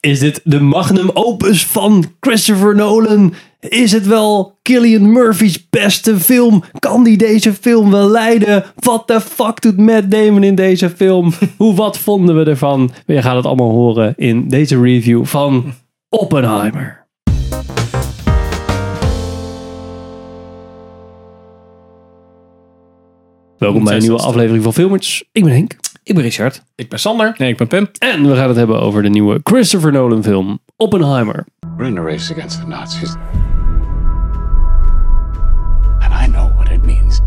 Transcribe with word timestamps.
Is 0.00 0.18
dit 0.18 0.40
de 0.44 0.60
magnum 0.60 1.10
opus 1.14 1.66
van 1.66 2.04
Christopher 2.20 2.74
Nolan? 2.74 3.34
Is 3.60 3.92
het 3.92 4.06
wel 4.06 4.58
Killian 4.62 5.12
Murphy's 5.12 5.68
beste 5.70 6.20
film? 6.20 6.62
Kan 6.78 7.04
die 7.04 7.16
deze 7.16 7.52
film 7.52 7.90
wel 7.90 8.08
leiden? 8.08 8.64
Wat 8.74 9.08
de 9.08 9.20
fuck 9.20 9.60
doet 9.62 9.76
Matt 9.76 10.10
Damon 10.10 10.42
in 10.42 10.54
deze 10.54 10.90
film? 10.90 11.32
Hoe 11.56 11.74
wat 11.74 11.98
vonden 11.98 12.36
we 12.38 12.50
ervan? 12.50 12.90
Je 13.06 13.22
gaat 13.22 13.36
het 13.36 13.46
allemaal 13.46 13.70
horen 13.70 14.14
in 14.16 14.48
deze 14.48 14.80
review 14.80 15.24
van 15.24 15.72
Oppenheimer. 16.08 17.06
Welkom 23.58 23.84
bij 23.84 23.94
een 23.94 24.00
nieuwe 24.00 24.18
aflevering 24.18 24.62
van 24.62 24.72
Filmers. 24.72 25.24
Ik 25.32 25.44
ben 25.44 25.52
Henk. 25.52 25.79
Ik 26.02 26.14
ben 26.14 26.22
Richard. 26.24 26.62
Ik 26.74 26.88
ben 26.88 26.98
Sander. 26.98 27.34
Nee, 27.38 27.48
ik 27.50 27.56
ben 27.56 27.66
Pim. 27.66 27.88
En 27.98 28.28
we 28.28 28.36
gaan 28.36 28.48
het 28.48 28.56
hebben 28.56 28.80
over 28.80 29.02
de 29.02 29.08
nieuwe 29.08 29.40
Christopher 29.44 29.92
Nolan 29.92 30.22
film 30.22 30.58
Oppenheimer. 30.76 31.44
We're 31.76 31.88
in 31.88 31.98
a 31.98 32.02
race 32.02 32.32
against 32.32 32.60
the 32.60 32.66
Nazis. 32.66 33.14
And 35.98 36.12
I 36.26 36.30
know 36.32 36.54
what 36.56 36.70
it 36.70 36.84
means 36.84 37.20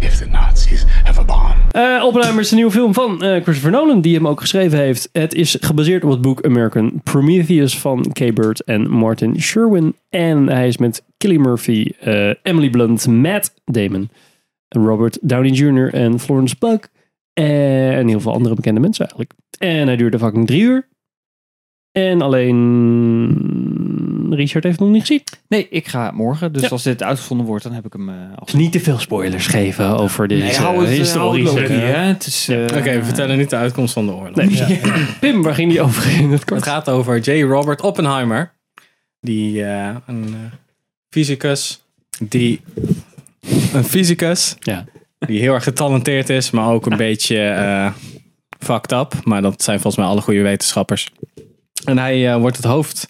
if 0.00 0.18
the 0.18 0.26
Nazis 0.26 0.84
have 1.04 1.20
a 1.20 1.24
bomb. 1.24 1.52
Eh, 1.70 2.04
Oppenheimer 2.04 2.40
is 2.40 2.48
de 2.48 2.54
nieuwe 2.54 2.70
film 2.70 2.94
van 2.94 3.22
eh, 3.22 3.42
Christopher 3.42 3.70
Nolan, 3.70 4.00
die 4.00 4.14
hem 4.14 4.28
ook 4.28 4.40
geschreven 4.40 4.78
heeft. 4.78 5.08
Het 5.12 5.34
is 5.34 5.56
gebaseerd 5.60 6.04
op 6.04 6.10
het 6.10 6.20
boek 6.20 6.44
American 6.44 7.00
Prometheus 7.04 7.78
van 7.78 8.06
Kay 8.12 8.32
Bird 8.32 8.64
en 8.64 8.90
Martin 8.90 9.40
Sherwin. 9.40 9.94
En 10.10 10.48
hij 10.48 10.68
is 10.68 10.76
met 10.76 11.02
Killy 11.16 11.36
Murphy, 11.36 11.92
eh, 12.00 12.30
Emily 12.42 12.70
Blunt, 12.70 13.06
Matt 13.06 13.54
Damon, 13.64 14.10
Robert 14.72 15.18
Downey 15.20 15.50
Jr. 15.50 15.94
en 15.94 16.20
Florence 16.20 16.56
Pugh. 16.56 16.84
En 17.34 18.08
heel 18.08 18.20
veel 18.20 18.32
andere 18.32 18.54
bekende 18.54 18.80
mensen 18.80 19.04
eigenlijk. 19.04 19.32
En 19.58 19.86
hij 19.86 19.96
duurde 19.96 20.18
fucking 20.18 20.46
drie 20.46 20.62
uur. 20.62 20.88
En 21.92 22.22
alleen 22.22 24.26
Richard 24.30 24.64
heeft 24.64 24.78
hem 24.78 24.86
nog 24.86 24.96
niet 24.96 25.06
gezien. 25.06 25.22
Nee, 25.48 25.68
ik 25.68 25.88
ga 25.88 26.10
morgen. 26.10 26.52
Dus 26.52 26.62
Ja. 26.62 26.68
als 26.68 26.82
dit 26.82 27.02
uitgevonden 27.02 27.46
wordt, 27.46 27.64
dan 27.64 27.72
heb 27.72 27.86
ik 27.86 27.92
hem 27.92 28.08
eh 28.08 28.14
al 28.14 28.44
Dus 28.44 28.54
niet 28.54 28.72
te 28.72 28.80
veel 28.80 28.98
spoilers 28.98 29.46
geven 29.46 29.98
over 29.98 30.28
deze 30.28 30.44
Nee, 30.44 30.54
hou 30.56 30.80
het, 30.80 30.88
eh, 30.88 30.94
historische... 30.96 31.58
Het 31.60 32.26
is, 32.26 32.48
eh, 32.48 32.62
Oké, 32.62 32.82
we 32.98 33.04
vertellen 33.04 33.38
niet 33.38 33.50
de 33.50 33.56
uitkomst 33.56 33.92
van 33.92 34.06
de 34.06 34.12
oorlog. 34.12 34.34
Nee. 34.34 34.80
Pim, 35.20 35.42
waar 35.42 35.54
ging 35.54 35.70
die 35.70 35.80
over 35.80 36.20
in 36.20 36.30
het 36.30 36.44
kort? 36.44 36.60
Het 36.60 36.68
gaat 36.68 36.88
over 36.88 37.18
J. 37.18 37.42
Robert 37.42 37.80
Oppenheimer. 37.80 38.52
Die 39.20 39.64
eh, 39.64 39.96
een 40.06 40.24
eh, 40.24 40.52
fysicus. 41.08 41.84
Die. 42.18 42.60
Een 43.72 43.84
fysicus. 43.84 44.56
Ja. 44.58 44.84
Die 45.18 45.40
heel 45.40 45.54
erg 45.54 45.64
getalenteerd 45.64 46.28
is, 46.28 46.50
maar 46.50 46.68
ook 46.68 46.86
een 46.86 46.96
beetje 46.96 47.48
eh, 47.48 47.92
fucked 48.58 48.92
up. 48.92 49.14
Maar 49.24 49.42
dat 49.42 49.62
zijn 49.62 49.80
volgens 49.80 50.02
mij 50.02 50.12
alle 50.12 50.20
goede 50.20 50.42
wetenschappers. 50.42 51.10
En 51.84 51.98
hij 51.98 52.32
eh, 52.32 52.40
wordt 52.40 52.56
het 52.56 52.66
hoofd 52.66 53.08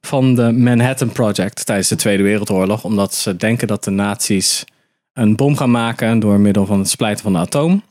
van 0.00 0.34
de 0.34 0.52
Manhattan 0.52 1.12
Project 1.12 1.66
tijdens 1.66 1.88
de 1.88 1.96
Tweede 1.96 2.22
Wereldoorlog. 2.22 2.84
Omdat 2.84 3.14
ze 3.14 3.36
denken 3.36 3.68
dat 3.68 3.84
de 3.84 3.90
nazi's 3.90 4.64
een 5.12 5.36
bom 5.36 5.56
gaan 5.56 5.70
maken 5.70 6.18
door 6.18 6.40
middel 6.40 6.66
van 6.66 6.78
het 6.78 6.88
splijten 6.88 7.22
van 7.22 7.32
de 7.32 7.38
atoom. 7.38 7.82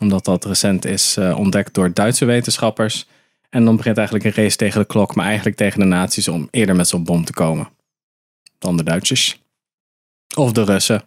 Omdat 0.00 0.24
dat 0.24 0.44
recent 0.44 0.84
is 0.84 1.16
eh, 1.16 1.38
ontdekt 1.38 1.74
door 1.74 1.92
Duitse 1.92 2.24
wetenschappers. 2.24 3.06
En 3.50 3.64
dan 3.64 3.76
begint 3.76 3.96
eigenlijk 3.96 4.26
een 4.26 4.42
race 4.42 4.56
tegen 4.56 4.80
de 4.80 4.86
klok, 4.86 5.14
maar 5.14 5.26
eigenlijk 5.26 5.56
tegen 5.56 5.80
de 5.80 5.86
nazi's 5.86 6.28
om 6.28 6.48
eerder 6.50 6.76
met 6.76 6.88
zo'n 6.88 7.04
bom 7.04 7.24
te 7.24 7.32
komen. 7.32 7.68
Dan 8.58 8.76
de 8.76 8.82
Duitsers. 8.82 9.42
Of 10.36 10.52
de 10.52 10.64
Russen. 10.64 11.02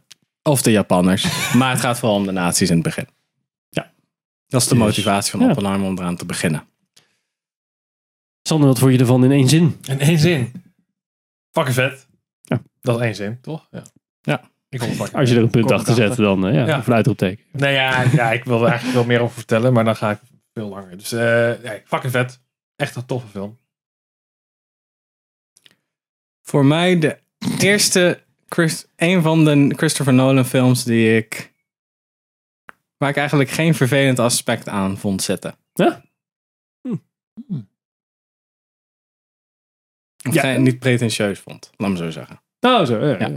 Of 0.47 0.61
de 0.61 0.71
Japanners. 0.71 1.23
maar 1.59 1.71
het 1.71 1.79
gaat 1.79 1.99
vooral 1.99 2.17
om 2.17 2.25
de 2.25 2.31
nazi's 2.31 2.69
in 2.69 2.75
het 2.75 2.83
begin. 2.83 3.07
Ja. 3.69 3.91
Dat 4.47 4.61
is 4.61 4.67
de 4.67 4.75
motivatie 4.75 5.31
van 5.31 5.39
ja. 5.39 5.49
Oppenheimer 5.49 5.87
om 5.87 5.97
eraan 5.97 6.15
te 6.15 6.25
beginnen. 6.25 6.63
Sander, 8.41 8.67
wat 8.67 8.79
vond 8.79 8.93
je 8.93 8.99
ervan 8.99 9.23
in 9.23 9.31
één 9.31 9.49
zin? 9.49 9.77
In 9.87 9.99
één 9.99 10.19
zin. 10.19 10.63
Fucking 11.51 11.75
vet. 11.75 12.07
Ja. 12.41 12.61
Dat 12.81 12.95
is 12.95 13.01
één 13.05 13.15
zin, 13.15 13.41
toch? 13.41 13.67
Ja. 13.71 13.83
Ja. 14.21 14.49
Ik 14.69 14.81
het 14.81 15.13
Als 15.13 15.29
je 15.29 15.35
er 15.35 15.41
een 15.41 15.49
punt 15.49 15.71
achter 15.71 15.93
zet, 15.93 16.15
dan 16.15 16.47
uh, 16.47 16.53
ja, 16.53 16.65
Ja. 16.65 16.83
een 16.85 16.93
uitroepteken. 16.93 17.45
Nee, 17.51 17.73
ja, 17.73 18.01
ja, 18.01 18.31
ik 18.31 18.43
wil 18.43 18.61
er 18.61 18.67
eigenlijk 18.67 18.95
wel 18.95 19.05
meer 19.05 19.19
over 19.21 19.35
vertellen, 19.35 19.73
maar 19.73 19.83
dan 19.83 19.95
ga 19.95 20.11
ik 20.11 20.19
veel 20.53 20.69
langer. 20.69 20.97
Dus 20.97 21.11
eh 21.11 21.63
ja, 21.63 21.79
fucking 21.85 22.11
vet. 22.11 22.41
Echt 22.75 22.95
een 22.95 23.05
toffe 23.05 23.27
film. 23.27 23.57
Voor 26.41 26.65
mij 26.65 26.99
de 26.99 27.17
eerste, 27.59 28.23
Chris, 28.49 28.85
een 28.95 29.21
van 29.21 29.45
de 29.45 29.73
Christopher 29.77 30.13
Nolan 30.13 30.45
films 30.45 30.83
die 30.83 31.15
ik, 31.17 31.53
waar 32.97 33.09
ik 33.09 33.17
eigenlijk 33.17 33.49
geen 33.49 33.75
vervelend 33.75 34.19
aspect 34.19 34.67
aan 34.69 34.97
vond 34.97 35.21
zitten. 35.21 35.55
Ja? 35.73 36.01
Of 40.27 40.33
Ja. 40.33 40.41
geen- 40.41 40.63
niet 40.63 40.79
pretentieus 40.79 41.39
vond, 41.39 41.69
laat 41.77 41.89
me 41.89 41.97
zo 41.97 42.09
zeggen. 42.09 42.41
Nou, 42.59 42.85
zo. 42.85 43.05
Ja. 43.05 43.31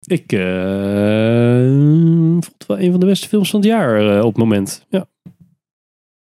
Ik 0.00 0.32
eh, 0.32 1.64
vond 2.40 2.44
het 2.58 2.66
wel 2.66 2.78
een 2.80 2.90
van 2.90 3.00
de 3.00 3.06
beste 3.06 3.28
films 3.28 3.50
van 3.50 3.60
het 3.60 3.68
jaar 3.68 4.16
eh, 4.16 4.24
op 4.24 4.28
het 4.32 4.36
moment. 4.42 4.86
Ja. 4.88 5.06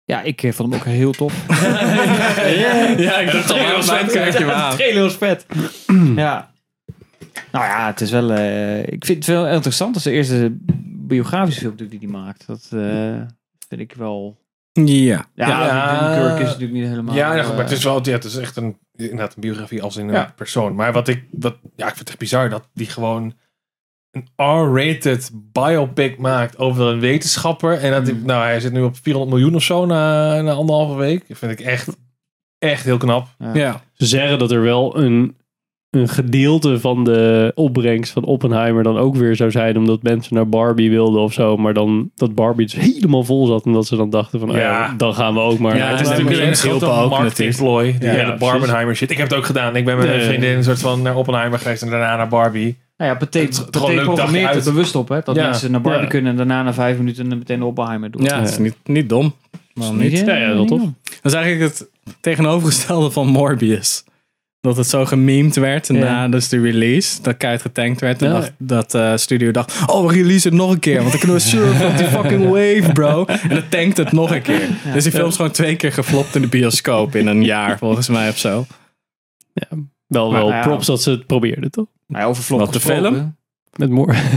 ja, 0.04 0.22
ik 0.22 0.42
eh, 0.42 0.52
vond 0.52 0.70
hem 0.72 0.80
ook 0.80 0.86
heel 0.86 1.12
tof. 1.12 1.46
ja, 1.48 3.18
ik 3.18 3.32
dacht 3.32 3.50
al 3.50 3.58
aan 3.58 3.86
mijn 3.86 4.06
kaartje 4.06 4.44
trailer 4.76 5.02
was 5.02 5.16
vet. 5.16 5.46
ja. 6.16 6.52
Nou 7.52 7.64
ja, 7.64 7.86
het 7.86 8.00
is 8.00 8.10
wel... 8.10 8.30
eh, 8.32 8.78
ik 8.86 9.04
vind 9.04 9.18
het 9.18 9.26
wel 9.26 9.48
interessant. 9.48 9.94
Dat 9.94 10.06
is 10.06 10.10
de 10.10 10.16
eerste 10.16 10.56
biografische 11.06 11.60
film 11.60 11.76
die 11.76 11.98
hij 11.98 12.08
maakt. 12.08 12.46
Dat 12.46 12.68
eh, 12.72 13.20
vind 13.68 13.80
ik 13.80 13.92
wel... 13.96 14.38
Ja. 14.72 15.26
Ja, 15.34 15.48
Ja. 15.48 16.14
Dunkirk 16.14 16.38
is 16.38 16.44
natuurlijk 16.46 16.72
niet 16.72 16.88
helemaal... 16.88 17.14
ja, 17.14 17.34
ja, 17.34 17.42
eh, 17.42 17.48
maar 17.48 17.58
het 17.58 17.70
is 17.70 17.84
wel 17.84 18.00
ja, 18.06 18.12
het 18.12 18.24
is 18.24 18.36
echt 18.36 18.56
een, 18.56 18.78
inderdaad 18.96 19.34
een 19.34 19.40
biografie 19.40 19.82
als 19.82 19.96
in 19.96 20.08
een 20.08 20.14
Ja. 20.14 20.32
persoon. 20.36 20.74
Maar 20.74 20.92
wat 20.92 21.08
ik, 21.08 21.24
wat, 21.30 21.56
ja, 21.76 21.84
ik 21.88 21.94
vind 21.94 21.98
het 21.98 22.08
echt 22.08 22.18
bizar 22.18 22.48
dat 22.48 22.68
die 22.74 22.86
gewoon 22.86 23.34
een 24.10 24.28
R-rated 24.36 25.30
biopic 25.52 26.18
maakt 26.18 26.58
over 26.58 26.86
een 26.86 27.00
wetenschapper. 27.00 27.78
En 27.78 27.90
dat 27.90 28.04
die, 28.04 28.14
Mm. 28.14 28.24
nou, 28.26 28.42
hij 28.44 28.60
zit 28.60 28.72
nu 28.72 28.82
op 28.82 28.96
400 29.02 29.34
miljoen 29.36 29.54
of 29.54 29.62
zo 29.62 29.86
na, 29.86 30.40
na 30.40 30.52
anderhalve 30.52 30.94
week. 30.94 31.28
Dat 31.28 31.38
vind 31.38 31.52
ik 31.52 31.60
echt, 31.60 31.96
echt 32.58 32.84
heel 32.84 32.96
knap. 32.96 33.28
ja. 33.52 33.82
Ze 33.92 34.06
zeggen 34.06 34.38
dat 34.38 34.50
er 34.50 34.62
wel 34.62 34.96
een, 34.98 35.36
een 35.90 36.08
gedeelte 36.08 36.80
van 36.80 37.04
de 37.04 37.52
opbrengst 37.54 38.12
van 38.12 38.24
Oppenheimer 38.24 38.82
dan 38.82 38.98
ook 38.98 39.16
weer 39.16 39.36
zou 39.36 39.50
zijn 39.50 39.76
omdat 39.76 40.02
mensen 40.02 40.34
naar 40.34 40.48
Barbie 40.48 40.90
wilden 40.90 41.20
of 41.22 41.32
zo. 41.32 41.56
Maar 41.56 41.74
dan 41.74 42.10
dat 42.14 42.34
Barbie 42.34 42.66
dus 42.66 42.74
helemaal 42.74 43.24
vol 43.24 43.46
zat 43.46 43.64
en 43.64 43.72
dat 43.72 43.86
ze 43.86 43.96
dan 43.96 44.10
dachten 44.10 44.40
van, 44.40 44.50
oh 44.50 44.56
ja, 44.56 44.60
Ja. 44.62 44.94
dan 44.96 45.14
gaan 45.14 45.34
we 45.34 45.40
ook 45.40 45.58
maar. 45.58 45.76
Ja, 45.76 45.82
naar 45.82 45.90
het 45.90 46.00
is 46.00 46.08
natuurlijk 46.08 46.40
een 46.40 46.54
grote 46.56 46.86
marketingplooi. 47.08 47.92
Die 47.98 48.08
Ja, 48.08 48.14
hele 48.14 48.22
precies. 48.24 48.38
Barbenheimer 48.50 48.96
shit. 48.96 49.10
Ik 49.10 49.16
heb 49.16 49.28
het 49.28 49.38
ook 49.38 49.44
gedaan. 49.44 49.76
Ik 49.76 49.84
ben 49.84 49.96
met 49.98 50.06
mijn 50.06 50.20
vriendin 50.22 50.56
een 50.56 50.64
soort 50.64 50.80
van 50.80 51.02
naar 51.02 51.16
Oppenheimer 51.16 51.58
geweest 51.58 51.82
en 51.82 51.90
daarna 51.90 52.16
naar 52.16 52.28
Barbie. 52.28 52.78
Nou 52.96 53.10
ja, 53.12 53.38
Het 53.40 53.70
programmeert 53.70 54.48
er 54.48 54.54
uit. 54.54 54.64
bewust 54.64 54.94
op. 54.94 55.08
Hè, 55.08 55.20
dat 55.24 55.36
Ja. 55.36 55.42
mensen 55.44 55.70
naar 55.70 55.80
Barbie 55.80 56.02
Ja. 56.02 56.08
kunnen 56.08 56.30
en 56.30 56.36
daarna 56.36 56.62
na 56.62 56.72
vijf 56.74 56.96
minuten 56.98 57.28
meteen 57.28 57.62
Oppenheimer 57.62 58.10
doen. 58.10 58.22
ja, 58.22 58.38
het 58.40 58.48
is 58.48 58.58
niet, 58.58 58.76
niet 58.84 59.08
dom. 59.08 59.34
Waarom 59.74 59.96
niet? 59.98 60.18
Ja, 60.18 60.36
ja, 60.36 60.54
wel 60.54 60.64
tof. 60.64 60.80
Dat 61.02 61.32
is 61.32 61.32
eigenlijk 61.32 61.72
het 61.72 61.88
tegenovergestelde 62.20 63.10
van 63.10 63.26
Morbius. 63.26 64.04
Dat 64.60 64.76
het 64.76 64.86
zo 64.86 65.04
gememd 65.04 65.54
werd 65.56 65.86
Ja. 65.86 65.92
na 65.92 66.28
dus 66.28 66.48
de 66.48 66.60
release. 66.60 67.22
Dat 67.22 67.36
keihard 67.36 67.62
getankt 67.62 68.00
werd. 68.00 68.22
En 68.22 68.28
Ja. 68.28 68.34
dacht, 68.34 68.52
dat 68.58 68.94
eh 68.94 69.16
studio 69.16 69.50
dacht, 69.50 69.82
oh 69.86 70.06
we 70.06 70.12
release 70.12 70.48
het 70.48 70.56
nog 70.56 70.70
een 70.70 70.78
keer. 70.78 70.98
Want 70.98 71.10
dan 71.10 71.18
kunnen 71.18 71.36
we 71.36 71.42
surfen 71.42 71.86
op 71.88 71.96
die 71.96 72.06
fucking 72.06 72.44
wave 72.44 72.92
bro. 72.92 73.24
En 73.26 73.48
dan 73.48 73.68
tankt 73.68 73.96
het 73.96 74.12
nog 74.12 74.30
een 74.30 74.42
keer. 74.42 74.68
Dus 74.92 75.02
die 75.02 75.12
film 75.12 75.28
is 75.28 75.36
gewoon 75.36 75.50
twee 75.50 75.76
keer 75.76 75.92
geflopt 75.92 76.34
in 76.34 76.42
de 76.42 76.48
bioscoop 76.48 77.14
in 77.16 77.26
een 77.26 77.44
jaar 77.44 77.78
volgens 77.78 78.08
mij 78.08 78.28
of 78.28 78.38
zo. 78.38 78.66
Wel, 80.06 80.30
Maar, 80.30 80.40
wel 80.40 80.48
ja. 80.50 80.60
props 80.62 80.86
dat 80.86 81.02
ze 81.02 81.10
het 81.10 81.26
probeerden, 81.26 81.70
toch? 81.70 81.86
Nou, 82.06 82.28
over 82.28 82.42
flop 82.42 82.58
Wat, 82.60 82.72
de 82.72 82.80
film? 82.80 83.36
Met 83.76 83.90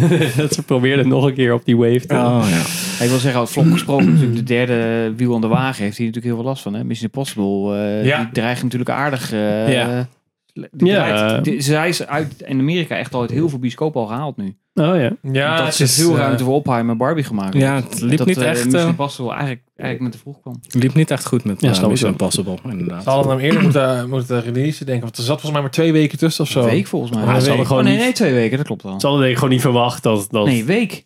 dat 0.37 0.53
ze 0.53 0.63
probeerden 0.65 1.07
nog 1.07 1.25
een 1.25 1.33
keer 1.33 1.53
op 1.53 1.65
die 1.65 1.77
wave 1.77 2.05
te 2.05 2.13
Oh 2.15 2.45
ja. 2.49 3.03
Ik 3.03 3.09
wil 3.09 3.19
zeggen, 3.19 3.41
over 3.41 3.53
flop 3.53 3.71
gesproken, 3.71 4.05
natuurlijk 4.11 4.35
de 4.37 4.43
derde 4.43 5.13
wiel 5.15 5.35
aan 5.35 5.41
de 5.41 5.47
wagen 5.47 5.83
heeft 5.83 5.97
hier 5.97 6.05
natuurlijk 6.07 6.33
heel 6.33 6.41
veel 6.43 6.51
last 6.51 6.63
van. 6.63 6.73
Hè? 6.73 6.83
Mission 6.83 7.05
Impossible, 7.13 7.75
eh, 7.77 8.05
Ja. 8.05 8.17
die 8.17 8.31
dreigt 8.31 8.63
natuurlijk 8.63 8.89
aardig. 8.89 9.31
eh, 9.33 9.73
Ja. 9.73 10.07
die 10.53 10.87
Ja. 10.89 11.05
draait- 11.05 11.43
die- 11.43 11.61
zij 11.61 11.89
is 11.89 12.05
uit 12.07 12.41
in 12.47 12.59
Amerika 12.59 12.95
echt 12.95 13.13
al 13.13 13.21
uit 13.21 13.31
heel 13.31 13.49
veel 13.49 13.59
bioscopen 13.59 14.01
al 14.01 14.07
gehaald 14.07 14.37
nu. 14.37 14.55
Oh 14.75 14.95
ja. 14.95 15.11
Ja, 15.31 15.63
dat 15.65 15.75
ze 15.75 15.83
is, 15.83 15.95
veel 15.95 16.11
eh, 16.11 16.17
ruimte 16.17 16.43
voor 16.43 16.53
Oppenheimer 16.53 16.91
en 16.91 16.97
Barbie 16.97 17.23
gemaakt 17.23 17.53
Ja, 17.53 17.75
het 17.75 18.01
liep 18.01 18.17
dat, 18.17 18.27
niet 18.27 18.37
eh, 18.37 18.49
echt, 18.49 18.63
Mission 18.63 18.81
eh, 18.81 18.87
Impossible 18.87 19.31
eigenlijk, 19.31 19.61
eigenlijk 19.75 19.99
met 19.99 20.11
te 20.11 20.17
vroeg 20.17 20.41
kwam. 20.41 20.59
Liep 20.67 20.93
niet 20.93 21.11
echt 21.11 21.25
goed 21.25 21.43
met 21.43 21.61
Ja, 21.61 21.67
uh, 21.69 21.73
Mission 21.87 21.97
wel. 21.99 22.09
Impossible 22.09 22.57
inderdaad. 22.71 23.03
Ze 23.03 23.09
hadden 23.09 23.31
hem 23.31 23.39
eerder 23.41 23.61
moeten, 23.61 24.09
moeten 24.09 24.41
releasen, 24.41 24.85
denk 24.85 24.97
ik. 24.97 25.03
Want 25.03 25.17
er 25.17 25.23
zat 25.23 25.31
volgens 25.33 25.51
mij 25.51 25.61
maar 25.61 25.71
twee 25.71 25.91
weken 25.91 26.17
tussen 26.17 26.43
of 26.43 26.49
zo. 26.49 26.59
Een 26.59 26.65
week 26.65 26.87
volgens 26.87 27.11
mij. 27.11 27.21
Ja, 27.23 27.27
ze 27.39 27.47
hadden 27.47 27.59
Oh, 27.59 27.67
gewoon 27.67 27.83
nee, 27.83 27.93
niet- 27.93 28.03
nee, 28.03 28.13
twee 28.13 28.33
weken, 28.33 28.57
dat 28.57 28.65
klopt 28.65 28.83
wel. 28.83 28.99
Ze 28.99 29.05
hadden 29.05 29.19
denk 29.19 29.31
ik 29.31 29.37
gewoon 29.37 29.53
niet 29.53 29.63
verwacht 29.63 30.03
dat, 30.03 30.27
dat, 30.31 30.45
Nee, 30.45 30.63
week. 30.65 31.05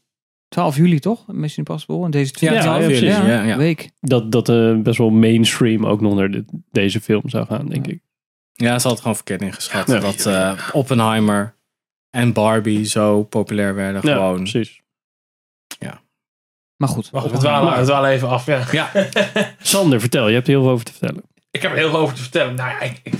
12 0.49 0.75
juli 0.77 0.99
toch? 0.99 1.23
Mission 1.27 1.65
Impossible. 1.65 2.05
En 2.05 2.11
deze 2.11 2.33
Ja, 2.39 2.61
12 2.61 2.65
ja, 2.65 2.87
juli. 2.87 2.99
precies. 2.99 3.17
Ja, 3.27 3.43
ja. 3.43 3.57
Week. 3.57 3.89
dat, 3.99 4.31
dat 4.31 4.49
eh, 4.49 4.75
best 4.77 4.97
wel 4.97 5.09
mainstream 5.09 5.85
ook 5.85 6.01
nog 6.01 6.15
naar 6.15 6.31
de- 6.31 6.45
deze 6.71 7.01
film 7.01 7.21
zou 7.25 7.45
gaan, 7.45 7.65
denk 7.67 7.87
ik. 7.87 7.99
Ja, 8.53 8.65
ze 8.65 8.71
hadden 8.71 8.91
het 8.91 8.99
gewoon 9.01 9.15
verkeerd 9.15 9.41
ingeschat. 9.41 9.87
Ja. 9.87 9.99
Dat 9.99 10.25
eh, 10.25 10.51
Oppenheimer 10.71 11.55
en 12.17 12.33
Barbie 12.33 12.85
zo 12.85 13.23
populair 13.23 13.75
werden. 13.75 14.01
Ja, 14.07 14.13
Gewoon. 14.13 14.37
precies. 14.37 14.81
Maar 16.77 16.89
goed. 16.89 17.09
Wacht, 17.09 17.31
we 17.31 17.37
dwalen, 17.37 17.79
we 17.79 17.83
dwalen 17.85 18.09
even 18.09 18.27
af. 18.29 18.45
Ja. 18.45 18.63
Ja. 18.71 18.91
Sander, 19.61 19.99
vertel, 19.99 20.27
je 20.27 20.33
hebt 20.33 20.47
heel 20.47 20.61
veel 20.61 20.71
over 20.71 20.85
te 20.85 20.91
vertellen. 20.91 21.23
ik 21.51 21.61
heb 21.61 21.71
er 21.71 21.77
heel 21.77 21.89
veel 21.89 21.99
over 21.99 22.15
te 22.15 22.21
vertellen. 22.21 22.55
Nou 22.55 22.69
ja, 22.69 22.79
ik, 22.81 22.99
ik, 23.03 23.13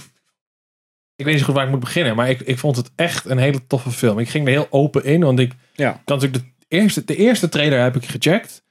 ik 1.16 1.26
weet 1.26 1.26
niet 1.26 1.40
zo 1.40 1.46
goed 1.46 1.54
waar 1.54 1.64
ik 1.66 1.70
moet 1.70 1.80
beginnen. 1.80 2.16
Maar 2.16 2.30
ik, 2.30 2.40
ik 2.42 2.58
vond 2.58 2.76
het 2.76 2.92
echt 2.96 3.26
een 3.26 3.38
hele 3.38 3.68
toffe 3.68 3.92
film. 3.92 4.20
Ik 4.20 4.30
ging 4.30 4.46
er 4.46 4.52
heel 4.54 4.68
open 4.70 5.04
in. 5.04 5.22
Want 5.24 5.40
ik 5.40 5.52
Ja. 5.74 6.02
kan 6.06 6.18
natuurlijk 6.20 6.44
de 6.44 6.66
eerste, 6.68 7.04
de 7.06 7.16
eerste 7.16 7.50
trailer 7.50 7.82
heb 7.82 7.96
ik 7.96 8.06
gecheckt. 8.06 8.64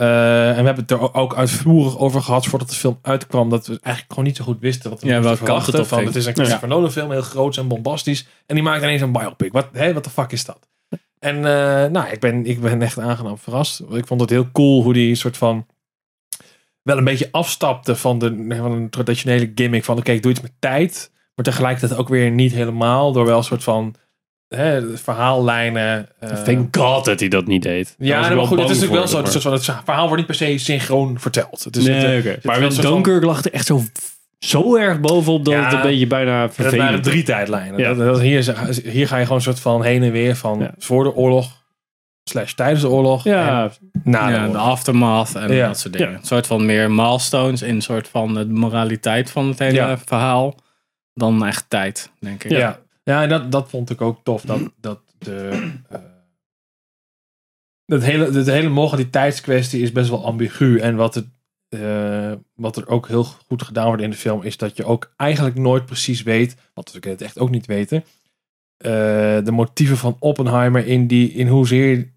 Eh, 0.00 0.48
en 0.48 0.56
we 0.56 0.64
hebben 0.64 0.82
het 0.82 0.90
er 0.90 1.14
ook 1.14 1.34
uitvoerig 1.34 1.98
over 1.98 2.22
gehad 2.22 2.46
voordat 2.46 2.68
de 2.68 2.74
film 2.74 2.98
uitkwam. 3.02 3.48
Dat 3.48 3.66
we 3.66 3.78
eigenlijk 3.82 4.12
gewoon 4.12 4.24
niet 4.24 4.36
zo 4.36 4.44
goed 4.44 4.60
wisten 4.60 4.90
wat 4.90 5.00
we 5.00 5.06
Ja, 5.06 5.20
welke 5.20 5.42
kant 5.44 5.66
het 5.66 5.86
Van, 5.86 6.04
het 6.04 6.16
is 6.16 6.26
een 6.26 6.34
Christopher 6.34 6.68
Nolan 6.68 6.92
film, 6.92 7.10
heel 7.10 7.22
groot 7.22 7.56
en 7.56 7.68
bombastisch. 7.68 8.26
En 8.46 8.54
die 8.54 8.64
maakt 8.64 8.82
ineens 8.82 9.02
een 9.02 9.12
biopic. 9.12 9.52
Wat 9.52 9.68
wat 9.72 10.04
de 10.04 10.10
fuck 10.10 10.32
is 10.32 10.44
dat? 10.44 10.68
En 11.18 11.36
eh, 11.36 11.90
nou, 11.90 12.08
ik 12.08 12.20
ben, 12.20 12.46
ik 12.46 12.60
ben 12.60 12.82
echt 12.82 12.98
aangenaam 12.98 13.38
verrast. 13.38 13.82
Ik 13.90 14.06
vond 14.06 14.20
het 14.20 14.30
heel 14.30 14.50
cool 14.52 14.82
hoe 14.82 14.92
die 14.92 15.14
soort 15.14 15.36
van 15.36 15.66
wel 16.82 16.98
een 16.98 17.04
beetje 17.04 17.28
afstapte 17.30 17.96
van, 17.96 18.18
de, 18.18 18.44
van 18.48 18.72
een 18.72 18.90
traditionele 18.90 19.52
gimmick 19.54 19.84
van 19.84 19.98
oké, 19.98 20.12
ik 20.12 20.22
doe 20.22 20.30
iets 20.30 20.40
met 20.40 20.52
tijd. 20.58 21.10
Maar 21.34 21.44
tegelijkertijd 21.44 22.00
ook 22.00 22.08
weer 22.08 22.30
niet 22.30 22.52
helemaal. 22.52 23.12
Door 23.12 23.26
wel 23.26 23.36
een 23.36 23.44
soort 23.44 23.64
van 23.64 23.94
hè, 24.56 24.96
verhaallijnen. 24.96 26.08
eh, 26.18 26.42
Thank 26.42 26.76
God 26.76 27.04
dat 27.04 27.20
hij 27.20 27.28
dat 27.28 27.46
niet 27.46 27.62
deed. 27.62 27.94
Daar 27.98 28.08
ja, 28.08 28.20
maar 28.34 28.46
goed, 28.46 28.58
het 28.60 28.70
is 28.70 28.80
natuurlijk 28.80 28.92
wel 28.92 29.08
zo. 29.08 29.32
Het, 29.32 29.42
van, 29.42 29.52
het 29.52 29.64
verhaal 29.64 30.02
wordt 30.08 30.16
niet 30.16 30.26
per 30.26 30.34
se 30.34 30.58
synchroon 30.58 31.20
verteld. 31.20 31.64
Het 31.64 31.76
is 31.76 31.84
Nee, 31.84 31.94
het, 32.04 32.18
oké. 32.18 32.28
het 32.34 32.44
Maar 32.44 32.60
met 32.60 32.76
Dunkirk 32.82 33.24
lag 33.24 33.44
er 33.44 33.52
echt 33.52 33.66
zo, 33.66 33.82
zo 34.38 34.76
erg 34.76 35.00
bovenop 35.00 35.44
dat 35.44 35.54
Ja, 35.54 35.64
het 35.64 35.72
een 35.72 35.82
beetje 35.82 36.06
bijna 36.06 36.42
Dat 36.42 36.54
vervelend 36.54 36.82
waren 36.82 37.02
drie 37.02 37.22
tijdlijnen. 37.22 37.78
Ja. 37.78 37.94
Dat, 37.94 38.06
dat, 38.06 38.20
hier, 38.20 38.54
hier 38.84 39.08
ga 39.08 39.16
je 39.16 39.22
gewoon 39.22 39.36
een 39.38 39.42
soort 39.44 39.60
van 39.60 39.82
heen 39.84 40.02
en 40.02 40.12
weer 40.12 40.36
van 40.36 40.58
Ja. 40.60 40.74
voor 40.78 41.04
de 41.04 41.14
oorlog, 41.14 41.58
slash 42.24 42.52
tijdens 42.52 42.80
de 42.80 42.88
oorlog, 42.88 43.24
Ja, 43.24 43.62
en 43.62 43.90
na 44.04 44.26
de 44.26 44.32
ja, 44.32 44.48
de 44.48 44.58
aftermath 44.58 45.34
en 45.34 45.52
Ja. 45.54 45.66
dat 45.66 45.78
soort 45.78 45.92
dingen. 45.92 46.10
Ja. 46.10 46.16
Een 46.18 46.24
soort 46.26 46.46
van 46.46 46.66
meer 46.66 46.90
milestones 46.90 47.62
in 47.62 47.74
een 47.74 47.82
soort 47.82 48.08
van 48.08 48.34
de 48.34 48.46
moraliteit 48.46 49.30
van 49.30 49.48
het 49.48 49.58
hele 49.58 49.74
Ja. 49.74 49.98
verhaal. 50.06 50.54
Dan 51.14 51.46
echt 51.46 51.64
tijd, 51.68 52.10
denk 52.20 52.44
ik. 52.44 52.50
Ja, 52.50 52.78
ja 53.02 53.22
en 53.22 53.28
dat, 53.28 53.52
dat 53.52 53.68
vond 53.68 53.90
ik 53.90 54.00
ook 54.00 54.24
tof. 54.24 54.42
Dat, 54.42 54.72
dat 54.80 55.00
de, 55.18 55.70
eh, 55.88 56.00
dat 57.86 58.02
hele, 58.02 58.30
de 58.30 58.52
hele 58.52 58.68
moraliteitskwestie 58.68 59.82
is 59.82 59.92
best 59.92 60.10
wel 60.10 60.24
ambigu. 60.24 60.78
En 60.78 60.96
wat, 60.96 61.14
het, 61.14 61.26
eh, 61.68 62.32
wat 62.54 62.76
er 62.76 62.88
ook 62.88 63.08
heel 63.08 63.24
goed 63.24 63.62
gedaan 63.62 63.86
wordt 63.86 64.02
in 64.02 64.10
de 64.10 64.16
film, 64.16 64.42
is 64.42 64.56
dat 64.56 64.76
je 64.76 64.84
ook 64.84 65.12
eigenlijk 65.16 65.56
nooit 65.56 65.86
precies 65.86 66.22
weet, 66.22 66.56
want 66.74 66.92
we 66.92 66.98
kunnen 66.98 67.18
het 67.18 67.26
echt 67.26 67.38
ook 67.38 67.50
niet 67.50 67.66
weten, 67.66 68.04
eh, 68.76 68.90
de 69.44 69.52
motieven 69.52 69.96
van 69.96 70.16
Oppenheimer 70.18 70.86
in, 70.86 71.06
die, 71.06 71.32
in 71.32 71.48
hoezeer 71.48 72.12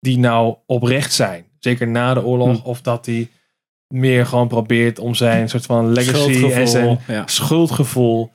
die 0.00 0.18
nou 0.18 0.56
oprecht 0.66 1.12
zijn. 1.12 1.44
Zeker 1.58 1.88
na 1.88 2.14
de 2.14 2.24
oorlog, 2.24 2.62
Hm. 2.62 2.68
of 2.68 2.80
dat 2.80 3.06
hij 3.06 3.30
meer 3.86 4.26
gewoon 4.26 4.48
probeert 4.48 4.98
om 4.98 5.14
zijn 5.14 5.48
soort 5.48 5.66
van 5.66 5.92
legacy 5.92 6.44
en 6.52 6.68
zijn 6.68 6.98
ja. 7.06 7.26
schuldgevoel 7.26 8.32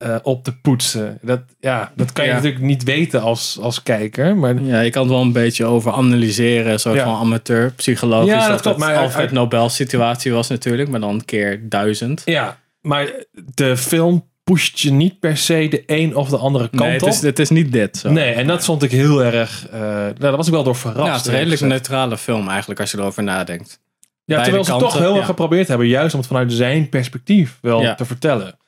eh, 0.00 0.16
op 0.22 0.44
te 0.44 0.56
poetsen. 0.60 1.18
Dat, 1.22 1.40
ja, 1.60 1.92
dat 1.96 2.12
kan 2.12 2.24
je 2.24 2.30
Ja. 2.30 2.36
natuurlijk 2.36 2.62
niet 2.62 2.84
weten 2.84 3.20
als, 3.22 3.58
als 3.60 3.82
kijker. 3.82 4.36
Maar 4.36 4.62
Ja, 4.62 4.80
je 4.80 4.90
kan 4.90 5.02
het 5.02 5.10
wel 5.12 5.20
een 5.20 5.32
beetje 5.32 5.64
over 5.64 5.92
analyseren. 5.92 6.70
Ja. 6.72 7.04
van 7.04 7.14
amateur, 7.16 7.72
psychologisch. 7.72 8.30
Ja, 8.32 8.48
dat 8.48 8.62
dat 8.62 8.78
maar- 8.78 8.96
Alfred 8.96 9.30
Nobel 9.32 9.68
situatie 9.68 10.32
was 10.32 10.48
natuurlijk. 10.48 10.88
Maar 10.88 11.00
dan 11.00 11.24
keer 11.24 11.68
duizend. 11.68 12.22
ja, 12.24 12.58
maar 12.80 13.12
de 13.54 13.76
film 13.76 14.28
pusht 14.44 14.80
je 14.80 14.92
niet 14.92 15.18
per 15.20 15.36
se 15.36 15.66
de 15.70 15.82
een 15.86 16.16
of 16.16 16.28
de 16.28 16.36
andere 16.36 16.68
kant 16.68 16.82
Nee, 16.82 16.92
het 16.92 17.02
op. 17.02 17.08
is, 17.08 17.20
het 17.20 17.38
is 17.38 17.50
niet 17.50 17.72
dit. 17.72 17.96
Zo. 17.96 18.10
nee, 18.10 18.32
en 18.32 18.46
dat 18.46 18.64
vond 18.64 18.82
ik 18.82 18.90
heel 18.90 19.24
erg... 19.24 19.66
eh 19.70 19.80
nou, 19.80 20.14
daar 20.18 20.36
was 20.36 20.46
ik 20.46 20.52
wel 20.52 20.62
door 20.62 20.76
verrast. 20.76 21.06
ja, 21.06 21.12
het 21.12 21.20
is 21.20 21.26
een 21.26 21.32
redelijk 21.38 21.60
neutrale 21.60 22.18
film 22.18 22.48
eigenlijk 22.48 22.80
als 22.80 22.90
je 22.90 22.98
erover 22.98 23.22
nadenkt. 23.22 23.80
Ja, 24.24 24.36
beide 24.36 24.42
terwijl 24.44 24.64
ze 24.64 24.70
kanten, 24.70 24.88
toch 24.88 24.98
heel 24.98 25.16
erg 25.16 25.26
geprobeerd 25.26 25.68
hebben, 25.68 25.86
juist 25.86 26.12
om 26.14 26.18
het 26.20 26.28
vanuit 26.28 26.52
zijn 26.52 26.88
perspectief 26.88 27.58
wel 27.60 27.94
te 27.94 28.04
vertellen. 28.04 28.58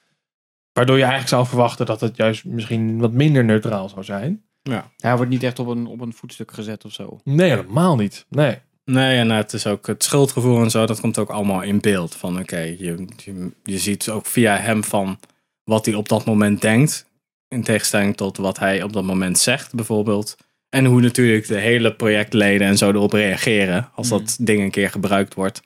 Waardoor 0.73 0.97
je 0.97 1.03
eigenlijk 1.03 1.33
zou 1.33 1.47
verwachten 1.47 1.87
dat 1.87 2.01
het 2.01 2.17
juist 2.17 2.45
misschien 2.45 2.99
wat 2.99 3.13
minder 3.13 3.45
neutraal 3.45 3.89
zou 3.89 4.05
zijn. 4.05 4.43
Hij 4.97 5.17
wordt 5.17 5.31
niet 5.31 5.43
echt 5.43 5.59
op 5.59 5.67
een, 5.67 5.87
op 5.87 6.01
een 6.01 6.13
voetstuk 6.13 6.53
gezet 6.53 6.85
of 6.85 6.93
zo. 6.93 7.21
Nee, 7.25 7.51
helemaal 7.51 7.97
niet. 7.97 8.27
Nee. 8.29 8.59
Nee, 8.85 9.19
en 9.19 9.31
het 9.31 9.53
is 9.53 9.67
ook 9.67 9.87
het 9.87 10.05
schuldgevoel 10.05 10.63
en 10.63 10.71
zo, 10.71 10.87
dat 10.87 11.01
komt 11.01 11.19
ook 11.19 11.31
allemaal 11.31 11.63
in 11.63 11.81
beeld. 11.81 12.15
Van 12.15 12.39
oké, 12.39 12.59
je, 12.59 13.07
je, 13.17 13.51
je 13.63 13.79
ziet 13.79 14.09
ook 14.09 14.27
via 14.27 14.57
hem 14.57 14.85
van 14.85 15.19
wat 15.65 15.87
hij 15.87 15.95
op 15.95 16.09
dat 16.09 16.25
moment 16.25 16.61
denkt. 16.61 17.07
In 17.49 17.63
tegenstelling 17.63 18.17
tot 18.17 18.37
wat 18.37 18.59
hij 18.59 18.83
op 18.83 18.93
dat 18.93 19.05
moment 19.05 19.39
zegt, 19.39 19.75
bijvoorbeeld. 19.75 20.37
En 20.69 20.85
hoe 20.85 21.01
natuurlijk 21.01 21.47
de 21.47 21.59
hele 21.59 21.95
projectleden 21.95 22.67
en 22.67 22.79
zo 22.79 22.89
erop 22.89 23.13
reageren 23.13 23.91
als 23.95 24.09
dat 24.09 24.37
ding 24.41 24.63
een 24.63 24.71
keer 24.71 24.91
gebruikt 24.91 25.35
wordt. 25.35 25.63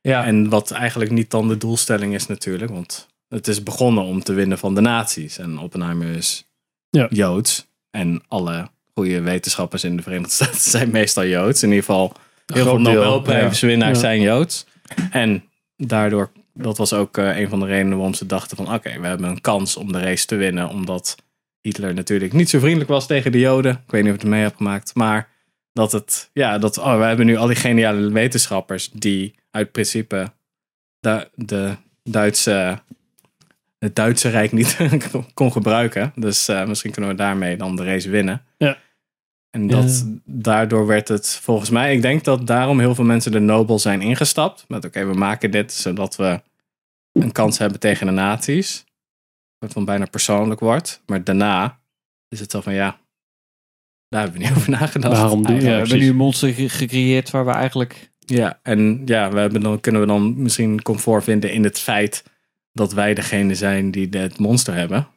Ja, 0.00 0.24
En 0.24 0.48
wat 0.48 0.70
eigenlijk 0.70 1.10
niet 1.10 1.30
dan 1.30 1.48
de 1.48 1.56
doelstelling 1.56 2.14
is 2.14 2.26
natuurlijk, 2.26 2.70
want 2.70 3.08
het 3.28 3.48
is 3.48 3.62
begonnen 3.62 4.04
om 4.04 4.22
te 4.22 4.32
winnen 4.32 4.58
van 4.58 4.74
de 4.74 4.80
nazi's. 4.80 5.38
En 5.38 5.58
Oppenheimer 5.58 6.08
is 6.08 6.46
Ja. 6.90 7.06
Joods. 7.10 7.66
En 7.90 8.22
alle 8.28 8.68
goede 8.94 9.20
wetenschappers 9.20 9.84
in 9.84 9.96
de 9.96 10.02
Verenigde 10.02 10.32
Staten 10.32 10.70
zijn 10.78 10.90
meestal 10.90 11.26
Joods. 11.26 11.62
In 11.62 11.68
ieder 11.68 11.84
geval 11.84 12.12
heel 12.46 12.64
veel 12.64 12.80
Nobelprijswinnaars 12.80 14.00
zijn 14.00 14.20
Joods. 14.20 14.66
En 15.10 15.44
daardoor, 15.76 16.30
dat 16.54 16.78
was 16.78 16.92
ook 16.92 17.18
eh, 17.18 17.38
een 17.38 17.48
van 17.48 17.60
de 17.60 17.66
redenen 17.66 17.96
waarom 17.96 18.14
ze 18.14 18.26
dachten 18.26 18.56
van... 18.56 18.74
oké, 18.74 19.00
we 19.00 19.06
hebben 19.06 19.28
een 19.28 19.40
kans 19.40 19.76
om 19.76 19.92
de 19.92 20.00
race 20.00 20.26
te 20.26 20.36
winnen. 20.36 20.68
Omdat 20.68 21.16
Hitler 21.60 21.94
natuurlijk 21.94 22.32
niet 22.32 22.50
zo 22.50 22.58
vriendelijk 22.58 22.90
was 22.90 23.06
tegen 23.06 23.32
de 23.32 23.38
Joden. 23.38 23.72
Ik 23.72 23.90
weet 23.90 24.02
niet 24.02 24.12
of 24.12 24.16
je 24.16 24.22
het 24.22 24.32
mee 24.34 24.42
hebt 24.42 24.56
gemaakt. 24.56 24.94
Maar 24.94 25.28
dat 25.72 25.92
het, 25.92 26.30
ja, 26.32 26.58
dat, 26.58 26.78
oh, 26.78 26.98
we 26.98 27.04
hebben 27.04 27.26
nu 27.26 27.36
al 27.36 27.46
die 27.46 27.56
geniale 27.56 28.10
wetenschappers... 28.10 28.90
die 28.90 29.34
uit 29.50 29.72
principe 29.72 30.32
de, 31.00 31.28
de 31.34 31.74
Duitse, 32.02 32.78
het 33.78 33.94
Duitse 33.94 34.28
Rijk 34.28 34.52
niet 34.52 34.76
kon 35.34 35.52
gebruiken. 35.52 36.12
Dus 36.14 36.48
eh, 36.48 36.66
misschien 36.66 36.90
kunnen 36.90 37.10
we 37.10 37.16
daarmee 37.16 37.56
dan 37.56 37.76
de 37.76 37.84
race 37.84 38.10
winnen. 38.10 38.42
Ja. 38.56 38.78
En 39.50 39.66
dat, 39.66 40.06
daardoor 40.24 40.86
werd 40.86 41.08
het 41.08 41.28
volgens 41.28 41.70
mij, 41.70 41.94
ik 41.94 42.02
denk 42.02 42.24
dat 42.24 42.46
daarom 42.46 42.78
heel 42.80 42.94
veel 42.94 43.04
mensen 43.04 43.32
de 43.32 43.38
Nobel 43.38 43.78
zijn 43.78 44.00
ingestapt. 44.02 44.64
Met 44.68 44.84
oké, 44.84 45.04
we 45.06 45.14
maken 45.14 45.50
dit 45.50 45.72
zodat 45.72 46.16
we 46.16 46.42
een 47.12 47.32
kans 47.32 47.58
hebben 47.58 47.80
tegen 47.80 48.06
de 48.06 48.12
nazi's. 48.12 48.84
Wat 49.58 49.72
van 49.72 49.84
bijna 49.84 50.04
persoonlijk 50.06 50.60
wordt. 50.60 51.02
Maar 51.06 51.24
daarna 51.24 51.80
is 52.28 52.40
het 52.40 52.50
zo 52.50 52.60
van 52.60 52.74
ja, 52.74 52.98
daar 54.08 54.22
hebben 54.22 54.40
we 54.40 54.46
niet 54.46 54.56
over 54.56 54.70
nagedacht. 54.70 55.16
Waarom 55.18 55.46
doe 55.46 55.54
je- 55.54 55.60
we 55.60 55.66
Ja, 55.68 55.76
hebben 55.76 55.98
nu 55.98 56.08
een 56.08 56.16
monster 56.16 56.52
ge- 56.54 56.68
gecreëerd 56.68 57.30
waar 57.30 57.44
we 57.44 57.50
eigenlijk... 57.52 58.10
Ja, 58.18 58.58
en 58.62 59.02
ja, 59.04 59.30
we 59.32 59.38
hebben 59.38 59.60
dan, 59.60 59.80
kunnen 59.80 60.00
we 60.00 60.06
dan 60.06 60.42
misschien 60.42 60.82
comfort 60.82 61.24
vinden 61.24 61.52
in 61.52 61.64
het 61.64 61.78
feit 61.78 62.24
dat 62.78 62.92
wij 62.92 63.14
degene 63.14 63.54
zijn 63.54 63.90
die 63.90 64.08
het 64.10 64.38
monster 64.38 64.74
hebben. 64.74 65.08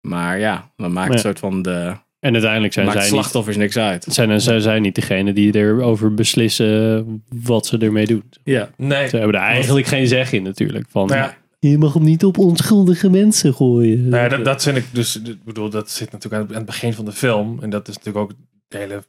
Maar 0.00 0.38
ja, 0.38 0.72
dan 0.76 0.92
maakt 0.92 1.08
Ja. 1.08 1.14
een 1.14 1.18
soort 1.20 1.38
van 1.38 1.62
de 1.62 1.94
En 2.20 2.32
uiteindelijk 2.32 2.72
zijn 2.72 2.86
maakt 2.86 2.98
zij, 2.98 3.06
niet, 3.10 3.14
slachtoffers 3.18 3.56
niks 3.56 3.76
uit. 3.76 4.06
zijn, 4.08 4.40
zij 4.40 4.60
zijn 4.60 4.82
niet 4.82 4.94
degene 4.94 5.32
die 5.32 5.54
erover 5.54 6.14
beslissen 6.14 7.22
wat 7.44 7.66
ze 7.66 7.78
ermee 7.78 8.06
doen. 8.06 8.24
Ja, 8.44 8.70
nee. 8.76 9.08
Ze 9.08 9.16
hebben 9.16 9.34
er 9.34 9.46
eigenlijk 9.46 9.86
geen 9.86 10.06
zeg 10.06 10.32
in 10.32 10.42
natuurlijk. 10.42 10.86
Van, 10.88 11.06
Nou 11.06 11.20
ja, 11.20 11.36
Je 11.58 11.78
mag 11.78 11.94
hem 11.94 12.04
niet 12.04 12.24
op 12.24 12.38
onschuldige 12.38 13.10
mensen 13.10 13.54
gooien. 13.54 14.08
Nou 14.08 14.22
ja, 14.22 14.28
dat, 14.28 14.44
dat 14.44 14.62
vind 14.62 14.76
ik 14.76 14.84
dus, 14.92 15.20
ik 15.22 15.44
bedoel, 15.44 15.70
dat 15.70 15.90
zit 15.90 16.12
natuurlijk 16.12 16.34
aan 16.42 16.48
het, 16.48 16.50
aan 16.50 16.62
het 16.62 16.66
begin 16.66 16.92
van 16.92 17.04
de 17.04 17.12
film. 17.12 17.58
En 17.62 17.70
dat 17.70 17.88
is 17.88 17.94
natuurlijk 17.94 18.24
ook 18.24 18.32
het 18.68 18.78
hele 18.80 19.02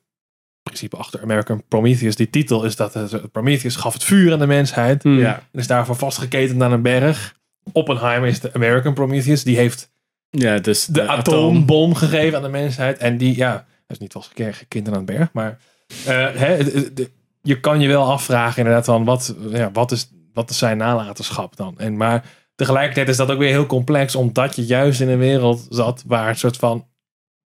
principe 0.64 0.98
achter 0.98 1.22
American 1.22 1.64
Prometheus. 1.68 2.16
Die 2.16 2.30
titel 2.30 2.64
is 2.64 2.76
dat 2.76 2.96
eh, 2.96 3.04
Prometheus 3.32 3.76
gaf 3.76 3.94
het 3.94 4.04
vuur 4.04 4.34
aan 4.34 4.40
de 4.40 4.48
mensheid. 4.48 5.04
Hmm. 5.04 5.20
ja. 5.20 5.34
En 5.52 5.60
is 5.60 5.68
daarvoor 5.68 5.96
vastgeketend 5.96 6.62
aan 6.62 6.72
een 6.72 6.82
berg. 6.82 7.36
Oppenheimer 7.72 8.30
is 8.30 8.40
de 8.40 8.54
American 8.54 8.94
Prometheus. 8.94 9.44
Die 9.44 9.58
heeft 9.58 9.92
ja 10.30 10.60
dus 10.60 10.86
de, 10.86 11.08
atoombom 11.08 11.96
gegeven 11.96 12.38
aan 12.38 12.44
de 12.44 12.50
mensheid. 12.50 12.98
En 12.98 13.18
die, 13.18 13.36
ja, 13.38 13.52
dat 13.54 13.64
is 13.88 13.98
niet 13.98 14.12
vastgeketend 14.12 14.88
aan 14.88 14.94
een 14.94 15.06
berg. 15.06 15.30
Maar 15.34 15.58
eh, 16.06 16.06
hè, 16.34 16.48
het- 16.56 16.74
het- 16.74 16.96
de- 16.98 17.12
je 17.42 17.60
kan 17.60 17.80
je 17.80 17.88
wel 17.88 18.12
afvragen 18.12 18.58
inderdaad 18.58 18.86
van 18.86 19.06
wat, 19.06 19.36
ja, 19.50 19.72
wat, 19.72 19.92
is, 19.92 20.10
wat 20.34 20.50
is 20.50 20.58
zijn 20.58 20.78
nalatenschap 20.78 21.56
dan? 21.56 21.80
En, 21.80 21.98
maar 21.98 22.26
tegelijkertijd 22.56 23.10
is 23.10 23.18
dat 23.18 23.32
ook 23.32 23.38
weer 23.38 23.50
heel 23.50 23.66
complex. 23.66 24.16
Omdat 24.16 24.56
je 24.56 24.66
juist 24.66 25.02
in 25.02 25.10
een 25.10 25.18
wereld 25.18 25.66
zat 25.70 26.04
waar 26.08 26.28
het 26.28 26.40
soort 26.40 26.58
van... 26.58 26.88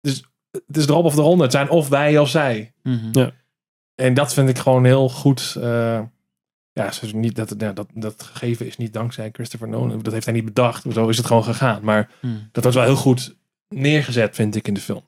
Dus, 0.02 0.24
het 0.68 0.78
is 0.78 0.88
erop 0.88 1.06
of 1.06 1.16
eronder. 1.18 1.44
Het 1.44 1.52
zijn 1.52 1.70
of 1.70 1.88
wij 1.90 2.18
of 2.18 2.30
zij. 2.30 2.74
En 3.96 4.14
dat 4.14 4.34
vind 4.34 4.50
ik 4.50 4.58
gewoon 4.58 4.86
heel 4.86 5.10
goed. 5.10 5.56
eh, 5.62 6.00
ja, 6.86 6.92
niet, 7.14 7.36
dat, 7.36 7.56
ja, 7.58 7.74
dat, 7.74 7.88
dat 7.94 8.24
gegeven 8.24 8.66
is 8.66 8.78
niet 8.78 8.94
dankzij 8.94 9.30
Christopher 9.32 9.68
Nolan. 9.70 10.00
Dat 10.02 10.14
heeft 10.14 10.26
hij 10.26 10.34
niet 10.34 10.46
bedacht. 10.46 10.86
Zo 10.94 11.08
is 11.08 11.18
het 11.18 11.26
gewoon 11.26 11.44
gegaan. 11.44 11.84
Maar 11.84 12.12
dat 12.52 12.64
was 12.64 12.76
wel 12.76 12.84
heel 12.84 12.96
goed 12.96 13.36
neergezet, 13.68 14.36
vind 14.36 14.56
ik, 14.56 14.68
in 14.68 14.74
de 14.74 14.80
film. 14.80 15.04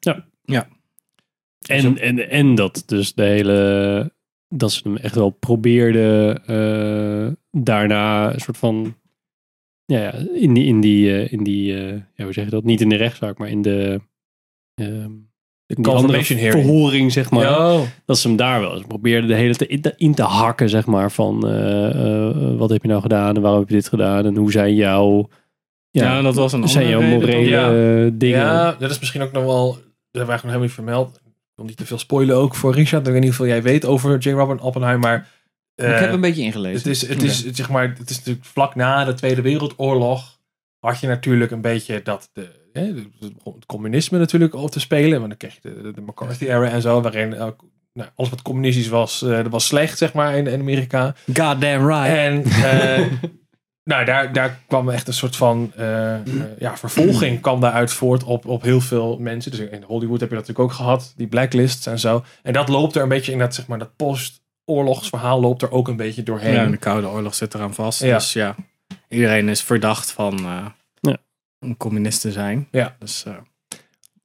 En, 1.67 1.97
en, 1.97 2.29
en 2.29 2.55
dat 2.55 2.83
dus 2.85 3.13
de 3.13 3.23
hele. 3.23 4.11
Dat 4.47 4.71
ze 4.71 4.81
hem 4.83 4.97
echt 4.97 5.15
wel 5.15 5.29
probeerden. 5.29 6.45
eh, 6.45 7.33
daarna 7.51 8.33
een 8.33 8.39
soort 8.39 8.57
van. 8.57 8.95
Ja, 9.85 9.99
ja 9.99 10.13
in 10.33 10.53
die. 10.53 10.65
In 10.65 10.81
die, 10.81 11.11
eh, 11.13 11.31
in 11.31 11.43
die 11.43 11.77
eh, 11.77 12.01
ja, 12.15 12.23
hoe 12.23 12.33
zeg 12.33 12.43
je 12.45 12.51
dat? 12.51 12.63
Niet 12.63 12.81
in 12.81 12.89
de 12.89 12.95
rechtszaak, 12.95 13.37
maar 13.37 13.49
in 13.49 13.61
de. 13.61 14.01
ehm, 14.73 15.11
De 15.77 15.91
andere 15.91 16.23
verhoring, 16.23 17.11
zeg 17.11 17.29
maar. 17.31 17.43
Ja. 17.43 17.81
Dat 18.05 18.17
ze 18.17 18.27
hem 18.27 18.37
daar 18.37 18.59
wel 18.59 18.73
eens 18.73 18.87
probeerden 18.87 19.29
de 19.29 19.35
hele 19.35 19.55
tijd 19.55 19.69
in 19.69 19.81
te, 19.81 19.93
in 19.97 20.13
te 20.13 20.23
hakken, 20.23 20.69
zeg 20.69 20.85
maar. 20.85 21.11
Van, 21.11 21.47
eh, 21.47 21.89
eh, 21.89 22.57
wat 22.57 22.69
heb 22.69 22.81
je 22.81 22.87
nou 22.87 23.01
gedaan 23.01 23.35
en 23.35 23.41
waarom 23.41 23.59
heb 23.59 23.69
je 23.69 23.75
dit 23.75 23.87
gedaan? 23.87 24.25
En 24.25 24.35
hoe 24.35 24.51
zijn 24.51 24.75
jouw... 24.75 25.29
Ja, 25.89 26.21
dat 26.21 26.35
was 26.35 26.53
een 26.53 26.67
zijn 26.67 26.87
jouw 26.87 27.01
morele 27.01 27.57
eh, 27.57 28.11
dingen? 28.13 28.39
Ja, 28.39 28.75
dat 28.79 28.91
is 28.91 28.99
misschien 28.99 29.21
ook 29.21 29.31
nog 29.31 29.43
wel. 29.43 29.67
Dat 29.67 29.75
hebben 29.75 29.91
we 30.11 30.17
eigenlijk 30.17 30.43
nog 30.43 30.51
helemaal 30.51 30.61
niet 30.61 30.71
vermeld. 30.71 31.15
Ik 31.15 31.51
wil 31.55 31.65
niet 31.65 31.77
te 31.77 31.85
veel 31.85 31.97
spoilen 31.97 32.35
ook 32.35 32.55
voor 32.55 32.73
Richard. 32.73 33.07
Ik 33.07 33.11
weet 33.11 33.21
niet 33.21 33.35
hoeveel 33.37 33.53
jij 33.53 33.63
weet 33.63 33.85
over 33.85 34.17
J. 34.17 34.29
Robert 34.29 34.61
Oppenheimer. 34.61 35.09
Maar 35.09 35.27
ik 35.75 35.85
eh, 35.85 35.99
heb 35.99 36.11
een 36.11 36.21
beetje 36.21 36.41
ingelezen. 36.41 36.77
het 36.77 36.87
is, 36.87 37.07
het 37.07 37.21
is, 37.21 37.43
het, 37.43 37.55
zeg 37.55 37.69
maar, 37.69 37.95
het 37.97 38.09
is 38.09 38.17
natuurlijk 38.17 38.45
vlak 38.45 38.75
na 38.75 39.05
de 39.05 39.13
Tweede 39.13 39.41
Wereldoorlog. 39.41 40.39
Had 40.79 40.99
je 40.99 41.07
natuurlijk 41.07 41.51
een 41.51 41.61
beetje 41.61 42.01
dat 42.03 42.29
de, 42.33 42.49
hè, 42.73 42.93
het 43.43 43.65
communisme 43.65 44.17
natuurlijk 44.17 44.55
op 44.55 44.71
te 44.71 44.79
spelen. 44.79 45.17
Want 45.17 45.29
dan 45.29 45.37
kreeg 45.37 45.53
je 45.61 45.81
de, 45.81 45.91
de 45.91 46.01
McCarthy-era 46.01 46.69
en 46.69 46.81
zo. 46.81 47.01
Waarin 47.01 47.35
nou, 47.93 48.09
alles 48.15 48.29
wat 48.29 48.41
communistisch 48.41 48.87
was, 48.87 49.21
eh, 49.21 49.29
dat 49.29 49.47
was 49.47 49.65
slecht, 49.65 49.97
zeg 49.97 50.13
maar, 50.13 50.37
in, 50.37 50.47
in 50.47 50.59
Amerika. 50.59 51.15
Goddamn 51.33 51.87
right. 51.87 52.09
En 52.09 52.43
eh, 52.69 53.05
nou, 53.83 54.05
daar, 54.05 54.33
daar 54.33 54.59
kwam 54.67 54.89
echt 54.89 55.07
een 55.07 55.13
soort 55.13 55.35
van 55.35 55.71
eh, 55.75 56.15
ja, 56.59 56.77
vervolging 56.77 57.41
kwam 57.41 57.59
daaruit 57.59 57.91
voort 57.91 58.23
op, 58.23 58.45
op 58.45 58.61
heel 58.61 58.81
veel 58.81 59.17
mensen. 59.17 59.51
Dus 59.51 59.59
in 59.59 59.83
Hollywood 59.83 60.19
heb 60.19 60.29
je 60.29 60.35
dat 60.35 60.47
natuurlijk 60.47 60.59
ook 60.59 60.85
gehad, 60.85 61.13
die 61.15 61.27
blacklists 61.27 61.85
en 61.85 61.99
zo. 61.99 62.23
En 62.43 62.53
dat 62.53 62.69
loopt 62.69 62.95
er 62.95 63.01
een 63.01 63.09
beetje 63.09 63.31
in 63.31 63.39
dat, 63.39 63.55
zeg 63.55 63.67
maar, 63.67 63.79
dat 63.79 63.95
post-oorlogsverhaal 63.95 65.39
loopt 65.39 65.61
er 65.61 65.71
ook 65.71 65.87
een 65.87 65.95
beetje 65.95 66.23
doorheen. 66.23 66.53
Ja, 66.53 66.63
en 66.63 66.71
de 66.71 66.77
Koude 66.77 67.09
Oorlog 67.09 67.35
zit 67.35 67.53
eraan 67.53 67.73
vast. 67.73 68.03
Ja. 68.03 68.17
Dus 68.17 68.33
ja, 68.33 68.55
iedereen 69.07 69.49
is 69.49 69.61
verdacht 69.61 70.11
van 70.11 70.45
een 71.62 71.77
communist 71.77 72.22
te 72.22 72.32
zijn. 72.32 72.68
Ja. 72.72 72.96
Dus 73.00 73.24
eh, 73.25 73.34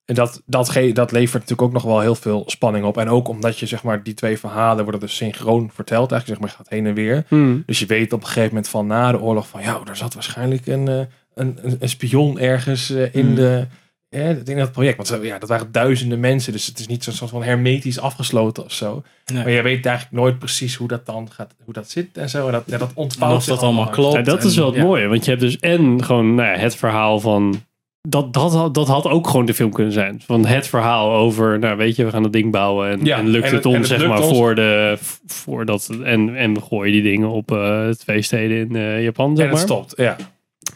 En 0.05 0.15
dat, 0.15 0.43
dat, 0.47 0.69
ge- 0.69 0.93
dat 0.93 1.13
levert 1.13 1.33
natuurlijk 1.43 1.63
ook 1.63 1.73
nog 1.73 1.83
wel 1.83 2.01
heel 2.01 2.15
veel 2.15 2.43
spanning 2.47 2.85
op. 2.85 2.97
En 2.99 3.09
ook 3.09 3.29
omdat 3.29 3.59
je, 3.59 3.67
zeg 3.67 3.83
maar, 3.83 4.03
die 4.03 4.15
twee 4.15 4.39
verhalen 4.39 4.83
worden 4.83 5.01
dus 5.01 5.17
synchroon 5.17 5.71
verteld. 5.75 6.13
Eigenlijk, 6.13 6.41
zeg 6.43 6.49
maar, 6.51 6.59
gaat 6.59 6.69
heen 6.75 6.87
en 6.87 6.95
weer. 6.95 7.25
Hmm. 7.29 7.63
Dus 7.67 7.79
je 7.79 7.87
weet 7.87 8.13
op 8.13 8.21
een 8.21 8.27
gegeven 8.27 8.49
moment 8.49 8.69
van 8.69 8.87
na 8.87 9.13
de 9.13 9.21
oorlog 9.21 9.49
van 9.49 9.63
ja, 9.63 9.81
er 9.89 9.97
zat 9.97 10.15
waarschijnlijk 10.15 10.67
een, 10.67 10.89
eh, 10.89 10.99
een, 11.35 11.59
een, 11.63 11.77
een 11.81 11.89
spion 11.89 12.39
ergens 12.39 12.91
eh, 12.91 13.15
in, 13.15 13.27
Hmm. 13.27 13.35
de, 13.35 13.67
eh, 14.09 14.29
in 14.31 14.57
dat 14.57 14.73
project. 14.73 14.97
Want 14.97 15.09
zo, 15.09 15.25
ja, 15.25 15.39
dat 15.39 15.49
waren 15.49 15.73
duizenden 15.73 16.21
mensen, 16.21 16.53
dus 16.53 16.67
het 16.67 16.79
is 16.79 16.87
niet 16.87 17.05
zo'n 17.05 17.13
soort 17.15 17.31
van 17.31 17.43
hermetisch 17.43 18.01
afgesloten 18.01 18.65
of 18.65 18.73
zo. 18.73 19.03
Nee. 19.33 19.43
Maar 19.43 19.53
je 19.53 19.63
weet 19.63 19.87
eigenlijk 19.87 20.17
nooit 20.17 20.39
precies 20.39 20.75
hoe 20.75 20.89
dat 20.89 21.07
dan 21.07 21.29
gaat, 21.33 21.55
hoe 21.65 21.75
dat 21.75 21.91
zit 21.91 22.17
en 22.19 22.29
zo. 22.31 22.47
En 22.47 22.53
dat, 22.53 22.63
ja, 22.67 22.79
dat 22.79 22.89
en 22.89 22.97
ontvouwt 22.97 23.37
of 23.37 23.43
zich 23.43 23.55
dat 23.55 23.63
allemaal 23.63 23.89
klopt. 23.89 24.15
Ja, 24.17 24.23
dat 24.23 24.41
en- 24.41 24.47
is 24.47 24.57
wel 24.57 24.67
het 24.67 24.77
ja. 24.77 24.83
mooie. 24.83 25.07
Want 25.09 25.25
je 25.25 25.31
hebt 25.31 25.43
dus 25.43 25.59
en 25.59 26.05
gewoon 26.05 26.35
nou 26.35 26.49
ja, 26.49 26.57
het 26.59 26.77
verhaal 26.77 27.21
van... 27.21 27.61
Dat, 28.09 28.33
dat, 28.33 28.53
had- 28.53 28.75
dat 28.75 28.89
had 28.89 29.07
ook 29.07 29.27
gewoon 29.29 29.47
de 29.47 29.55
film 29.55 29.73
kunnen 29.73 29.93
zijn. 29.93 30.23
Van 30.27 30.47
het 30.47 30.67
verhaal 30.67 31.13
over, 31.13 31.59
nou 31.59 31.77
weet 31.77 31.97
je, 31.97 32.05
we 32.05 32.11
gaan 32.11 32.23
dat 32.23 32.33
ding 32.33 32.51
bouwen. 32.53 32.91
En, 32.91 33.05
Ja, 33.05 33.19
en 33.19 33.29
lukt 33.29 33.45
en 33.47 33.55
het 33.55 33.65
het- 33.65 33.73
en 33.73 33.79
ons, 33.79 33.89
zeg 33.89 34.07
maar, 34.07 34.23
ons. 34.23 34.37
voor 34.37 34.55
de... 34.55 34.99
Voor 35.27 35.65
dat, 35.65 35.91
en, 36.05 36.37
en 36.37 36.55
we 36.55 36.61
gooien 36.61 36.93
die 36.93 37.03
dingen 37.03 37.29
op 37.31 37.53
eh, 37.53 37.89
twee 37.89 38.23
steden 38.23 38.57
in 38.57 38.77
eh, 38.77 39.03
Japan, 39.03 39.37
zeg 39.37 39.45
En 39.47 39.51
het 39.53 39.61
stopt, 39.61 39.93
ja. 39.97 40.17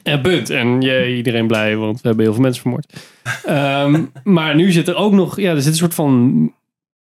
En 0.03 0.21
punt. 0.21 0.51
En 0.51 0.81
je, 0.81 1.17
iedereen 1.17 1.47
blij, 1.47 1.77
want 1.77 2.01
we 2.01 2.07
hebben 2.09 2.25
heel 2.25 2.35
veel 2.35 2.43
mensen 2.43 2.63
vermoord. 2.63 2.93
Ehm, 3.45 4.05
maar 4.37 4.55
nu 4.55 4.73
zit 4.73 4.89
er 4.89 4.97
ook 4.97 5.13
nog, 5.13 5.41
ja, 5.41 5.51
er 5.51 5.63
zit 5.63 5.73
een 5.73 5.79
soort 5.79 5.95
van 5.95 6.53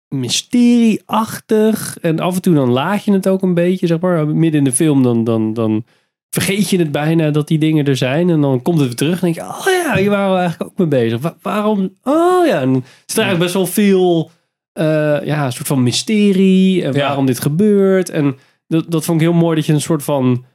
mysterieachtig. 0.07 1.97
En 2.01 2.19
af 2.19 2.35
en 2.35 2.41
toe 2.41 2.53
dan 2.55 2.69
laat 2.69 3.03
je 3.05 3.11
het 3.11 3.27
ook 3.27 3.41
een 3.41 3.53
beetje, 3.53 3.87
zeg 3.87 3.99
maar. 3.99 4.27
Midden 4.27 4.59
in 4.59 4.65
de 4.65 4.71
film, 4.71 5.03
dan, 5.03 5.23
dan, 5.23 5.53
dan 5.53 5.83
vergeet 6.29 6.69
je 6.69 6.77
het 6.77 6.91
bijna 6.91 7.29
dat 7.31 7.47
die 7.47 7.57
dingen 7.59 7.85
er 7.85 7.97
zijn. 7.97 8.29
En 8.29 8.41
dan 8.41 8.61
komt 8.61 8.77
het 8.79 8.87
weer 8.87 8.95
terug 8.97 9.21
en 9.21 9.33
denk 9.33 9.35
je, 9.35 9.41
oh 9.41 9.65
ja, 9.85 9.95
hier 9.95 10.09
waren 10.09 10.33
we 10.33 10.39
eigenlijk 10.39 10.71
ook 10.71 10.77
mee 10.77 10.87
bezig. 10.87 11.19
Wa- 11.21 11.35
waarom? 11.41 11.93
Oh 12.03 12.45
ja, 12.47 12.61
en 12.61 12.69
er 12.73 12.81
is 13.05 13.17
eigenlijk 13.17 13.39
best 13.39 13.53
wel 13.53 13.65
veel, 13.65 14.31
eh, 14.73 15.25
ja, 15.25 15.45
een 15.45 15.51
soort 15.51 15.67
van 15.67 15.83
mysterie. 15.83 16.83
En 16.83 16.93
Ja. 16.93 16.99
waarom 17.07 17.25
dit 17.25 17.39
gebeurt. 17.39 18.09
En 18.09 18.35
dat, 18.67 18.91
dat 18.91 19.05
vond 19.05 19.21
ik 19.21 19.27
heel 19.27 19.35
mooi 19.39 19.55
dat 19.55 19.65
je 19.65 19.73
een 19.73 19.81
soort 19.81 20.03
van... 20.03 20.45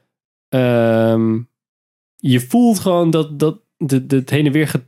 ehm, 0.48 1.36
je 2.20 2.40
voelt 2.40 2.78
gewoon 2.78 3.10
dat, 3.10 3.38
dat 3.38 3.60
de, 3.76 4.06
de, 4.06 4.16
het 4.16 4.30
heen 4.30 4.46
en 4.46 4.52
weer 4.52 4.68
gaat 4.68 4.84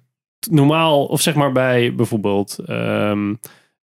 normaal, 0.51 1.05
of 1.07 1.21
zeg 1.21 1.35
maar 1.35 1.53
bij 1.53 1.95
bijvoorbeeld, 1.95 2.59
ehm, 2.67 3.35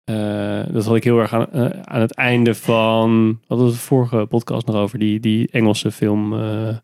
eh, 0.03 0.63
dat 0.71 0.85
had 0.85 0.95
ik 0.95 1.03
heel 1.03 1.19
erg 1.19 1.33
aan, 1.33 1.51
eh, 1.51 1.65
aan 1.83 2.01
het 2.01 2.13
einde 2.15 2.55
van, 2.55 3.27
wat 3.27 3.47
hadden 3.47 3.65
we 3.67 3.71
het 3.73 3.81
vorige 3.81 4.25
podcast 4.25 4.65
nog 4.65 4.75
over, 4.75 4.99
die, 4.99 5.19
die 5.19 5.47
Engelse 5.51 5.91
film, 5.91 6.33
eh, 6.39 6.77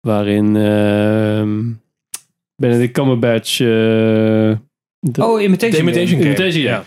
waarin 0.00 0.56
ehm 0.56 1.62
Benedict 2.56 2.92
Cumberbatch, 2.92 3.60
eh, 3.60 3.66
de- 3.66 5.24
Oh, 5.24 5.40
Imitation 5.42 5.70
The 5.72 5.78
Imitation 5.80 6.06
Game. 6.08 6.22
Game. 6.22 6.28
Imitation, 6.34 6.62
ja. 6.62 6.84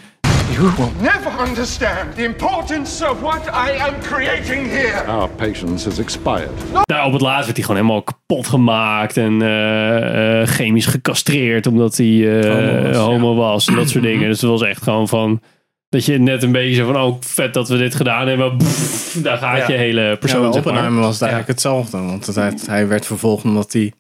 You 0.58 0.72
will 0.76 0.92
never 1.02 1.32
understand 1.48 2.16
the 2.16 2.24
importance 2.24 3.10
of 3.10 3.20
what 3.22 3.48
I 3.48 3.78
am 3.80 4.02
creating 4.02 4.70
here. 4.70 5.06
Our 5.06 5.30
patience 5.30 5.90
has 5.90 6.00
expired. 6.00 6.50
Nou, 6.84 7.06
op 7.06 7.12
het 7.14 7.22
laatst 7.22 7.46
werd 7.46 7.58
hij 7.58 7.66
gewoon 7.66 7.82
helemaal 7.82 8.02
kapot 8.04 8.48
gemaakt 8.48 9.18
en 9.18 9.42
eh, 9.42 10.42
eh, 10.42 10.48
chemisch 10.48 10.86
gecastreerd 10.86 11.68
omdat 11.68 11.98
hij 11.98 12.42
eh, 12.42 12.52
Homo 12.52 12.84
was, 12.88 12.98
homo 12.98 13.36
was 13.36 13.68
en 13.68 13.76
dat 13.76 13.90
soort 13.90 14.04
dingen. 14.12 14.28
Dus 14.30 14.42
het 14.42 14.50
was 14.50 14.62
echt 14.62 14.84
gewoon 14.84 15.08
van 15.08 15.42
dat 15.90 16.06
je 16.06 16.18
net 16.18 16.44
een 16.44 16.52
beetje 16.52 16.76
zo 16.76 16.86
van 16.92 17.02
oh 17.02 17.18
vet 17.20 17.54
dat 17.54 17.70
we 17.70 17.78
dit 17.78 17.96
gedaan 17.96 18.28
hebben. 18.28 18.58
Pff, 18.58 19.22
daar 19.22 19.38
gaat 19.38 19.58
Ja. 19.58 19.68
je 19.68 19.74
hele 19.78 20.18
persoon. 20.18 20.52
Ja. 20.52 20.58
Oppenheimer 20.58 21.02
was 21.02 21.14
het 21.14 21.22
eigenlijk 21.22 21.52
hetzelfde. 21.52 21.98
Want 21.98 22.26
het, 22.26 22.36
hij, 22.36 22.54
hij 22.66 22.88
werd 22.88 23.06
vervolgd 23.06 23.44
omdat 23.44 23.74
hij 23.74 23.94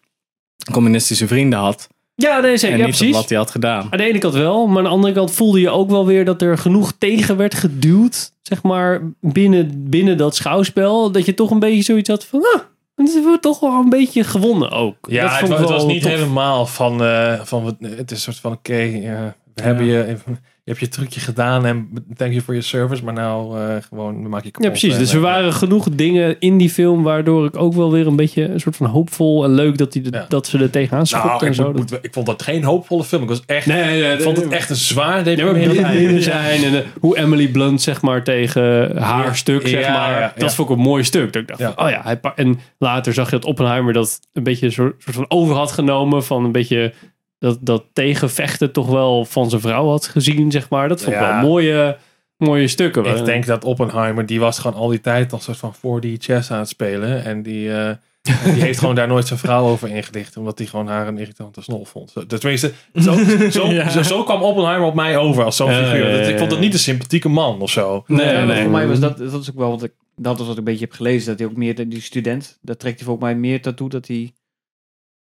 communistische 0.71 1.27
vrienden 1.27 1.59
had. 1.59 1.87
Ja, 2.19 2.39
nee, 2.39 2.57
zeker. 2.57 2.73
En 2.75 2.81
Ja, 2.81 2.87
niet 2.87 2.97
precies. 2.97 3.15
wat 3.15 3.29
hij 3.29 3.37
had 3.37 3.51
gedaan. 3.51 3.87
Aan 3.89 3.97
de 3.97 4.03
ene 4.03 4.17
kant 4.17 4.33
wel, 4.33 4.67
maar 4.67 4.77
aan 4.77 4.83
de 4.83 4.89
andere 4.89 5.13
kant 5.13 5.31
voelde 5.31 5.59
je 5.59 5.69
ook 5.69 5.89
wel 5.89 6.05
weer 6.05 6.25
dat 6.25 6.41
er 6.41 6.57
genoeg 6.57 6.93
tegen 6.97 7.37
werd 7.37 7.55
geduwd, 7.55 8.31
zeg 8.41 8.63
maar, 8.63 9.01
binnen, 9.21 9.89
binnen 9.89 10.17
dat 10.17 10.35
schouwspel. 10.35 11.11
Dat 11.11 11.25
je 11.25 11.33
toch 11.33 11.51
een 11.51 11.59
beetje 11.59 11.81
zoiets 11.81 12.09
had 12.09 12.25
van, 12.25 12.39
ah, 12.39 12.61
dan 12.95 13.05
hebben 13.13 13.31
we 13.31 13.39
toch 13.39 13.59
wel 13.59 13.71
een 13.79 13.89
beetje 13.89 14.23
gewonnen 14.23 14.71
ook. 14.71 14.95
Ja, 15.09 15.21
dat 15.21 15.29
het, 15.31 15.39
vond 15.39 15.51
wa- 15.51 15.55
ik 15.57 15.61
het 15.61 15.71
was 15.71 15.85
niet 15.85 16.01
tof. 16.01 16.11
helemaal 16.11 16.65
van, 16.65 17.03
eh, 17.03 17.39
van 17.43 17.63
wat- 17.63 17.75
het 17.79 18.11
is 18.11 18.17
een 18.17 18.23
soort 18.33 18.39
van 18.39 18.51
oké, 18.51 18.77
ja, 18.77 19.35
we 19.53 19.61
hebben 19.61 19.85
je, 19.85 19.91
je 19.91 20.17
hebt 20.73 20.79
je 20.79 20.87
trucje 20.89 21.19
gedaan 21.19 21.65
en 21.65 21.89
thank 22.15 22.31
you 22.31 22.43
for 22.43 22.53
your 22.53 22.63
service, 22.67 23.03
maar 23.03 23.13
nou 23.13 23.59
eh, 23.59 23.75
gewoon 23.89 24.29
maken 24.29 24.45
je 24.45 24.51
kapot. 24.51 24.63
Ja, 24.63 24.69
precies. 24.69 24.93
En, 24.93 24.99
Dus 24.99 25.09
er 25.11 25.17
eh, 25.17 25.23
waren 25.23 25.53
genoeg 25.53 25.87
dingen 25.91 26.35
in 26.39 26.57
die 26.57 26.69
film 26.69 27.03
waardoor 27.03 27.45
ik 27.45 27.57
ook 27.57 27.73
wel 27.73 27.91
weer 27.91 28.07
een 28.07 28.15
beetje 28.15 28.43
een 28.43 28.59
soort 28.59 28.75
van 28.75 28.87
hoopvol 28.87 29.43
en 29.43 29.51
leuk 29.51 29.77
dat, 29.77 29.91
die 29.91 30.01
de- 30.01 30.17
Ja. 30.17 30.25
dat 30.29 30.47
ze 30.47 30.57
er 30.59 30.69
tegenaan 30.69 31.07
schopten 31.07 31.29
Nou, 31.31 31.41
en 31.43 31.47
ik, 31.47 31.53
zo. 31.55 31.71
moet- 31.73 31.99
ik 32.01 32.13
vond 32.13 32.25
dat 32.25 32.41
geen 32.41 32.63
hoopvolle 32.63 33.03
film. 33.03 33.21
Ik 33.23 33.29
was 33.29 33.41
echt, 33.45 33.65
nee, 33.65 33.83
nee, 34.01 34.13
ik 34.13 34.21
vond 34.21 34.37
het 34.37 34.47
echt 34.51 34.69
een 34.69 34.75
zwaar 34.75 35.23
deprimerende 35.23 36.21
zijn 36.21 36.63
en 36.63 36.73
eh, 36.73 36.79
hoe 36.99 37.17
Emily 37.17 37.47
Blunt 37.47 37.81
zeg 37.81 38.01
maar 38.01 38.23
tegen 38.23 38.97
haar 39.01 39.25
Ja. 39.25 39.33
stuk 39.33 39.67
zeg 39.67 39.87
maar, 39.89 40.33
dat 40.37 40.55
vond 40.55 40.69
ik 40.69 40.75
een 40.75 40.81
mooi 40.83 41.03
stuk. 41.03 41.33
Dat 41.33 41.41
ik 41.41 41.47
dacht, 41.47 41.61
van, 41.61 41.85
oh 41.85 41.89
ja, 41.89 42.01
hij 42.03 42.19
en 42.35 42.59
later 42.77 43.13
zag 43.13 43.25
je 43.25 43.31
dat 43.35 43.45
Oppenheimer 43.45 43.93
dat 43.93 44.19
een 44.33 44.43
beetje 44.43 44.65
een 44.65 44.71
soort, 44.71 44.95
soort 45.03 45.15
van 45.15 45.25
over 45.29 45.55
had 45.55 45.71
genomen 45.71 46.23
van 46.23 46.45
een 46.45 46.51
beetje 46.51 46.93
dat, 47.39 47.57
dat 47.61 47.83
tegenvechten 47.93 48.71
toch 48.71 48.87
wel 48.87 49.25
van 49.25 49.49
zijn 49.49 49.61
vrouw 49.61 49.87
had 49.87 50.07
gezien 50.07 50.51
zeg 50.51 50.69
maar. 50.69 50.87
Dat 50.87 51.01
vond 51.01 51.15
ik 51.15 51.21
Ja. 51.21 51.39
wel 51.41 51.49
mooie, 51.49 51.97
mooie 52.37 52.67
stukken. 52.67 53.05
Ik 53.17 53.25
denk 53.25 53.45
dat 53.45 53.63
Oppenheimer, 53.63 54.25
die 54.25 54.39
was 54.39 54.59
gewoon 54.59 54.77
al 54.79 54.87
die 54.87 55.01
tijd 55.01 55.33
al 55.33 55.39
soort 55.39 55.57
van 55.57 55.73
4D 55.75 56.05
chess 56.17 56.51
aan 56.51 56.59
het 56.59 56.69
spelen. 56.69 57.23
En 57.23 57.41
die, 57.43 57.69
eh, 57.71 57.87
en 57.87 57.99
die 58.53 58.61
heeft 58.63 58.79
gewoon 58.79 58.95
daar 58.95 59.07
nooit 59.07 59.27
zijn 59.27 59.39
vrouw 59.39 59.65
over 59.67 59.89
ingelicht. 59.89 60.37
Omdat 60.37 60.57
hij 60.57 60.67
gewoon 60.67 60.87
haar 60.87 61.07
een 61.07 61.17
irritante 61.17 61.61
snol 61.61 61.85
vond. 61.85 62.09
Zo- 62.11 62.25
dus 62.25 62.39
Tenminste, 62.39 62.71
zo, 62.95 63.13
zo, 63.59 63.67
Ja. 63.67 63.89
zo, 63.89 64.01
zo 64.03 64.23
kwam 64.23 64.41
Oppenheimer 64.41 64.87
op 64.87 64.95
mij 64.95 65.17
over 65.17 65.43
als 65.43 65.55
zo'n 65.55 65.71
figuur. 65.73 66.11
Dat- 66.17 66.27
Ik 66.27 66.37
vond 66.37 66.49
dat 66.49 66.59
niet 66.59 66.73
een 66.73 66.79
sympathieke 66.79 67.29
man 67.29 67.61
of 67.61 67.69
zo. 67.69 68.03
Nee, 68.07 68.25
Ja, 68.25 68.33
maar 68.33 68.45
nee. 68.45 68.61
voor 68.61 68.71
mij 68.71 68.87
was 68.87 68.99
dat, 68.99 69.17
dat 69.17 69.41
is 69.41 69.49
ook 69.49 69.57
wel 69.57 69.69
wat 69.69 69.83
ik, 69.83 69.91
dat 70.15 70.35
is 70.39 70.41
wat 70.41 70.51
ik 70.51 70.57
een 70.57 70.63
beetje 70.63 70.85
heb 70.85 70.93
gelezen. 70.93 71.27
Dat 71.29 71.39
hij 71.39 71.47
ook 71.47 71.55
meer, 71.55 71.75
de- 71.75 71.87
die 71.87 72.01
student, 72.01 72.57
dat 72.61 72.79
trekt 72.79 72.95
hij 72.97 73.05
volgens 73.05 73.25
mij 73.25 73.35
meer 73.35 73.61
toe 73.75 73.89
dat 73.89 74.07
hij, 74.07 74.33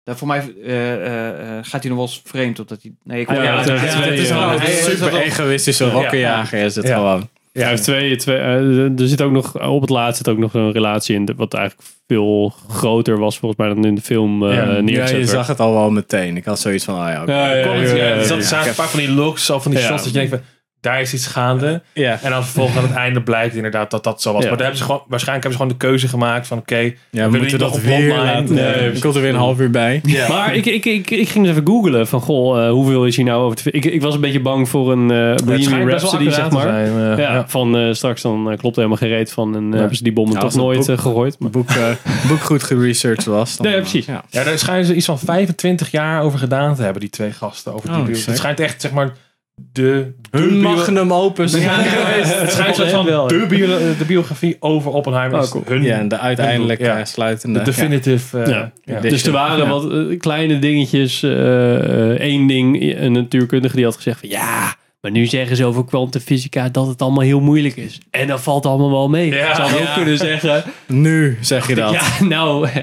dat 0.04 0.16
voor 0.18 0.28
mij 0.28 0.54
eh, 0.64 0.92
eh, 0.94 1.28
eh, 1.28 1.64
gaat 1.64 1.80
hij 1.82 1.90
nog 1.90 1.98
wel 1.98 2.06
eens 2.06 2.22
vreemd 2.24 2.58
op 2.58 2.68
dat 2.68 2.82
hij, 2.82 2.92
nee, 3.04 3.20
ik 3.20 3.28
Ja, 3.28 3.34
ja, 3.34 3.42
ja, 3.42 3.50
ja, 3.52 3.74
het 3.80 4.18
is 4.18 4.28
wel- 4.28 4.38
ja. 4.40 4.58
hij 4.58 4.72
is 4.72 4.84
super 4.84 5.10
wel- 5.10 5.20
egoïstische 5.20 5.90
rokkenjager 5.90 6.58
is 6.64 6.74
het 6.74 6.86
Ja. 6.86 6.94
gewoon. 6.96 7.28
Ja, 7.52 7.60
hij 7.60 7.70
heeft 7.70 7.82
twee, 7.82 8.16
twee, 8.16 8.36
eh, 8.36 9.00
er 9.00 9.08
zit 9.08 9.20
ook 9.22 9.32
nog, 9.32 9.68
op 9.68 9.80
het 9.80 9.90
laatst 9.90 10.16
zit 10.16 10.28
ook 10.28 10.38
nog 10.38 10.54
een 10.54 10.72
relatie 10.72 11.14
in, 11.14 11.24
de- 11.24 11.34
wat 11.36 11.54
eigenlijk 11.54 11.88
veel 12.06 12.54
groter 12.68 13.18
was 13.18 13.38
volgens 13.38 13.60
mij 13.60 13.74
dan 13.74 13.84
in 13.84 13.94
de 13.94 14.00
film 14.00 14.48
eh 14.48 14.54
Ja. 14.54 14.80
Ja, 14.84 15.08
je 15.08 15.26
zag 15.26 15.46
het 15.46 15.60
al 15.60 15.72
wel 15.72 15.90
meteen. 15.90 16.36
Ik 16.36 16.44
had 16.44 16.60
zoiets 16.60 16.84
van, 16.84 17.00
ah 17.00 17.08
ja, 17.12 17.22
oké. 17.22 17.32
Ja, 17.32 17.52
ja, 17.54 17.66
Kon 17.66 17.76
het, 17.76 17.90
ja, 17.90 17.96
ja, 17.96 18.04
ja, 18.04 18.14
er 18.14 18.42
zaten 18.42 18.68
een 18.68 18.74
paar 18.74 18.88
van 18.88 18.98
die 19.00 19.10
looks, 19.10 19.44
zo 19.46 19.58
van 19.60 19.70
die 19.70 19.80
Ja. 19.80 19.86
shots 19.86 20.02
dat 20.02 20.12
je 20.12 20.18
denkt 20.18 20.30
van, 20.34 20.40
daar 20.82 21.00
is 21.00 21.14
iets 21.14 21.26
gaande. 21.26 21.82
En 21.94 22.30
dan 22.30 22.42
vervolgens 22.44 22.76
aan 22.76 22.82
het 22.82 22.92
einde 22.92 23.22
blijkt 23.22 23.54
inderdaad 23.54 23.90
dat 23.90 24.04
dat 24.04 24.22
zo 24.22 24.32
was. 24.32 24.42
Ja. 24.42 24.48
Maar 24.48 24.56
daar 24.58 24.66
hebben 24.66 24.78
ze 24.86 24.90
gewoon, 24.90 25.02
waarschijnlijk 25.08 25.46
hebben 25.46 25.52
ze 25.52 25.56
gewoon 25.72 25.88
de 25.88 25.88
keuze 25.98 26.08
gemaakt 26.08 26.46
van 26.46 26.58
oké, 26.58 26.92
Ja, 27.10 27.30
we 27.30 27.38
moeten 27.38 27.58
dat 27.58 27.80
weer 27.80 28.08
laten. 28.16 28.54
Nee, 28.54 28.64
Nee, 28.64 28.90
er 28.90 29.00
komt 29.00 29.14
er 29.14 29.20
weer 29.20 29.30
een 29.30 29.36
half 29.36 29.60
uur 29.60 29.70
bij. 29.70 30.00
Maar 30.28 30.54
ik, 30.54 30.66
ik, 30.66 30.84
ik, 30.84 31.10
ik 31.10 31.28
ging 31.28 31.46
eens 31.46 31.56
even 31.56 31.66
googlen 31.66 32.06
van, 32.06 32.20
goh, 32.20 32.64
eh, 32.64 32.70
hoeveel 32.70 33.06
is 33.06 33.16
hier 33.16 33.24
nou 33.24 33.42
over 33.44 33.56
te 33.56 33.70
ik, 33.70 33.84
ik 33.84 34.02
was 34.02 34.14
een 34.14 34.20
beetje 34.20 34.40
bang 34.40 34.68
voor 34.68 34.92
een 34.92 35.10
eh 35.10 35.30
het 35.30 35.44
Bohemian 35.44 35.88
Rhapsody, 35.88 36.30
zeg 36.30 36.50
maar. 36.50 36.62
zijn, 36.62 36.86
eh, 37.12 37.18
ja, 37.24 37.32
ja. 37.34 37.44
van 37.48 37.76
eh, 37.76 37.92
straks 37.92 38.22
dan 38.22 38.44
klopt 38.44 38.76
er 38.76 38.82
helemaal 38.82 38.96
geen 38.96 39.08
reet 39.08 39.32
van 39.32 39.56
en 39.56 39.72
eh, 39.72 39.78
hebben 39.78 39.96
ze 39.96 40.02
die 40.02 40.12
bommen 40.12 40.34
Ja, 40.34 40.40
toch 40.40 40.54
nooit 40.54 40.86
boek- 40.86 41.00
gegooid. 41.00 41.36
Maar, 41.38 41.50
boek, 41.50 41.70
eh, 41.70 41.84
boek 42.28 42.40
goed 42.40 42.62
geresearched 42.62 43.24
was. 43.24 43.56
Dan, 43.56 43.66
Nee, 43.66 43.80
precies. 43.80 44.06
Ja. 44.06 44.24
Ja, 44.30 44.44
daar 44.44 44.58
schijnen 44.58 44.84
ze 44.86 44.94
iets 44.94 45.06
van 45.06 45.18
25 45.18 45.90
jaar 45.90 46.22
over 46.22 46.38
gedaan 46.38 46.74
te 46.74 46.82
hebben, 46.82 47.00
die 47.00 47.10
twee 47.10 47.32
gasten. 47.32 47.74
Over 47.74 48.04
die 48.04 48.16
Oh, 48.28 48.34
schijnt 48.34 48.60
echt, 48.60 48.80
zeg 48.80 48.90
maar, 48.92 49.12
de... 49.54 50.12
de 50.30 50.38
magnum 50.50 51.12
opus. 51.12 51.52
Ja, 51.60 51.60
het 51.82 52.52
schijnt 52.52 52.76
van 52.90 53.04
wel, 53.04 53.26
de, 53.26 53.46
bio- 53.48 53.66
de 53.98 54.04
biografie 54.06 54.56
over 54.60 54.90
Oppenheimer. 54.92 55.40
Oh, 55.40 55.50
cool. 55.50 55.64
hun, 55.66 55.82
Ja, 55.82 55.98
en 55.98 56.08
de 56.08 56.18
uiteindelijk 56.18 56.80
Ja. 56.80 56.98
eh, 56.98 57.04
sluitende. 57.04 57.58
de 57.58 57.64
definitive... 57.64 58.38
eh, 58.42 58.50
Ja. 58.50 58.72
ja. 58.84 59.00
Dus 59.00 59.26
er 59.26 59.32
waren 59.32 59.58
Ja. 59.64 59.68
wat 59.70 59.92
eh, 59.92 60.18
kleine 60.18 60.58
dingetjes. 60.58 61.22
Eén 61.22 62.46
ding, 62.46 62.96
een 63.00 63.12
natuurkundige 63.12 63.76
die 63.76 63.84
had 63.84 63.96
gezegd 63.96 64.20
van 64.20 64.28
ja, 64.28 64.74
maar 65.00 65.10
nu 65.10 65.26
zeggen 65.26 65.56
ze 65.56 65.64
over 65.64 65.84
kwantumfysica 65.84 66.68
dat 66.68 66.86
het 66.86 67.02
allemaal 67.02 67.22
heel 67.22 67.40
moeilijk 67.40 67.76
is. 67.76 68.00
En 68.10 68.26
dat 68.26 68.40
valt 68.40 68.66
allemaal 68.66 68.90
wel 68.90 69.08
mee. 69.08 69.34
Ja. 69.34 69.52
Hadden 69.60 69.80
ook 69.80 69.94
kunnen 69.94 70.18
zeggen, 70.18 70.64
Nu 70.86 71.38
zeg 71.40 71.68
je 71.68 71.74
dat. 71.74 71.92
ja, 71.92 72.24
nou, 72.24 72.68
hè. 72.68 72.82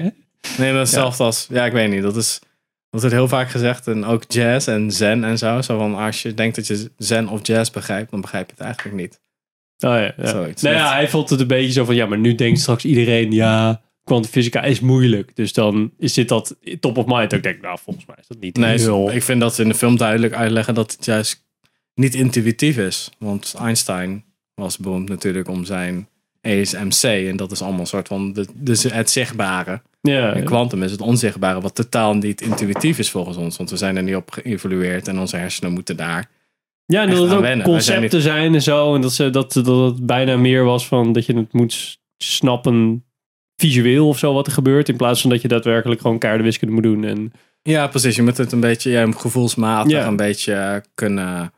Nee, 0.58 0.72
dat 0.72 0.86
is 0.86 0.90
hetzelfde 0.92 1.24
als... 1.24 1.46
Ja, 1.50 1.64
ik 1.64 1.72
weet 1.72 1.90
niet. 1.90 2.02
Dat 2.02 2.16
is... 2.16 2.40
Dat 2.90 3.00
wordt 3.00 3.16
heel 3.16 3.28
vaak 3.28 3.50
gezegd. 3.50 3.86
En 3.86 4.04
ook 4.04 4.24
jazz 4.28 4.68
en 4.68 4.90
zen 4.90 5.24
en 5.24 5.38
zo. 5.38 5.60
Zo 5.60 5.78
van, 5.78 5.94
als 5.94 6.22
je 6.22 6.34
denkt 6.34 6.56
dat 6.56 6.66
je 6.66 6.90
zen 6.96 7.28
of 7.28 7.46
jazz 7.46 7.70
begrijpt, 7.70 8.10
dan 8.10 8.20
begrijp 8.20 8.46
je 8.46 8.52
het 8.56 8.64
eigenlijk 8.64 8.96
niet. 8.96 9.20
Oh, 9.78 9.90
ja, 9.90 10.12
ja. 10.16 10.26
Zoiets. 10.26 10.62
Nou 10.62 10.74
ja, 10.74 10.92
hij 10.92 11.08
vond 11.08 11.30
het 11.30 11.40
een 11.40 11.46
beetje 11.46 11.72
zo 11.72 11.84
van 11.84 11.94
ja, 11.94 12.06
maar 12.06 12.18
nu 12.18 12.34
denkt 12.34 12.60
straks 12.60 12.84
iedereen 12.84 13.32
ja, 13.32 13.82
kwantumfysica 14.04 14.62
is 14.62 14.80
moeilijk. 14.80 15.36
Dus 15.36 15.52
dan 15.52 15.92
is 15.98 16.12
dit 16.12 16.28
dat 16.28 16.56
top 16.80 16.96
of 16.96 17.06
mind. 17.06 17.32
Ik 17.32 17.42
denk, 17.42 17.60
nou, 17.60 17.78
volgens 17.82 18.06
mij 18.06 18.16
is 18.20 18.26
dat 18.26 18.40
niet 18.40 18.56
Nee, 18.56 18.78
heel... 18.78 19.12
ik 19.12 19.22
vind 19.22 19.40
dat 19.40 19.54
ze 19.54 19.62
in 19.62 19.68
de 19.68 19.74
film 19.74 19.96
duidelijk 19.96 20.34
uitleggen 20.34 20.74
dat 20.74 20.92
het 20.92 21.04
juist 21.04 21.44
niet 21.94 22.14
intuïtief 22.14 22.76
is. 22.76 23.10
Want 23.18 23.54
Einstein 23.58 24.24
was 24.54 24.78
beroemd 24.78 25.08
natuurlijk 25.08 25.48
om 25.48 25.64
zijn 25.64 26.08
ESMC. 26.40 27.02
En 27.02 27.36
dat 27.36 27.52
is 27.52 27.62
allemaal 27.62 27.80
een 27.80 27.86
soort 27.86 28.08
van 28.08 28.32
de, 28.32 28.46
de, 28.54 28.88
het 28.92 29.10
zichtbare. 29.10 29.82
Ja, 30.00 30.32
En 30.32 30.44
kwantum 30.44 30.82
is 30.82 30.90
het 30.90 31.00
onzichtbare, 31.00 31.60
wat 31.60 31.74
totaal 31.74 32.14
niet 32.14 32.40
intuïtief 32.40 32.98
is 32.98 33.10
volgens 33.10 33.36
ons. 33.36 33.56
Want 33.56 33.70
we 33.70 33.76
zijn 33.76 33.96
er 33.96 34.02
niet 34.02 34.16
op 34.16 34.30
geëvolueerd 34.30 35.08
en 35.08 35.18
onze 35.18 35.36
hersenen 35.36 35.72
moeten 35.72 35.96
daar. 35.96 36.30
Ja, 36.86 37.02
en 37.02 37.10
dat 37.10 37.18
het 37.22 37.32
ook 37.32 37.44
zijn 37.44 37.62
concepten 37.62 38.20
zijn 38.22 38.54
en 38.54 38.62
zo. 38.62 38.94
En 38.94 39.00
dat, 39.00 39.12
ze, 39.12 39.30
dat, 39.30 39.52
dat 39.52 39.66
het 39.66 40.06
bijna 40.06 40.36
meer 40.36 40.64
was 40.64 40.86
van 40.86 41.12
dat 41.12 41.26
je 41.26 41.36
het 41.36 41.52
moet 41.52 42.00
snappen 42.18 43.04
visueel 43.56 44.08
of 44.08 44.18
zo 44.18 44.32
wat 44.34 44.46
er 44.46 44.52
gebeurt. 44.52 44.88
In 44.88 44.96
plaats 44.96 45.20
van 45.20 45.30
dat 45.30 45.42
je 45.42 45.48
daadwerkelijk 45.48 46.00
gewoon 46.00 46.18
kaartenwiskunde 46.18 46.74
moet 46.74 46.82
doen. 46.82 47.04
En, 47.04 47.32
Ja, 47.62 47.86
precies. 47.86 48.16
Je 48.16 48.22
moet 48.22 48.36
het 48.36 48.52
een 48.52 48.60
beetje 48.60 48.90
ja, 48.90 49.12
gevoelsmatig 49.12 49.92
Ja. 49.92 50.06
een 50.06 50.16
beetje 50.16 50.84
kunnen. 50.94 51.52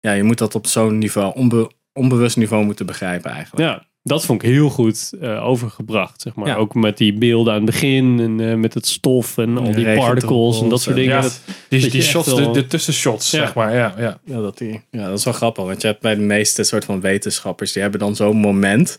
Ja, 0.00 0.12
je 0.12 0.22
moet 0.22 0.38
dat 0.38 0.54
op 0.54 0.66
zo'n 0.66 0.98
niveau, 0.98 1.34
onbe- 1.34 1.70
onbewust 1.92 2.36
niveau 2.36 2.64
moeten 2.64 2.86
begrijpen 2.86 3.30
eigenlijk. 3.30 3.68
ja, 3.68 3.86
dat 4.06 4.24
vond 4.24 4.42
ik 4.42 4.48
heel 4.48 4.68
goed 4.70 5.12
eh, 5.20 5.44
overgebracht. 5.46 6.20
Zeg 6.20 6.34
maar. 6.34 6.46
Ja. 6.46 6.54
Ook 6.54 6.74
met 6.74 6.96
die 6.98 7.12
beelden 7.18 7.52
aan 7.52 7.60
het 7.62 7.70
begin 7.70 8.20
en 8.20 8.50
eh, 8.50 8.56
met 8.56 8.74
het 8.74 8.86
stof 8.86 9.38
en 9.38 9.58
al 9.58 9.72
die 9.72 9.94
particles 9.94 10.60
en 10.60 10.68
dat 10.68 10.80
soort 10.82 10.96
en- 10.96 11.02
dingen. 11.02 11.16
Ja, 11.16 11.22
Dat- 11.22 11.40
die, 11.68 11.80
dat 11.80 11.90
die 11.90 12.00
je 12.00 12.06
shots, 12.06 12.34
de, 12.34 12.50
de 12.50 12.66
tussenshots, 12.66 13.30
Ja. 13.30 13.38
zeg 13.38 13.54
maar. 13.54 13.74
Ja, 13.74 13.94
ja. 13.98 14.18
Ja, 14.24 14.40
dat, 14.40 14.58
die, 14.58 14.80
ja, 14.90 15.08
dat 15.08 15.18
is 15.18 15.24
wel 15.24 15.32
grappig. 15.34 15.64
Want 15.64 15.80
je 15.82 15.86
hebt 15.86 16.00
bij 16.00 16.14
de 16.14 16.20
meeste 16.20 16.62
soort 16.62 16.84
van 16.84 17.00
wetenschappers, 17.00 17.72
die 17.72 17.82
hebben 17.82 18.00
dan 18.00 18.16
zo'n 18.16 18.36
moment 18.36 18.96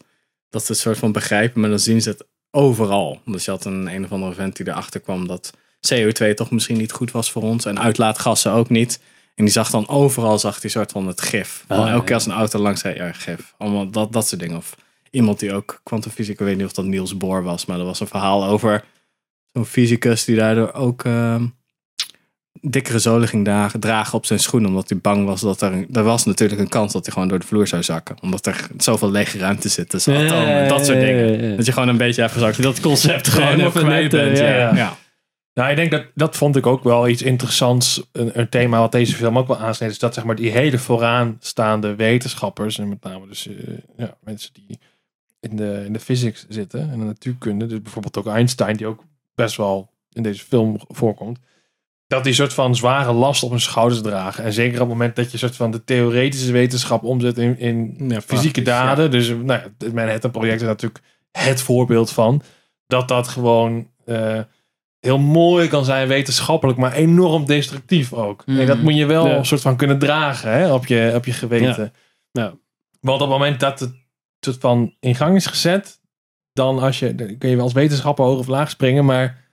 dat 0.50 0.65
ze 0.65 0.71
het 0.71 0.81
soort 0.81 0.97
van 0.97 1.12
begrijpen, 1.12 1.62
maar 1.62 1.69
dan 1.69 1.79
zien 1.79 2.01
ze 2.01 2.09
het 2.09 2.25
overal. 2.51 3.19
Dus 3.25 3.45
je 3.45 3.51
had 3.51 3.65
een 3.65 3.88
een 3.95 4.03
of 4.03 4.12
andere 4.12 4.33
vent 4.33 4.55
die 4.55 4.67
erachter 4.67 5.00
kwam 5.00 5.27
dat 5.27 5.53
CO2 5.93 6.33
toch 6.33 6.51
misschien 6.51 6.77
niet 6.77 6.91
goed 6.91 7.12
was 7.12 7.31
voor 7.31 7.41
ons 7.41 7.65
en 7.65 7.79
uitlaatgassen 7.79 8.51
ook 8.51 8.69
niet. 8.69 9.00
En 9.35 9.43
die 9.43 9.53
zag 9.53 9.69
dan 9.69 9.88
overal 9.88 10.39
zag 10.39 10.59
die 10.59 10.69
soort 10.69 10.91
van 10.91 11.07
het 11.07 11.21
gif. 11.21 11.63
Ah, 11.67 11.77
elke 11.77 11.91
ja. 11.91 12.00
keer 12.01 12.13
als 12.13 12.25
een 12.25 12.31
auto 12.31 12.59
langs 12.59 12.81
zei, 12.81 12.95
ja, 12.95 13.12
gif. 13.12 13.53
Allemaal 13.57 13.89
dat, 13.89 14.13
dat 14.13 14.27
soort 14.27 14.41
dingen. 14.41 14.57
Of 14.57 14.75
iemand 15.15 15.39
die 15.39 15.53
ook 15.53 15.79
kwantumfysica, 15.84 16.39
ik 16.39 16.48
weet 16.48 16.57
niet 16.57 16.65
of 16.65 16.74
dat 16.74 16.86
Niels 16.86 17.17
Bohr 17.17 17.43
was, 17.43 17.65
maar 17.65 17.79
er 17.79 17.86
was 17.86 18.00
een 18.00 18.07
verhaal 18.07 18.45
over 18.45 18.84
zo'n 19.51 19.65
fysicus 19.65 20.25
die 20.25 20.36
daardoor 20.36 20.74
ook 20.74 21.03
ehm, 21.03 21.45
dikkere 22.62 23.00
zolen 23.00 23.27
ging 23.27 23.45
dragen, 23.45 23.79
dragen 23.79 24.13
op 24.17 24.25
zijn 24.25 24.39
schoen. 24.39 24.65
Omdat 24.65 24.89
hij 24.89 24.98
bang 24.98 25.25
was 25.25 25.41
dat 25.41 25.62
er... 25.62 25.86
Er 25.91 26.03
was 26.03 26.25
natuurlijk 26.25 26.62
een 26.62 26.69
kans 26.69 26.93
dat 26.93 27.05
hij 27.05 27.13
gewoon 27.13 27.29
door 27.29 27.39
de 27.39 27.45
vloer 27.45 27.67
zou 27.67 27.84
zakken. 27.84 28.15
Omdat 28.22 28.45
er 28.45 28.67
zoveel 28.77 29.12
lege 29.12 29.38
ruimte 29.38 29.69
zit 29.69 29.89
tussen 29.89 30.15
atomen 30.15 30.48
en 30.48 30.67
dat 30.67 30.86
soort 30.86 31.00
dingen. 31.00 31.55
Dat 31.57 31.65
je 31.65 31.72
gewoon 31.72 31.88
een 31.88 31.98
beetje 31.98 32.24
even 32.24 32.39
zakt. 32.39 32.62
dat 32.62 32.79
concept 32.89 33.27
gewoon 33.27 33.60
even 33.60 33.72
kwijt 33.72 34.12
net, 34.12 34.12
bent. 34.12 34.38
Ja, 34.38 34.48
ja, 34.48 34.55
ja. 34.55 34.75
ja. 34.75 34.98
Nou, 35.53 35.69
ik 35.69 35.75
denk 35.75 35.91
dat 35.91 36.05
dat 36.15 36.38
vond 36.38 36.55
ik 36.55 36.65
ook 36.65 36.84
wel 36.84 37.07
iets 37.07 37.22
interessants. 37.22 38.03
Een, 38.12 38.39
een 38.39 38.50
thema 38.50 38.79
wat 38.79 38.91
deze 38.91 39.15
film 39.15 39.38
ook 39.38 39.47
wel 39.47 39.58
aansneedt. 39.58 39.93
Is 39.93 39.99
dat 39.99 40.13
zeg 40.13 40.23
maar 40.23 40.36
die 40.36 40.51
hele 40.51 40.78
vooraanstaande 40.78 41.95
wetenschappers. 41.95 42.78
En 42.78 42.89
met 42.89 43.04
name 43.04 43.28
dus 43.28 43.47
eh, 43.47 43.54
ja, 43.97 44.17
mensen 44.23 44.54
die 44.54 44.80
in 45.49 45.55
de, 45.55 45.84
in 45.86 45.93
de 45.93 45.99
physics 45.99 46.45
zitten. 46.49 46.91
En 46.91 46.99
de 46.99 47.05
natuurkunde. 47.05 47.65
Dus 47.65 47.81
bijvoorbeeld 47.81 48.17
ook 48.17 48.27
Einstein. 48.27 48.77
Die 48.77 48.88
ook 48.88 49.03
best 49.36 49.55
wel 49.55 49.89
in 50.12 50.23
deze 50.23 50.45
film 50.45 50.77
voorkomt. 50.88 51.39
Dat 52.08 52.23
die 52.23 52.34
soort 52.34 52.53
van 52.53 52.75
zware 52.75 53.12
last 53.12 53.43
op 53.43 53.49
hun 53.49 53.60
schouders 53.60 54.01
dragen. 54.01 54.43
En 54.43 54.53
zeker 54.53 54.73
op 54.73 54.79
het 54.79 54.97
moment 54.97 55.15
dat 55.15 55.31
je 55.31 55.38
soort 55.38 55.55
van 55.55 55.71
de 55.71 55.84
theoretische 55.84 56.51
wetenschap 56.51 57.03
omzet 57.03 57.38
in, 57.38 57.60
in 57.60 57.95
Ja, 58.08 58.21
fysieke 58.21 58.60
ja. 58.60 58.65
daden. 58.65 59.12
Dus 59.12 59.29
nou 59.29 59.45
ja, 59.45 59.67
het 59.77 59.93
Manhattan 59.93 60.31
project 60.31 60.62
is 60.62 60.67
natuurlijk 60.67 61.03
het 61.31 61.62
voorbeeld 61.62 62.12
van. 62.12 62.41
Dat 62.88 63.08
dat 63.08 63.27
gewoon 63.27 63.88
eh, 64.05 64.39
heel 64.99 65.19
mooi 65.19 65.67
kan 65.67 65.86
zijn 65.86 66.08
wetenschappelijk, 66.08 66.77
maar 66.77 66.93
enorm 66.93 67.45
destructief 67.45 68.13
ook. 68.13 68.43
En 68.45 68.65
dat 68.65 68.81
moet 68.81 68.95
je 68.95 69.05
wel 69.05 69.25
een 69.25 69.45
soort 69.45 69.62
van 69.62 69.75
kunnen 69.75 69.99
dragen 69.99 70.51
hè, 70.51 70.73
op, 70.73 70.86
je, 70.86 71.12
op 71.15 71.25
je 71.25 71.34
geweten. 71.34 71.93
Ja. 72.31 72.53
Want 72.99 73.21
op 73.21 73.29
het 73.29 73.38
moment 73.39 73.60
dat 73.60 73.79
het 73.79 74.05
soort 74.51 74.60
van 74.60 74.95
in 74.99 75.15
gang 75.15 75.36
is 75.36 75.45
gezet, 75.45 76.01
dan 76.53 76.79
als 76.79 76.99
je, 76.99 77.15
dan 77.15 77.38
kun 77.38 77.49
je 77.49 77.55
wel 77.55 77.63
als 77.63 77.73
wetenschapper 77.73 78.25
hoog 78.25 78.39
of 78.39 78.47
laag 78.47 78.69
springen, 78.69 79.05
maar 79.05 79.45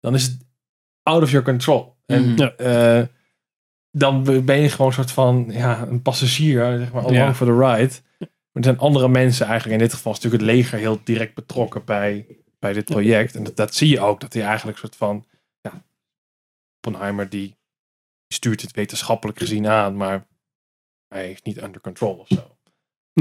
dan 0.00 0.14
is 0.14 0.22
het 0.22 0.46
out 1.02 1.22
of 1.22 1.30
your 1.30 1.44
control. 1.46 1.96
En 2.06 2.30
Mhm. 2.32 2.42
Eh, 2.42 3.02
dan 3.90 4.22
ben 4.44 4.60
je 4.60 4.68
gewoon 4.68 4.86
een 4.86 4.92
soort 4.92 5.10
van 5.12 5.46
ja, 5.48 5.86
een 5.86 6.02
passagier, 6.02 6.78
zeg 6.78 6.92
maar, 6.92 7.02
along 7.02 7.16
Ja. 7.16 7.34
for 7.34 7.46
the 7.46 7.52
ride. 7.58 7.94
Maar 8.18 8.28
er 8.52 8.64
zijn 8.64 8.78
andere 8.78 9.08
mensen 9.08 9.46
eigenlijk, 9.46 9.80
in 9.80 9.86
dit 9.86 9.94
geval 9.94 10.12
is 10.12 10.18
natuurlijk 10.18 10.42
het 10.50 10.52
leger 10.52 10.78
heel 10.78 11.00
direct 11.04 11.34
betrokken 11.34 11.84
bij, 11.84 12.26
bij 12.58 12.72
dit 12.72 12.84
project. 12.84 13.34
En 13.34 13.44
dat, 13.44 13.56
dat 13.56 13.74
zie 13.74 13.88
je 13.88 14.00
ook, 14.00 14.20
dat 14.20 14.32
hij 14.32 14.42
eigenlijk 14.42 14.76
een 14.78 14.82
soort 14.88 14.96
van, 14.96 15.26
ja, 15.60 15.84
Oppenheimer 16.86 17.28
die 17.28 17.56
stuurt 18.34 18.62
het 18.62 18.72
wetenschappelijk 18.72 19.38
gezien 19.38 19.66
aan, 19.66 19.96
maar 19.96 20.26
hij 21.08 21.30
is 21.30 21.42
niet 21.42 21.62
under 21.62 21.80
control 21.80 22.14
of 22.16 22.28
zo. 22.28 22.55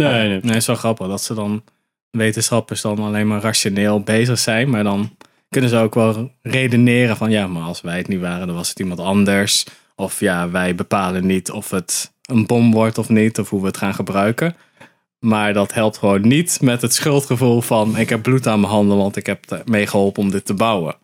Nee, 0.04 0.28
nee. 0.28 0.28
Nee, 0.28 0.42
het 0.42 0.56
is 0.56 0.66
wel 0.68 0.76
grappig 0.76 1.08
dat 1.08 1.22
ze 1.24 1.34
dan 1.34 1.64
wetenschappers 2.12 2.82
dan 2.82 3.00
alleen 3.00 3.28
maar 3.28 3.42
rationeel 3.42 4.00
bezig 4.02 4.40
zijn. 4.40 4.70
Maar 4.70 4.84
dan 4.84 5.16
kunnen 5.50 5.70
ze 5.70 5.78
ook 5.78 5.94
wel 5.94 6.32
redeneren 6.42 7.18
van 7.18 7.32
ja, 7.32 7.48
maar 7.48 7.64
als 7.64 7.82
wij 7.82 7.98
het 7.98 8.08
niet 8.08 8.20
waren, 8.20 8.48
dan 8.48 8.56
was 8.56 8.70
het 8.70 8.80
iemand 8.80 9.00
anders. 9.00 9.66
Of 9.96 10.20
ja, 10.20 10.50
wij 10.50 10.76
bepalen 10.76 11.26
niet 11.26 11.52
of 11.52 11.70
het 11.70 12.14
een 12.22 12.46
bom 12.46 12.72
wordt 12.72 12.98
of 12.98 13.10
niet, 13.10 13.40
of 13.40 13.50
hoe 13.50 13.62
we 13.62 13.68
het 13.68 13.78
gaan 13.78 13.94
gebruiken. 13.94 14.56
Maar 15.20 15.54
dat 15.54 15.74
helpt 15.74 15.98
gewoon 15.98 16.28
niet 16.28 16.62
met 16.62 16.82
het 16.82 16.94
schuldgevoel 16.94 17.62
van 17.62 17.98
ik 17.98 18.10
heb 18.10 18.22
bloed 18.22 18.48
aan 18.48 18.60
mijn 18.60 18.72
handen, 18.72 18.98
want 18.98 19.16
ik 19.16 19.26
heb 19.26 19.62
meegeholpen 19.66 20.24
om 20.24 20.32
dit 20.32 20.46
te 20.46 20.54
bouwen. 20.54 20.96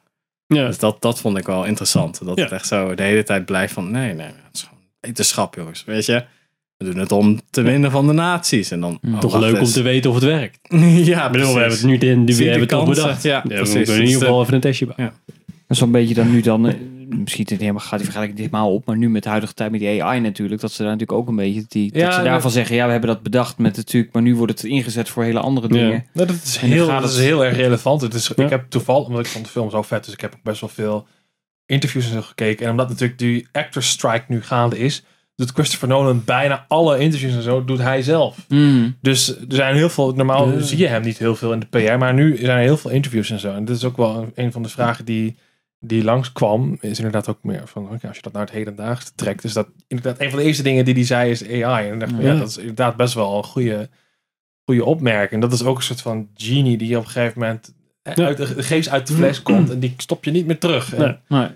Ja. 0.47 0.65
Dus 0.67 0.77
dat, 0.79 1.01
dat 1.01 1.19
vond 1.19 1.37
ik 1.37 1.45
wel 1.45 1.65
interessant. 1.65 2.25
Dat 2.25 2.37
Ja. 2.37 2.43
het 2.43 2.51
echt 2.51 2.67
zo 2.67 2.95
de 2.95 3.03
hele 3.03 3.23
tijd 3.23 3.45
blijft 3.45 3.73
van 3.73 3.91
nee, 3.91 4.13
nee, 4.13 4.25
het 4.27 4.35
is 4.53 4.61
gewoon 4.63 4.79
wetenschap 4.99 5.55
jongens, 5.55 5.83
weet 5.83 6.05
je. 6.05 6.25
We 6.81 6.89
doen 6.89 6.99
het 6.99 7.11
om 7.11 7.39
te 7.49 7.61
winnen 7.61 7.91
van 7.91 8.07
de 8.07 8.13
naties. 8.13 8.71
En 8.71 8.79
dan, 8.81 8.99
oh, 9.13 9.19
Toch 9.19 9.39
leuk 9.39 9.59
om 9.59 9.65
te 9.65 9.81
weten 9.81 10.09
of 10.09 10.15
het 10.15 10.25
werkt. 10.25 10.59
ja, 11.11 11.25
Ik 11.25 11.31
bedoel, 11.31 11.53
we 11.53 11.59
hebben 11.59 11.77
het 11.77 11.85
nu, 11.87 11.97
de, 11.97 12.05
we 12.35 12.43
hebben 12.43 12.59
het 12.59 12.69
toch 12.69 12.83
kansen. 12.85 13.03
bedacht. 13.03 13.23
Ja, 13.23 13.41
we 13.43 13.47
precies. 13.53 13.75
moeten 13.75 13.93
in 13.93 13.99
Dus 13.99 14.09
ieder 14.09 14.21
geval 14.21 14.37
de- 14.37 14.41
even 14.43 14.53
een 14.53 14.61
testje 14.61 14.85
bouwen. 14.85 15.15
Dat 15.25 15.35
is 15.67 15.77
zo'n 15.77 15.91
beetje 15.91 16.13
dan 16.13 16.31
nu 16.31 16.41
dan, 16.41 16.67
eh, 16.67 16.73
misschien 17.09 17.45
het 17.49 17.59
helemaal, 17.59 17.79
gaat 17.81 17.91
die 17.91 18.03
vergelijking 18.03 18.39
niet 18.39 18.49
helemaal 18.51 18.73
op, 18.73 18.85
maar 18.85 18.97
nu 18.97 19.09
met 19.09 19.23
de 19.23 19.29
huidige 19.29 19.53
tijd 19.53 19.71
met 19.71 19.79
die 19.79 20.03
AI 20.03 20.19
natuurlijk, 20.19 20.61
dat 20.61 20.71
ze 20.71 20.83
daar 20.83 20.91
natuurlijk 20.91 21.19
ook 21.19 21.27
een 21.27 21.35
beetje, 21.35 21.65
die, 21.67 21.89
Ja, 21.93 22.03
dat 22.03 22.11
ze 22.13 22.19
dat- 22.19 22.27
daarvan 22.29 22.51
zeggen, 22.51 22.75
ja 22.75 22.85
we 22.85 22.91
hebben 22.91 23.09
dat 23.09 23.23
bedacht 23.23 23.57
met 23.57 23.75
natuurlijk, 23.77 24.13
maar 24.13 24.21
nu 24.21 24.35
wordt 24.35 24.51
het 24.51 24.63
ingezet 24.69 25.09
voor 25.09 25.23
hele 25.23 25.39
andere 25.39 25.67
Ja. 25.67 25.73
dingen. 25.73 26.05
Nou, 26.13 26.27
dat 26.27 26.35
is 26.43 26.57
heel, 26.57 26.87
gaat 26.87 27.01
dat 27.01 27.11
is 27.11 27.17
heel 27.17 27.45
erg 27.45 27.55
relevant. 27.55 28.01
Het 28.01 28.13
is, 28.13 28.31
Ja. 28.35 28.43
Ik 28.43 28.49
heb 28.49 28.65
toevallig, 28.69 29.07
omdat 29.07 29.25
ik 29.25 29.31
vond 29.31 29.45
de 29.45 29.51
film 29.51 29.69
zo 29.69 29.81
vet, 29.81 30.03
dus 30.05 30.13
ik 30.13 30.21
heb 30.21 30.33
ook 30.33 30.43
best 30.43 30.61
wel 30.61 30.69
veel 30.69 31.07
interviews 31.65 32.05
en 32.05 32.11
zo 32.11 32.21
gekeken. 32.21 32.65
En 32.65 32.71
omdat 32.71 32.89
natuurlijk 32.89 33.19
die 33.19 33.47
actors 33.51 33.89
strike 33.89 34.23
nu 34.27 34.41
gaande 34.41 34.79
is, 34.79 35.03
doet 35.41 35.51
Christopher 35.51 35.87
Nolan 35.87 36.21
bijna 36.25 36.65
alle 36.67 36.99
interviews 36.99 37.33
en 37.33 37.41
zo, 37.41 37.65
doet 37.65 37.79
hij 37.79 38.01
zelf. 38.01 38.45
Mm. 38.47 38.95
Dus 39.01 39.37
er 39.37 39.45
zijn 39.47 39.75
heel 39.75 39.89
veel, 39.89 40.11
normaal 40.11 40.51
zie 40.59 40.77
je 40.77 40.87
hem 40.87 41.01
niet 41.01 41.17
heel 41.17 41.35
veel 41.35 41.53
in 41.53 41.59
de 41.59 41.65
PR, 41.65 41.97
maar 41.97 42.13
nu 42.13 42.37
zijn 42.37 42.57
er 42.57 42.63
heel 42.63 42.77
veel 42.77 42.91
interviews 42.91 43.29
en 43.29 43.39
zo. 43.39 43.53
En 43.53 43.65
dat 43.65 43.75
is 43.75 43.83
ook 43.83 43.97
wel 43.97 44.17
een, 44.17 44.31
een 44.35 44.51
van 44.51 44.63
de 44.63 44.69
vragen 44.69 45.05
die, 45.05 45.35
die 45.79 46.03
langskwam, 46.03 46.77
is 46.81 46.97
inderdaad 46.97 47.27
ook 47.29 47.43
meer 47.43 47.61
van, 47.65 47.83
oké, 47.91 48.07
als 48.07 48.15
je 48.15 48.21
dat 48.21 48.33
naar 48.33 48.41
het 48.41 48.51
hedendaags 48.51 49.11
trekt, 49.15 49.43
is 49.43 49.53
dat 49.53 49.67
inderdaad 49.87 50.21
een 50.21 50.29
van 50.29 50.39
de 50.39 50.45
eerste 50.45 50.63
dingen 50.63 50.85
die 50.85 50.93
hij 50.93 51.03
zei 51.03 51.31
is 51.31 51.47
AI. 51.63 51.89
En 51.89 51.99
dacht, 51.99 52.11
van, 52.11 52.21
ja. 52.23 52.35
Dat 52.37 52.47
is 52.47 52.57
inderdaad 52.57 52.95
best 52.95 53.13
wel 53.13 53.37
een 53.37 53.43
goede, 53.43 53.89
goede 54.65 54.85
opmerking. 54.85 55.41
Dat 55.41 55.53
is 55.53 55.63
ook 55.63 55.77
een 55.77 55.83
soort 55.83 56.01
van 56.01 56.27
genie 56.35 56.77
die 56.77 56.97
op 56.97 57.03
een 57.03 57.09
gegeven 57.09 57.39
moment 57.39 57.73
eh, 58.01 58.15
Ja. 58.15 58.25
uit 58.25 58.37
de, 58.37 58.63
geest 58.63 58.89
uit 58.89 59.07
de 59.07 59.13
fles 59.13 59.41
komt 59.51 59.69
en 59.69 59.79
die 59.79 59.93
stop 59.97 60.23
je 60.25 60.31
niet 60.31 60.45
meer 60.45 60.57
terug. 60.59 60.97
Nee. 60.97 61.07
En, 61.07 61.19
Nee. 61.27 61.47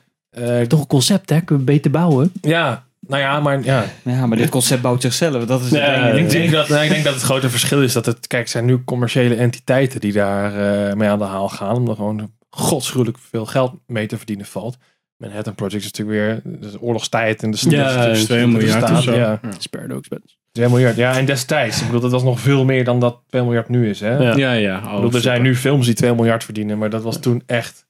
eh, 0.59 0.67
Toch 0.67 0.79
een 0.79 0.87
concept, 0.87 1.29
hè? 1.29 1.41
Kunnen 1.41 1.65
we 1.65 1.71
beter 1.71 1.91
bouwen? 1.91 2.31
ja, 2.41 2.84
nou 3.07 3.21
ja, 3.21 3.39
maar 3.39 3.63
ja. 3.63 3.83
Ja, 4.03 4.25
maar 4.25 4.37
dit 4.37 4.49
concept 4.49 4.81
bouwt 4.81 5.01
zichzelf. 5.01 5.45
Dat 5.45 5.61
is 5.61 5.71
het. 5.71 6.17
Ik 6.17 6.29
denk, 6.29 6.51
dat, 6.51 6.69
nou, 6.69 6.83
ik 6.83 6.89
denk 6.89 7.03
dat 7.03 7.13
het 7.13 7.23
grote 7.23 7.49
verschil 7.49 7.81
is 7.83 7.93
dat 7.93 8.05
het, 8.05 8.27
kijk, 8.27 8.41
het 8.41 8.51
zijn 8.51 8.65
nu 8.65 8.83
commerciële 8.83 9.35
entiteiten 9.35 9.99
die 9.99 10.13
daar 10.13 10.87
eh, 10.89 10.93
mee 10.95 11.09
aan 11.09 11.19
de 11.19 11.25
haal 11.25 11.49
gaan. 11.49 11.75
Om 11.75 11.89
er 11.89 11.95
gewoon 11.95 12.31
godschuwelijk 12.49 13.17
veel 13.29 13.45
geld 13.45 13.73
mee 13.87 14.07
te 14.07 14.17
verdienen 14.17 14.45
valt. 14.45 14.77
Manhattan 15.17 15.55
Project 15.55 15.83
is 15.83 15.91
natuurlijk 15.91 16.43
weer 16.43 16.59
de 16.71 16.81
oorlogstijd 16.81 17.43
en 17.43 17.51
de 17.51 17.57
st- 17.57 17.71
Ja, 17.71 17.97
de- 17.97 18.05
de- 18.05 18.11
is 18.11 18.19
de- 18.19 18.25
2 18.25 18.39
de 18.39 18.47
miljard 18.47 18.83
staat, 18.85 18.97
of 18.97 19.03
zo. 19.03 19.15
Ja, 19.15 19.39
Spared 19.57 19.87
no 19.87 19.97
expense. 19.97 20.35
2 20.51 20.69
miljard. 20.69 20.95
Ja, 20.95 21.17
en 21.17 21.25
destijds. 21.25 21.79
Ik 21.79 21.85
bedoel, 21.85 22.01
dat 22.01 22.11
was 22.11 22.23
nog 22.23 22.39
veel 22.39 22.65
meer 22.65 22.83
dan 22.83 22.99
dat 22.99 23.21
2 23.27 23.41
miljard 23.43 23.69
nu 23.69 23.89
is. 23.89 23.99
Hè? 23.99 24.17
Ja. 24.17 24.35
Ja, 24.35 24.51
ja. 24.51 24.77
Ik 24.77 24.85
Oh, 24.85 24.95
bedoel, 24.95 25.11
er 25.13 25.21
zijn 25.21 25.41
nu 25.41 25.55
films 25.55 25.85
die 25.85 25.95
2 25.95 26.13
miljard 26.15 26.43
verdienen, 26.43 26.77
maar 26.77 26.89
dat 26.89 27.03
was 27.03 27.19
toen 27.19 27.43
echt 27.45 27.85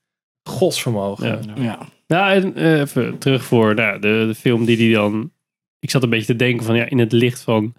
godsvermogen. 0.50 1.28
Ja. 1.28 1.40
Ja. 1.64 1.78
Ja, 2.06 2.34
en 2.34 2.56
eh, 2.56 2.80
even 2.80 3.18
terug 3.18 3.44
voor 3.46 3.76
nou, 3.76 4.00
de, 4.00 4.24
de 4.28 4.36
film 4.36 4.66
die 4.66 4.78
die 4.78 4.94
dan... 4.94 5.32
Ik 5.80 5.90
zat 5.90 6.04
een 6.04 6.10
beetje 6.10 6.26
te 6.26 6.36
denken 6.36 6.66
van, 6.66 6.76
ja, 6.76 6.90
in 6.90 7.00
het 7.00 7.12
licht 7.12 7.42
van... 7.42 7.74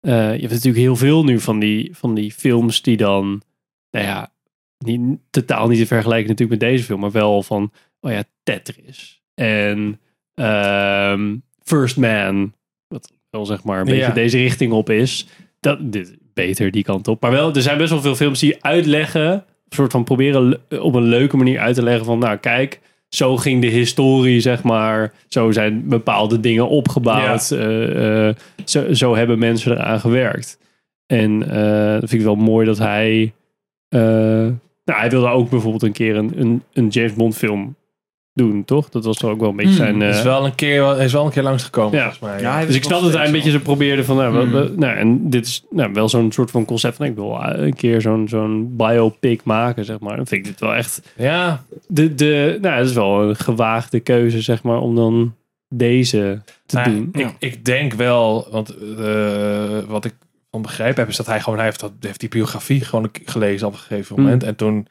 eh, 0.00 0.12
je 0.12 0.40
hebt 0.40 0.52
natuurlijk 0.52 0.76
heel 0.84 0.96
veel 0.96 1.24
nu 1.24 1.40
van 1.40 1.58
die, 1.58 1.96
van 1.96 2.14
die 2.14 2.32
films 2.32 2.82
die 2.82 2.96
dan... 2.96 3.42
Nou 3.90 4.06
ja, 4.06 4.32
niet, 4.78 5.00
totaal 5.30 5.68
niet 5.68 5.78
te 5.78 5.86
vergelijken 5.86 6.28
natuurlijk 6.28 6.60
met 6.60 6.70
deze 6.70 6.84
film, 6.84 7.00
maar 7.00 7.10
wel 7.10 7.42
van... 7.42 7.72
Oh 8.00 8.10
ja, 8.12 8.24
Tetris. 8.42 9.22
En 9.34 10.00
ehm, 10.34 11.36
First 11.62 11.96
Man. 11.96 12.54
Wat 12.88 13.12
wel 13.30 13.46
zeg 13.46 13.64
maar 13.64 13.80
een 13.80 13.86
Ja. 13.86 13.92
beetje 13.92 14.12
deze 14.12 14.38
richting 14.38 14.72
op 14.72 14.90
is. 14.90 15.26
Dat, 15.60 15.92
dit, 15.92 16.16
beter 16.34 16.70
die 16.70 16.82
kant 16.84 17.08
op. 17.08 17.20
Maar 17.20 17.30
wel, 17.30 17.54
er 17.54 17.62
zijn 17.62 17.78
best 17.78 17.90
wel 17.90 18.00
veel 18.00 18.16
films 18.16 18.38
die 18.40 18.64
uitleggen... 18.64 19.30
Een 19.32 19.78
soort 19.78 19.92
van 19.92 20.04
proberen 20.04 20.60
op 20.80 20.94
een 20.94 21.02
leuke 21.08 21.36
manier 21.36 21.60
uit 21.60 21.74
te 21.74 21.82
leggen 21.82 22.04
van... 22.04 22.18
Nou, 22.18 22.36
kijk 22.36 22.80
zo 23.14 23.36
ging 23.36 23.60
de 23.60 23.68
historie, 23.68 24.40
zeg 24.40 24.62
maar. 24.62 25.12
Zo 25.28 25.50
zijn 25.50 25.88
bepaalde 25.88 26.40
dingen 26.40 26.68
opgebouwd. 26.68 27.50
Eh, 27.50 28.28
eh, 28.28 28.34
zo, 28.64 28.94
zo 28.94 29.14
hebben 29.14 29.38
mensen 29.38 29.72
eraan 29.72 30.00
gewerkt. 30.00 30.58
En 31.06 31.42
eh, 31.50 32.00
dat 32.00 32.08
vind 32.08 32.12
ik 32.12 32.22
wel 32.22 32.34
mooi 32.34 32.66
dat 32.66 32.78
hij... 32.78 33.32
nou, 33.88 34.58
hij 34.84 35.10
wilde 35.10 35.28
ook 35.28 35.50
bijvoorbeeld 35.50 35.82
een 35.82 35.92
keer 35.92 36.16
een, 36.16 36.32
een, 36.36 36.62
een 36.72 36.88
James 36.88 37.14
Bond 37.14 37.36
film 37.36 37.74
doen, 38.34 38.64
toch? 38.64 38.88
Dat 38.88 39.04
was 39.04 39.22
ook 39.24 39.40
wel 39.40 39.48
een 39.48 39.56
beetje 39.56 39.70
Hmm, 39.74 39.84
zijn... 39.84 40.00
Hij 40.00 40.10
eh, 40.10 40.16
is 40.16 40.22
wel 40.22 40.44
een 40.44 40.54
keer, 40.54 40.84
hij 40.86 41.04
is 41.04 41.12
wel 41.12 41.24
een 41.24 41.30
keer 41.30 41.42
langsgekomen, 41.42 41.98
Ja. 41.98 42.02
volgens 42.10 42.20
mij. 42.30 42.40
Ja, 42.40 42.64
dus 42.66 42.74
ik 42.74 42.82
snap 42.84 43.02
dat 43.02 43.12
hij 43.12 43.26
een 43.26 43.32
beetje 43.32 43.50
zo 43.50 43.58
probeerde 43.58 44.04
van... 44.04 44.16
Nou, 44.16 44.32
we- 44.32 44.40
Hmm. 44.42 44.52
we- 44.52 44.72
nou, 44.76 44.96
en 44.96 45.30
dit 45.30 45.46
is 45.46 45.64
nou, 45.70 45.92
wel 45.92 46.08
zo'n 46.08 46.32
soort 46.32 46.50
van 46.50 46.64
concept 46.64 46.96
van... 46.96 47.06
Ik 47.06 47.14
wil 47.14 47.42
eh, 47.42 47.64
een 47.66 47.74
keer 47.74 48.00
zo'n 48.00 48.28
zo'n 48.28 48.76
biopic 48.76 49.44
maken, 49.44 49.84
zeg 49.84 49.98
maar. 50.00 50.16
Dan 50.16 50.26
vind 50.26 50.40
ik 50.46 50.50
dit 50.52 50.60
wel 50.60 50.74
echt 50.74 51.12
Ja, 51.16 51.64
de, 51.86 52.14
de, 52.14 52.58
nou, 52.60 52.76
het 52.76 52.86
is 52.88 52.94
wel 52.94 53.22
een 53.22 53.36
gewaagde 53.36 54.00
keuze, 54.00 54.40
zeg 54.40 54.62
maar, 54.62 54.78
om 54.80 54.94
dan 54.94 55.34
deze 55.68 56.42
te 56.66 56.76
Nou, 56.76 56.90
doen. 56.90 57.08
Ik, 57.12 57.34
ik 57.38 57.64
denk 57.64 57.92
wel, 57.92 58.48
want 58.50 58.74
eh, 58.98 59.78
wat 59.86 60.04
ik 60.04 60.14
van 60.50 60.62
begrepen 60.62 61.00
heb, 61.00 61.08
is 61.08 61.16
dat 61.16 61.26
hij 61.26 61.40
gewoon, 61.40 61.58
hij 61.58 61.66
heeft, 61.66 61.80
dat, 61.80 61.92
heeft 62.00 62.20
die 62.20 62.28
biografie 62.28 62.80
gewoon 62.84 63.10
gelezen 63.24 63.66
op 63.66 63.72
een 63.72 63.78
gegeven 63.78 64.14
Hmm. 64.14 64.24
moment. 64.24 64.42
En 64.42 64.56
toen 64.56 64.86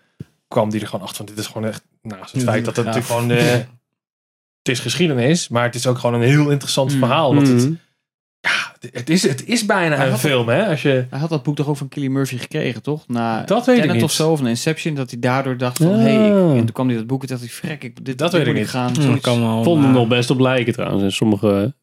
kwam 0.48 0.70
hij 0.70 0.80
er 0.80 0.86
gewoon 0.88 1.02
achter 1.06 1.18
van, 1.18 1.26
dit 1.26 1.38
is 1.38 1.48
gewoon 1.48 1.68
echt, 1.68 1.84
naast 2.02 2.32
het 2.32 2.42
Ja, 2.42 2.48
feit 2.52 2.66
dat 2.66 2.76
het 2.76 2.86
natuurlijk 2.86 3.14
gewoon, 3.14 3.32
eh, 3.32 3.52
het 4.62 4.70
is 4.70 4.80
geschiedenis, 4.80 5.48
maar 5.48 5.64
het 5.64 5.76
is 5.76 5.88
ook 5.88 5.98
gewoon 5.98 6.22
een 6.22 6.28
heel 6.28 6.50
interessant 6.50 6.90
Hmm. 6.92 7.00
verhaal. 7.00 7.36
Want 7.36 7.48
het, 7.48 7.58
Mhm. 7.58 7.74
ja, 8.40 8.90
het, 8.92 9.10
is, 9.10 9.24
het 9.24 9.46
is 9.46 9.66
bijna 9.66 9.96
Hij 9.96 10.12
een 10.12 10.18
film, 10.18 10.50
hè? 10.50 10.68
Als 10.68 10.82
je, 10.82 11.06
Hij 11.10 11.20
had 11.20 11.30
dat 11.30 11.44
boek 11.44 11.56
toch 11.56 11.68
ook 11.68 11.78
van 11.78 11.88
Killian 11.88 12.12
Murphy 12.12 12.38
gekregen, 12.38 12.82
toch? 12.82 13.08
Na 13.08 13.44
Dat 13.44 13.66
weet 13.66 13.84
ik 13.84 13.92
niet. 13.94 14.04
of 14.04 14.12
zo, 14.12 14.32
of 14.32 14.40
een 14.40 14.48
Inception, 14.48 14.96
dat 14.96 15.10
hij 15.12 15.20
daardoor 15.20 15.58
dacht 15.58 15.78
van, 15.78 15.88
Ah. 15.94 15.98
hey, 16.02 16.32
en 16.32 16.56
toen 16.58 16.72
kwam 16.72 16.88
hij 16.88 16.98
dat 16.98 17.08
boek 17.08 17.22
en 17.22 17.28
dacht 17.28 17.40
hij, 17.42 17.50
frek, 17.50 17.84
ik, 17.84 18.06
dit, 18.06 18.18
Dat 18.18 18.32
dit 18.32 18.40
weet 18.40 18.50
ik 18.54 18.60
niet. 18.60 18.70
gaan. 18.70 18.94
Hm, 18.96 19.02
zoiets. 19.02 19.22
kan 19.22 19.40
wel, 19.42 19.64
Vond 19.64 19.78
er 19.78 19.84
maar- 19.84 19.94
nog 19.94 20.08
best 20.08 20.30
op 20.30 20.40
lijken 20.40 20.74
trouwens. 20.74 21.04
En 21.04 21.12
sommige 21.12 21.74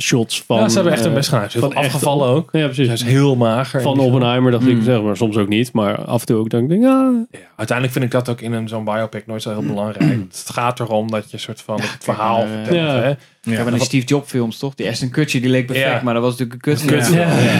shots 0.00 0.42
van... 0.42 0.56
ja, 0.58 0.68
ze 0.68 0.74
hebben 0.74 0.92
echt 0.92 1.02
een 1.04 1.08
eh, 1.10 1.14
best 1.16 1.28
gedaan. 1.28 1.48
Hij 1.50 1.60
van 1.60 1.74
afgevallen 1.74 2.28
ook. 2.28 2.48
Ja, 2.52 2.58
Hij 2.58 2.68
precies. 2.68 2.92
is 2.92 3.02
heel 3.02 3.36
mager. 3.36 3.82
Van 3.82 3.98
Oppenheimer 3.98 4.50
dacht 4.50 4.66
ik, 4.66 4.72
Hmm. 4.72 4.82
zeg 4.82 5.02
maar, 5.02 5.16
soms 5.16 5.36
ook 5.36 5.48
niet. 5.48 5.72
Maar 5.72 6.04
af 6.04 6.20
en 6.20 6.26
toe 6.26 6.36
ook 6.36 6.50
denk 6.50 6.70
ik, 6.70 6.80
ja... 6.80 7.24
Ja, 7.30 7.38
uiteindelijk 7.56 7.92
vind 7.98 8.04
ik 8.04 8.10
dat 8.10 8.28
ook 8.28 8.40
in 8.40 8.52
een 8.52 8.68
zo'n 8.68 8.84
biopic 8.84 9.26
nooit 9.26 9.42
zo 9.42 9.50
heel 9.50 9.62
belangrijk. 9.68 10.10
Het 10.30 10.50
gaat 10.52 10.80
erom 10.80 11.10
dat 11.10 11.24
je 11.24 11.32
een 11.32 11.40
soort 11.42 11.60
van 11.60 11.80
het 11.80 11.96
verhaal 12.00 12.42
eh, 12.42 12.48
vertelt. 12.48 12.76
ja. 12.76 13.00
Hè? 13.00 13.12
Ja, 13.52 13.62
maar 13.62 13.72
die 13.72 13.82
Steve 13.84 14.06
Jobs 14.06 14.30
films, 14.30 14.58
toch? 14.58 14.74
Die 14.74 14.88
Aston 14.88 15.10
Kutcher, 15.10 15.40
die 15.40 15.50
leek 15.50 15.66
perfect, 15.66 15.86
Ja. 15.88 16.00
maar 16.02 16.14
dat 16.14 16.22
was 16.22 16.36
natuurlijk 16.36 16.66
een 16.66 16.74
kut. 16.74 16.84
Kut. 16.84 17.06
Ja. 17.14 17.38
Ja. 17.38 17.50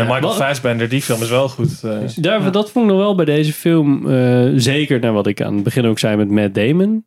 En 0.00 0.06
Michael 0.06 0.32
Fassbender, 0.32 0.88
die 0.88 1.02
film 1.02 1.22
is 1.22 1.28
wel 1.28 1.48
goed. 1.48 1.82
eh. 1.82 1.90
Daar, 2.16 2.42
Ja. 2.42 2.50
Dat 2.50 2.70
vond 2.70 2.84
ik 2.84 2.90
nog 2.90 3.00
wel 3.00 3.14
bij 3.14 3.24
deze 3.24 3.52
film. 3.52 4.10
eh, 4.10 4.48
zeker 4.56 5.00
naar 5.00 5.12
wat 5.12 5.26
ik 5.26 5.42
aan 5.42 5.54
het 5.54 5.62
begin 5.64 5.86
ook 5.86 5.98
zei 5.98 6.16
met 6.16 6.30
Matt 6.30 6.54
Damon. 6.54 7.04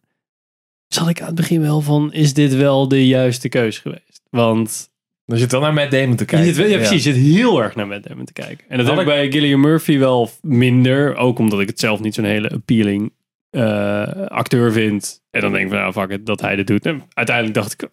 Zat 0.88 1.10
ik 1.10 1.19
aan 1.22 1.28
het 1.28 1.36
begin 1.36 1.62
wel 1.62 1.82
van, 1.82 2.13
is 2.13 2.34
dit 2.34 2.56
wel 2.56 2.88
de 2.88 3.08
juiste 3.08 3.50
keus 3.50 3.78
geweest? 3.78 4.09
Want 4.30 4.89
Dan 5.26 5.38
zit 5.38 5.52
wel 5.52 5.62
naar 5.62 5.74
Matt 5.74 5.92
Damon 5.92 6.15
te 6.15 6.24
je 6.24 6.30
kijken. 6.30 6.48
zit, 6.48 6.58
wel- 6.58 6.68
ja, 6.68 6.78
precies, 6.78 7.04
je 7.04 7.13
zit 7.13 7.24
heel 7.24 7.63
erg 7.63 7.76
naar 7.76 7.88
Matt 7.88 8.08
Damon 8.08 8.26
te 8.26 8.34
kijken. 8.34 8.65
En 8.70 8.78
dat 8.78 8.88
Had 8.88 9.00
ik 9.00 9.06
bij 9.06 9.32
Gillian 9.32 9.60
Murphy 9.60 9.98
wel 9.98 10.30
minder. 10.42 11.15
Ook 11.15 11.39
omdat 11.39 11.60
ik 11.60 11.68
het 11.68 11.80
zelf 11.80 12.00
niet 12.00 12.13
zo'n 12.15 12.24
hele 12.26 12.50
appealing 12.50 13.13
eh, 13.50 14.02
acteur 14.28 14.72
vind. 14.72 15.22
En 15.32 15.42
dan 15.42 15.52
denk 15.52 15.63
ik 15.63 15.70
van, 15.72 15.80
nou 15.80 15.92
fuck 15.94 16.10
it, 16.10 16.26
dat 16.26 16.42
hij 16.42 16.56
dit 16.56 16.68
doet. 16.68 16.86
En 16.86 17.02
uiteindelijk 17.13 17.56
dacht 17.56 17.74
ik, 17.74 17.89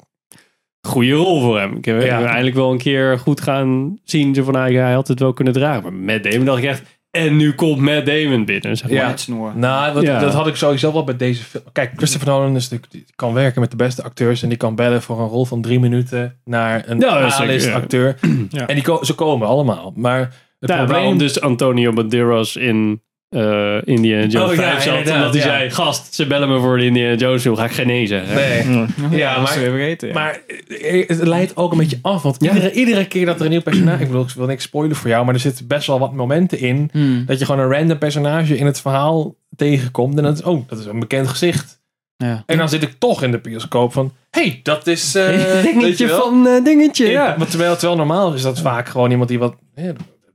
goede 0.80 1.12
rol 1.12 1.40
voor 1.40 1.58
hem. 1.58 1.76
Ik 1.76 1.84
heb 1.84 2.02
Ja. 2.02 2.24
eindelijk 2.24 2.56
wel 2.56 2.72
een 2.72 2.78
keer 2.78 3.18
goed 3.18 3.40
gaan 3.40 3.98
zien. 4.04 4.34
Zo 4.34 4.42
van, 4.42 4.54
hij 4.56 4.92
had 4.92 5.08
het 5.08 5.20
wel 5.20 5.32
kunnen 5.32 5.52
dragen. 5.52 5.82
Maar 5.82 5.92
Matt 5.92 6.22
Damon 6.30 6.44
dacht 6.46 6.58
ik 6.58 6.64
echt, 6.64 6.95
en 7.16 7.36
nu 7.36 7.52
komt 7.54 7.78
Matt 7.80 8.06
Damon 8.06 8.44
binnen. 8.44 8.76
Zeg 8.76 8.88
maar. 8.90 8.98
Ja. 8.98 9.06
Met 9.08 9.20
snor. 9.20 9.52
Nou, 9.56 9.94
dat, 9.94 10.02
Ja. 10.02 10.18
dat 10.18 10.32
had 10.32 10.46
ik 10.46 10.56
sowieso 10.56 10.92
wel 10.92 11.04
bij 11.04 11.16
deze 11.16 11.42
film. 11.44 11.64
Kijk, 11.72 11.92
Christopher 11.96 12.28
Nolan 12.28 12.56
is 12.56 12.62
natuurlijk, 12.62 12.92
die 12.92 13.04
kan 13.16 13.32
werken 13.32 13.60
met 13.60 13.70
de 13.70 13.76
beste 13.76 14.02
acteurs. 14.02 14.42
En 14.42 14.48
die 14.48 14.58
kan 14.58 14.74
bellen 14.74 15.02
voor 15.02 15.20
een 15.20 15.28
rol 15.28 15.44
van 15.44 15.62
drie 15.62 15.80
minuten 15.80 16.40
naar 16.44 16.82
een 16.86 17.00
Ja, 17.00 17.18
ja. 17.48 17.72
acteur. 17.74 18.16
Ja. 18.48 18.66
En 18.66 18.74
die 18.74 18.84
ko- 18.84 19.04
ze 19.04 19.14
komen 19.14 19.46
allemaal. 19.48 19.92
Maar 19.96 20.18
het 20.18 20.70
Ja, 20.70 20.76
probleem... 20.76 20.96
waarom 20.96 21.18
dus 21.18 21.40
Antonio 21.40 21.92
Banderas 21.92 22.56
in 22.56 23.02
eh 23.28 23.76
Indiana 23.84 24.26
Jones 24.26 24.50
Oh, 24.50 24.54
ja, 24.56 24.62
5 24.62 24.82
zat. 24.82 24.96
inderdaad, 24.98 25.16
Omdat 25.26 25.42
hij 25.42 25.52
ja. 25.52 25.58
zei, 25.58 25.70
gast, 25.70 26.14
ze 26.14 26.26
bellen 26.26 26.48
me 26.48 26.58
voor 26.60 26.78
de 26.78 26.84
Indiana 26.84 27.14
Jones 27.14 27.42
film. 27.42 27.56
Ga 27.56 27.64
ik 27.64 27.70
geen 27.72 27.86
nee 27.86 28.06
zeggen. 28.06 28.34
Nee. 28.34 28.86
Ja, 29.18 29.40
maar- 29.40 29.58
weer 29.58 29.70
vergeten. 29.70 30.08
ja. 30.08 30.14
Maar 30.14 30.40
eh, 30.80 31.08
het 31.08 31.26
leidt 31.26 31.56
ook 31.56 31.72
een 31.72 31.78
beetje 31.78 31.98
af. 32.02 32.22
Want 32.22 32.42
iedere, 32.42 32.72
iedere 32.72 33.06
keer 33.06 33.26
dat 33.26 33.38
er 33.38 33.44
een 33.44 33.50
nieuw 33.50 33.62
personage... 33.62 34.00
Ik 34.02 34.06
bedoel, 34.06 34.22
ik 34.22 34.30
wil 34.30 34.46
niks 34.46 34.64
spoilen 34.64 34.96
voor 34.96 35.10
jou. 35.10 35.24
Maar 35.24 35.34
er 35.34 35.40
zitten 35.40 35.66
best 35.66 35.86
wel 35.86 35.98
wat 35.98 36.12
momenten 36.12 36.58
in... 36.58 36.88
Hmm. 36.92 37.24
Dat 37.26 37.38
je 37.38 37.44
gewoon 37.44 37.60
een 37.60 37.72
random 37.72 37.98
personage 37.98 38.56
in 38.56 38.66
het 38.66 38.80
verhaal 38.80 39.34
tegenkomt. 39.56 40.16
En 40.16 40.22
dat 40.22 40.34
is, 40.38 40.42
oh, 40.42 40.68
dat 40.68 40.78
is 40.78 40.86
een 40.86 41.00
bekend 41.00 41.28
gezicht. 41.28 41.80
Ja. 42.16 42.42
En 42.46 42.58
dan 42.58 42.68
zit 42.68 42.82
ik 42.82 42.94
toch 42.98 43.22
in 43.22 43.30
de 43.30 43.38
bioscoop 43.38 43.92
van... 43.92 44.12
hey, 44.30 44.60
dat 44.62 44.86
is... 44.86 45.14
eh, 45.14 45.26
weet 45.26 45.40
je 45.64 45.72
Dingetje 45.72 46.06
wel? 46.06 46.20
van 46.20 46.64
dingetje. 46.64 47.06
Ja, 47.06 47.26
Ja. 47.28 47.34
maar 47.38 47.46
terwijl, 47.48 47.72
terwijl 47.76 47.96
normaal 47.98 48.34
is 48.34 48.42
dat 48.42 48.60
vaak 48.60 48.88
gewoon 48.88 49.10
iemand 49.10 49.28
die 49.28 49.38
wat... 49.38 49.54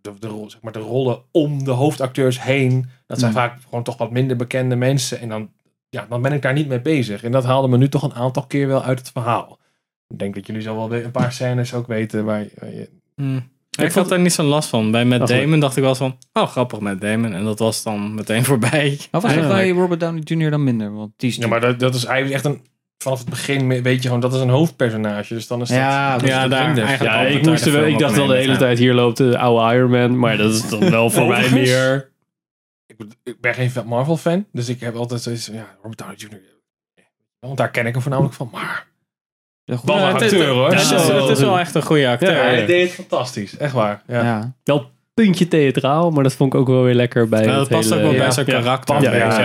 de, 0.02 0.46
zeg 0.48 0.62
maar, 0.62 0.72
de 0.72 0.80
rollen 0.80 1.22
om 1.32 1.64
de 1.64 1.72
hoofdacteurs 1.72 2.42
heen... 2.44 2.90
Dat 3.08 3.20
zijn 3.20 3.32
Hmm. 3.32 3.42
vaak 3.42 3.62
gewoon 3.64 3.84
toch 3.84 3.98
wat 3.98 4.12
minder 4.12 4.36
bekende 4.38 4.76
mensen. 4.76 5.20
En 5.20 5.30
dan, 5.30 5.50
ja, 5.90 6.06
dan 6.10 6.22
ben 6.22 6.34
ik 6.34 6.42
daar 6.42 6.54
niet 6.54 6.68
mee 6.68 6.82
bezig. 6.82 7.24
En 7.24 7.32
dat 7.32 7.44
haalde 7.44 7.68
me 7.68 7.78
nu 7.78 7.90
toch 7.90 8.04
een 8.04 8.14
aantal 8.14 8.46
keer 8.46 8.68
wel 8.68 8.84
uit 8.84 9.00
het 9.00 9.10
verhaal. 9.12 9.60
Ik 10.08 10.20
denk 10.20 10.36
dat 10.36 10.48
jullie 10.48 10.62
zo 10.62 10.76
wel 10.76 10.94
een 11.04 11.12
paar 11.12 11.32
scènes 11.34 11.74
ook 11.74 11.88
weten 11.88 12.26
waar, 12.26 12.40
je- 12.40 12.52
waar 12.60 12.74
je... 12.74 12.90
Hm. 13.16 13.40
Ik 13.84 13.92
had 13.92 14.10
daar 14.10 14.20
niet 14.20 14.34
zo'n 14.34 14.46
last 14.46 14.70
van. 14.70 14.92
Bij 14.92 15.06
Matt 15.06 15.22
Oh. 15.22 15.28
Damon 15.28 15.60
dacht 15.60 15.78
ik 15.78 15.84
wel 15.84 15.96
van, 15.96 16.18
oh 16.34 16.48
grappig 16.48 16.80
Matt 16.80 17.02
Damon. 17.02 17.34
En 17.34 17.44
dat 17.44 17.60
was 17.60 17.84
dan 17.84 18.14
meteen 18.16 18.44
voorbij. 18.52 19.00
Maar 19.12 19.22
was 19.22 19.34
dat 19.34 19.44
Ja. 19.44 19.48
bij 19.50 19.70
Robert 19.70 20.00
Downey 20.00 20.22
Jr. 20.24 20.50
dan 20.50 20.64
minder? 20.64 20.94
Want 20.94 21.12
die 21.18 21.30
is 21.30 21.36
Ja, 21.36 21.48
maar 21.48 21.62
dat, 21.62 21.80
dat 21.80 21.96
is 21.96 22.04
eigenlijk 22.06 22.36
echt 22.46 22.56
een... 22.56 22.62
Vanaf 23.02 23.20
het 23.20 23.30
begin 23.30 23.82
weet 23.84 24.02
je 24.02 24.02
gewoon, 24.08 24.20
dat 24.20 24.34
is 24.34 24.40
een 24.40 24.50
hoofdpersonage. 24.50 25.34
Dus 25.34 25.48
dan 25.48 25.62
is 25.62 25.68
dat... 25.68 25.78
Ja, 25.78 26.18
dat 26.18 26.28
ja, 26.28 26.48
daar 26.48 26.78
eigenlijk 26.78 27.02
Ja, 27.02 27.22
ik, 27.22 27.46
moest 27.46 27.66
er 27.66 27.72
wel, 27.72 27.86
ik 27.86 28.00
dacht 28.00 28.16
wel 28.16 28.28
de 28.28 28.36
hele 28.36 28.58
tijd, 28.58 28.78
hier 28.78 28.94
loopt 28.94 29.18
de 29.18 29.38
oude 29.38 29.76
Iron 29.76 29.90
Man. 29.90 30.20
Maar 30.20 30.38
dat 30.38 30.54
is 30.54 30.70
dan 30.70 30.90
wel 30.90 31.10
voor 31.10 31.28
mij 31.28 31.50
meer... 31.52 32.12
Ik, 33.24 33.42
ben 33.42 33.54
geen 33.54 33.72
Marvel 33.86 34.18
fan, 34.18 34.46
dus 34.52 34.70
ik 34.70 34.80
heb 34.80 34.96
altijd 34.96 35.22
zoiets 35.22 35.46
van, 35.46 35.56
ja, 35.56 35.76
Robert 35.82 35.98
Downey 35.98 36.16
Jr. 36.18 36.30
eh, 36.96 37.04
Want 37.40 37.58
daar 37.58 37.72
ken 37.72 37.86
ik 37.86 37.94
hem 37.94 38.02
voornamelijk 38.02 38.36
van, 38.36 38.50
maar... 38.52 38.88
Ja, 39.64 39.78
een 39.86 40.02
acteur 40.02 40.48
hoor. 40.48 40.72
Ja, 40.72 40.78
het, 40.78 40.92
is, 40.92 41.06
Zo. 41.06 41.28
het 41.28 41.38
is 41.38 41.44
wel 41.44 41.60
echt 41.60 41.76
een 41.76 41.82
goede 41.82 42.08
acteur. 42.08 42.32
Ja, 42.32 42.42
hij 42.42 42.66
deed 42.66 42.86
het 42.86 42.96
fantastisch, 42.96 43.58
echt 43.58 43.74
waar. 43.74 44.04
Ja. 44.08 44.24
Ja. 44.24 44.54
Wel 44.64 44.92
puntje 45.14 45.48
theatraal, 45.48 46.12
maar 46.12 46.24
dat 46.24 46.34
vond 46.34 46.54
ik 46.54 46.60
ook 46.60 46.68
wel 46.68 46.84
weer 46.84 46.94
lekker 46.96 47.30
bij 47.30 47.44
Ja, 47.44 47.48
het 47.48 47.58
dat 47.58 47.68
past 47.70 47.84
hele- 47.90 47.96
ook 47.96 48.02
wel 48.02 48.12
ja, 48.12 48.18
bij 48.20 48.32
zijn 48.32 48.46
ja, 48.46 48.60
karakter. 48.60 48.96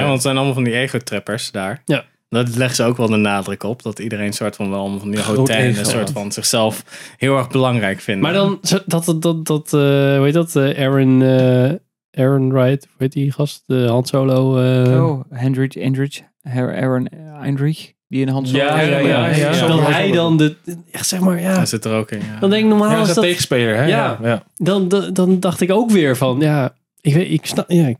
Want 0.01 0.13
het 0.13 0.23
zijn 0.23 0.37
allemaal 0.37 0.55
van 0.55 0.65
die 0.65 0.75
ego-trippers 0.75 1.51
daar. 1.51 1.83
Ja. 1.85 2.05
Dat 2.45 2.57
leggen 2.57 2.77
ze 2.77 2.83
ook 2.85 2.97
wel 2.97 3.07
de 3.07 3.17
nadruk 3.17 3.63
op. 3.63 3.83
Dat 3.83 3.99
iedereen 3.99 4.33
soort 4.33 4.57
van 4.57 4.71
wel 4.71 4.99
van 4.99 5.11
die 5.11 5.21
hotel 5.23 5.57
een 5.61 5.87
soort 5.87 6.11
van 6.11 6.33
zichzelf 6.33 6.85
heel 7.17 7.37
erg 7.37 7.49
belangrijk 7.49 8.01
vinden. 8.01 8.23
Maar 8.23 8.33
dan, 8.33 8.59
dat, 8.87 9.05
dat, 9.05 9.23
dat, 9.23 9.47
dat 9.47 9.67
eh, 9.67 9.81
hoe 10.17 10.21
heet 10.25 10.33
dat? 10.35 10.57
eh, 10.57 10.85
Aaron, 10.87 11.23
eh, 11.23 12.23
Aaron 12.25 12.53
Wright, 12.53 12.85
hoe 12.85 12.95
heet 12.99 13.13
die 13.13 13.33
gast? 13.33 13.63
De 13.67 13.87
Han 13.89 14.05
Solo. 14.07 14.59
eh, 14.59 15.05
Oh, 15.07 15.21
Hendrik, 15.31 15.73
Hendrik, 15.73 16.25
Her- 16.43 16.77
Aaron 16.83 17.09
Heinrich, 17.41 17.93
die 18.09 18.21
in 18.21 18.27
de 18.27 18.33
hand 18.33 18.51
Ja, 18.51 18.81
ja, 18.81 18.99
ja, 18.99 19.27
ja. 19.27 19.47
Dat 19.49 19.57
Zo- 19.57 19.81
hij 19.81 20.11
dan 20.13 20.37
de, 20.37 20.57
echt 20.93 21.07
zeg 21.07 21.21
maar, 21.21 21.41
ja. 21.41 21.55
Hij 21.57 21.67
zit 21.67 21.85
er 21.85 21.93
ook 21.95 22.11
in. 22.11 22.19
Ja. 22.19 22.39
Dan 22.41 22.51
denk 22.51 22.63
ik 22.63 22.69
normaal 22.69 22.91
Ja, 22.91 22.97
dat 22.99 23.09
is 23.09 23.15
dat, 23.15 23.25
tegenspeler, 23.25 23.77
hè? 23.77 23.85
Ja. 23.85 24.19
Ja. 24.23 24.29
ja. 24.29 24.43
dan, 24.57 24.89
dan, 24.89 25.13
dan 25.13 25.41
dacht 25.41 25.61
ik 25.61 25.71
ook 25.71 25.91
weer 25.91 26.17
van, 26.17 26.41
ja, 26.41 26.75
ik 27.01 27.15
weet, 27.15 27.31
ik 27.31 27.47
snap, 27.47 27.71
ja, 27.71 27.87
ik 27.87 27.97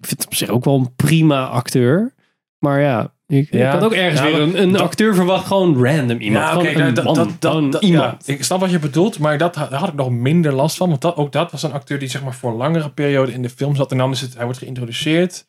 vind 0.00 0.10
het 0.20 0.26
op 0.26 0.34
zich 0.34 0.48
ook 0.48 0.64
wel 0.64 0.74
een 0.74 0.94
prima 0.96 1.46
acteur. 1.46 2.14
Maar 2.58 2.80
ja, 2.80 3.12
ik, 3.28 3.48
Ja. 3.52 3.66
ik 3.66 3.72
had 3.72 3.84
ook 3.84 3.92
ergens 3.92 4.20
Ja, 4.20 4.26
weer 4.26 4.40
een, 4.40 4.62
een 4.62 4.72
dat- 4.72 4.80
acteur 4.80 5.14
verwacht, 5.14 5.46
gewoon 5.46 5.84
random 5.84 6.18
iemand. 6.18 6.44
Ja, 6.62 6.70
gewoon 6.72 6.94
dat, 6.94 7.04
man, 7.04 7.14
dat, 7.14 7.72
dat, 7.72 7.82
iemand. 7.82 8.26
ja, 8.26 8.32
ik 8.34 8.44
snap 8.44 8.60
wat 8.60 8.70
je 8.70 8.78
bedoelt, 8.78 9.18
maar 9.18 9.38
dat, 9.38 9.54
had- 9.54 9.70
daar 9.70 9.78
had 9.78 9.88
ik 9.88 9.94
nog 9.94 10.10
minder 10.10 10.52
last 10.52 10.76
van. 10.76 10.88
Want 10.88 11.00
dat, 11.00 11.16
ook 11.16 11.32
dat 11.32 11.50
was 11.50 11.62
een 11.62 11.72
acteur 11.72 11.98
die 11.98 12.08
zeg 12.08 12.22
maar 12.22 12.34
voor 12.34 12.50
een 12.50 12.56
langere 12.56 12.90
periode 12.90 13.32
in 13.32 13.42
de 13.42 13.50
film 13.50 13.76
zat. 13.76 13.92
En 13.92 13.98
dan 13.98 14.10
is 14.10 14.20
het, 14.20 14.34
hij 14.34 14.44
wordt 14.44 14.58
geïntroduceerd. 14.58 15.46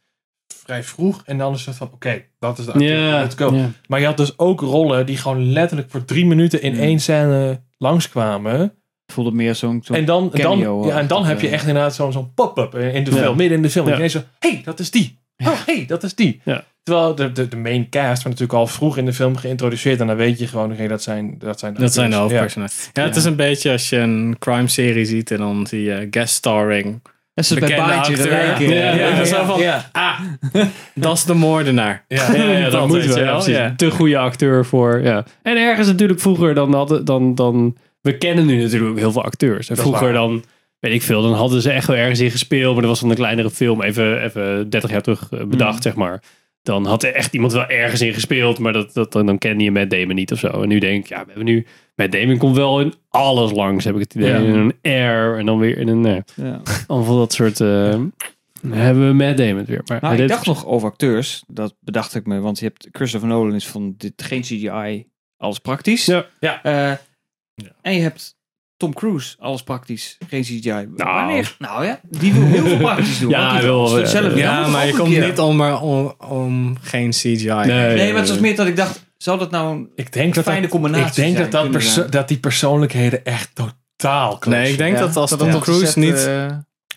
vrij 0.66 0.84
vroeg. 0.84 1.22
En 1.26 1.38
dan 1.38 1.54
is 1.54 1.66
het 1.66 1.76
van, 1.76 1.90
oké, 1.94 2.24
dat 2.40 2.58
is 2.60 2.66
de 2.66 2.72
acteur. 2.72 3.12
Let's 3.12 3.36
go. 3.36 3.54
Maar 3.88 4.00
je 4.00 4.06
had 4.06 4.18
dus 4.18 4.38
ook 4.40 4.62
rollen 4.62 5.06
die 5.06 5.18
gewoon 5.18 5.52
letterlijk 5.52 5.92
voor 5.92 6.06
drie 6.06 6.26
minuten 6.26 6.62
in 6.62 6.74
Mm. 6.74 6.80
één 6.80 7.00
scène 7.00 7.62
langskwamen. 7.78 8.60
Het 8.60 9.14
voelde 9.14 9.32
meer 9.32 9.56
zo'n 9.56 9.82
zo'n 9.84 9.96
En 9.96 10.06
dan, 10.06 10.30
dan, 10.34 10.58
ja, 10.86 10.98
en 11.00 11.08
dan 11.08 11.26
heb 11.26 11.42
je 11.42 11.48
echt 11.50 11.68
inderdaad 11.68 11.96
zo'n 11.96 12.12
zo'n 12.12 12.34
pop-up 12.34 12.76
in 12.76 13.04
de 13.04 13.12
Ja. 13.12 13.18
film, 13.18 13.38
midden 13.38 13.58
in 13.58 13.64
de 13.64 13.70
film. 13.70 13.88
Ja. 13.88 13.94
En 13.96 14.02
je 14.02 14.08
zo, 14.08 14.22
hé, 14.40 14.50
hey, 14.50 14.62
dat 14.64 14.80
is 14.80 14.92
die. 14.92 15.20
Oh, 15.38 15.48
hé, 15.66 15.76
hey, 15.76 15.86
dat 15.86 16.04
is 16.04 16.16
die. 16.16 16.42
Terwijl 16.84 17.16
de, 17.16 17.32
de, 17.32 17.48
de 17.48 17.58
main 17.58 17.90
cast 17.90 18.24
wordt 18.24 18.40
natuurlijk 18.40 18.54
al 18.54 18.68
vroeg 18.68 18.98
in 18.98 19.06
de 19.06 19.14
film 19.14 19.36
geïntroduceerd. 19.38 20.00
En 20.00 20.08
dan 20.08 20.16
weet 20.16 20.40
je 20.40 20.48
gewoon, 20.48 20.72
oké, 20.72 20.88
dat 20.88 21.04
zijn, 21.04 21.36
dat 21.40 21.60
zijn 21.60 21.74
de 21.74 21.80
Dat 21.80 21.94
zijn 21.94 22.10
de. 22.10 22.16
Ja. 22.16 22.22
hoofdpersonages. 22.22 22.90
Ja. 22.94 23.04
het 23.04 23.16
is 23.16 23.24
een 23.26 23.36
beetje 23.36 23.72
als 23.72 23.90
je 23.90 23.98
een 23.98 24.36
crime 24.40 24.68
serie 24.68 25.06
ziet 25.06 25.32
en 25.32 25.38
dan 25.38 25.68
zie 25.68 25.84
je 25.84 26.08
guest 26.12 26.34
starring. 26.34 27.02
Dat 27.34 27.46
is 27.52 27.54
bij 27.54 27.60
Bekende 27.60 27.88
Baantje. 27.92 28.18
Ja, 28.18 28.92
ja, 28.94 29.24
ja, 29.26 29.46
van, 29.46 29.60
ja. 29.62 29.90
ah, 29.92 30.20
dat 30.96 31.18
is 31.18 31.24
de 31.24 31.34
moordenaar. 31.34 32.06
Ja. 32.08 32.32
Ja, 32.36 32.44
ja, 32.52 32.64
Dat 32.64 32.72
dat 32.72 32.88
moet 32.88 33.06
wel. 33.06 33.50
ja. 33.50 33.74
Te 33.76 33.92
goede 33.92 34.18
acteur 34.18 34.66
voor. 34.66 35.02
Ja. 35.04 35.26
En 35.44 35.58
ergens 35.58 35.88
natuurlijk 35.88 36.20
vroeger 36.20 36.54
dan 36.54 36.74
hadden 36.74 37.06
dan, 37.06 37.36
dan. 37.36 37.78
We 38.02 38.18
kennen 38.18 38.46
nu 38.46 38.62
natuurlijk 38.62 38.92
ook 38.92 38.98
heel 38.98 39.12
veel 39.12 39.24
acteurs. 39.24 39.70
En 39.70 39.78
vroeger 39.78 40.14
dan. 40.14 40.44
Weet 40.80 40.94
ik 40.94 41.02
veel, 41.02 41.22
dan 41.22 41.34
hadden 41.34 41.62
ze 41.62 41.72
echt 41.72 41.88
wel 41.88 41.96
ergens 41.96 42.20
in 42.20 42.32
gespeeld. 42.32 42.72
Maar 42.74 42.82
dat 42.82 42.90
was 42.92 43.00
dan 43.00 43.10
een 43.10 43.16
kleinere 43.16 43.50
film, 43.50 43.82
even, 43.82 44.24
even 44.24 44.70
30 44.70 44.90
jaar 44.92 45.02
terug 45.02 45.28
eh, 45.32 45.44
bedacht, 45.44 45.76
Mm. 45.76 45.82
zeg 45.82 45.96
maar. 45.96 46.22
Dan 46.62 46.86
had 46.86 47.04
er 47.04 47.14
echt 47.14 47.34
iemand 47.34 47.52
wel 47.54 47.68
ergens 47.68 48.02
in 48.02 48.14
gespeeld. 48.14 48.60
Maar 48.60 48.74
dat, 48.74 48.94
dat, 48.94 49.12
dan 49.12 49.38
kende 49.38 49.64
je 49.64 49.72
Matt 49.72 49.90
Damon 49.90 50.16
niet 50.16 50.32
of 50.32 50.40
zo. 50.40 50.48
En 50.62 50.68
nu 50.68 50.80
denk 50.80 51.04
ik, 51.04 51.10
ja, 51.10 51.20
we 51.20 51.26
hebben 51.28 51.46
nu. 51.46 51.66
Matt 51.96 52.12
Damon 52.12 52.38
komt 52.38 52.56
wel 52.56 52.80
in 52.82 52.94
alles 53.10 53.52
langs, 53.52 53.86
heb 53.86 53.94
ik 53.96 54.00
het 54.02 54.16
idee. 54.16 54.30
Ja. 54.30 54.38
In 54.38 54.54
een 54.56 54.76
Air 54.82 55.38
en 55.38 55.46
dan 55.46 55.58
weer 55.60 55.78
in 55.78 55.88
een. 55.88 56.06
eh, 56.06 56.46
Ja. 56.46 56.62
allemaal 56.88 57.18
dat 57.18 57.34
soort. 57.34 57.62
eh, 57.62 57.68
dan 58.62 58.72
hebben 58.72 59.08
we 59.08 59.14
Matt 59.14 59.38
Damon 59.38 59.66
weer. 59.66 59.82
Maar 59.86 60.02
Nou, 60.02 60.16
ik 60.22 60.28
dacht 60.28 60.46
nog 60.46 60.66
over 60.66 60.90
acteurs. 60.90 61.44
Dat 61.48 61.76
bedacht 61.80 62.16
ik 62.16 62.26
me. 62.26 62.40
Want 62.40 62.60
je 62.60 62.66
hebt 62.66 62.88
Christopher 62.92 63.28
Nolan 63.30 63.56
is 63.56 63.68
van 63.68 63.94
dit, 63.98 64.14
geen 64.24 64.42
CGI, 64.42 65.08
alles 65.38 65.60
praktisch. 65.60 66.06
Ja. 66.06 66.26
Ja. 66.40 66.64
Eh, 66.64 66.92
En 67.82 67.94
je 67.94 68.02
hebt 68.02 68.36
Tom 68.80 68.94
Cruise, 68.94 69.36
alles 69.40 69.64
praktisch, 69.64 70.18
geen 70.30 70.42
CGI. 70.42 70.88
Wanneer? 70.96 71.56
Nou 71.58 71.86
ja, 71.86 72.00
die 72.10 72.34
wil 72.34 72.44
heel 72.46 72.66
veel 72.66 72.78
praktisch 72.78 73.20
doen. 73.20 73.30
Ja, 73.36 73.38
want 73.40 73.50
die 73.52 73.60
hij 73.60 73.70
wil, 73.70 74.00
ja, 74.00 74.06
zelf 74.06 74.36
Ja, 74.36 74.68
maar 74.68 74.88
je 74.88 74.94
komt 74.94 75.10
keer. 75.10 75.26
niet 75.28 75.40
om, 75.40 75.56
maar 75.56 75.82
om, 75.82 76.14
om 76.18 76.78
geen 76.82 77.10
CGI. 77.10 77.48
Nee. 77.48 77.66
Nee, 77.96 78.12
maar 78.12 78.22
het 78.22 78.30
was 78.30 78.40
meer 78.40 78.56
dat 78.56 78.68
ik 78.68 78.76
dacht, 78.76 79.06
zal 79.18 79.38
dat 79.38 79.52
nou 79.52 79.76
een 79.76 79.90
Ik 79.96 80.14
denk 80.14 80.36
dat 80.36 80.44
fijne 80.44 80.62
dat, 80.62 80.70
combinatie 80.70 81.08
ik 81.08 81.16
denk 81.16 81.38
zijn, 81.38 81.50
dat, 81.50 81.74
dat, 81.74 81.84
zijn. 81.84 82.10
dat 82.10 82.28
die 82.28 82.38
persoonlijkheden 82.40 83.26
echt 83.26 83.50
totaal. 83.54 84.40
Nee, 84.48 84.72
ik 84.72 84.78
denk 84.78 84.94
Ja, 84.94 85.00
dat 85.00 85.16
als 85.16 85.30
dat 85.30 85.40
Tom 85.40 85.60
Cruise, 85.60 86.00
niet, 86.00 86.26
eh, 86.28 86.46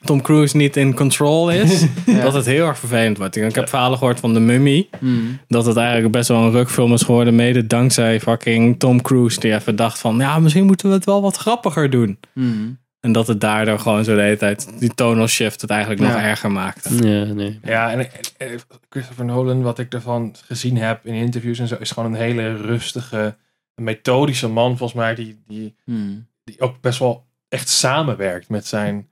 Tom 0.04 0.22
Cruise 0.22 0.56
niet 0.56 0.76
in 0.76 0.94
control 0.94 1.50
is, 1.50 1.80
Ja. 2.06 2.22
dat 2.22 2.32
het 2.34 2.46
heel 2.46 2.66
erg 2.66 2.78
vervelend 2.78 3.18
wordt. 3.18 3.36
Ik 3.36 3.54
heb 3.54 3.68
verhalen 3.68 3.98
gehoord 3.98 4.20
van 4.20 4.34
de 4.34 4.40
Mummy, 4.40 4.88
hmm. 4.98 5.38
dat 5.48 5.66
het 5.66 5.76
eigenlijk 5.76 6.12
best 6.12 6.28
wel 6.28 6.42
een 6.42 6.50
rukfilm 6.50 6.92
is 6.92 7.02
geworden, 7.02 7.34
mede 7.34 7.66
dankzij 7.66 8.20
fucking 8.20 8.78
Tom 8.78 9.02
Cruise, 9.02 9.40
die 9.40 9.54
even 9.54 9.76
dacht 9.76 9.98
van, 9.98 10.16
ja, 10.18 10.38
misschien 10.38 10.66
moeten 10.66 10.88
we 10.88 10.94
het 10.94 11.04
wel 11.04 11.22
wat 11.22 11.36
grappiger 11.36 11.90
doen. 11.90 12.18
Hmm. 12.32 12.80
En 13.00 13.12
dat 13.12 13.26
het 13.26 13.40
daardoor 13.40 13.78
gewoon 13.78 14.04
zo 14.04 14.14
de 14.14 14.20
hele 14.22 14.36
tijd, 14.36 14.68
die 14.78 14.94
tonal 14.94 15.26
shift 15.26 15.60
het 15.60 15.70
eigenlijk 15.70 16.00
nog 16.00 16.14
erger 16.14 16.50
maakte. 16.52 16.94
Ja, 17.08 17.24
nee. 17.24 17.58
Ja, 17.64 17.90
en, 17.90 17.98
en- 17.98 18.08
en 18.38 18.58
Christopher 18.88 19.24
Nolan, 19.24 19.62
wat 19.62 19.78
ik 19.78 19.92
ervan 19.92 20.34
gezien 20.46 20.76
heb 20.76 21.06
in 21.06 21.14
interviews 21.14 21.58
en 21.58 21.68
zo, 21.68 21.76
is 21.80 21.90
gewoon 21.90 22.12
een 22.12 22.20
hele 22.20 22.56
rustige, 22.56 23.36
methodische 23.74 24.48
man, 24.48 24.76
volgens 24.76 24.98
mij, 24.98 25.14
die, 25.14 25.42
die, 25.46 25.74
Hmm. 25.84 26.26
die 26.44 26.60
ook 26.60 26.80
best 26.80 26.98
wel 26.98 27.24
echt 27.48 27.68
samenwerkt 27.68 28.48
met 28.48 28.66
zijn, 28.66 29.06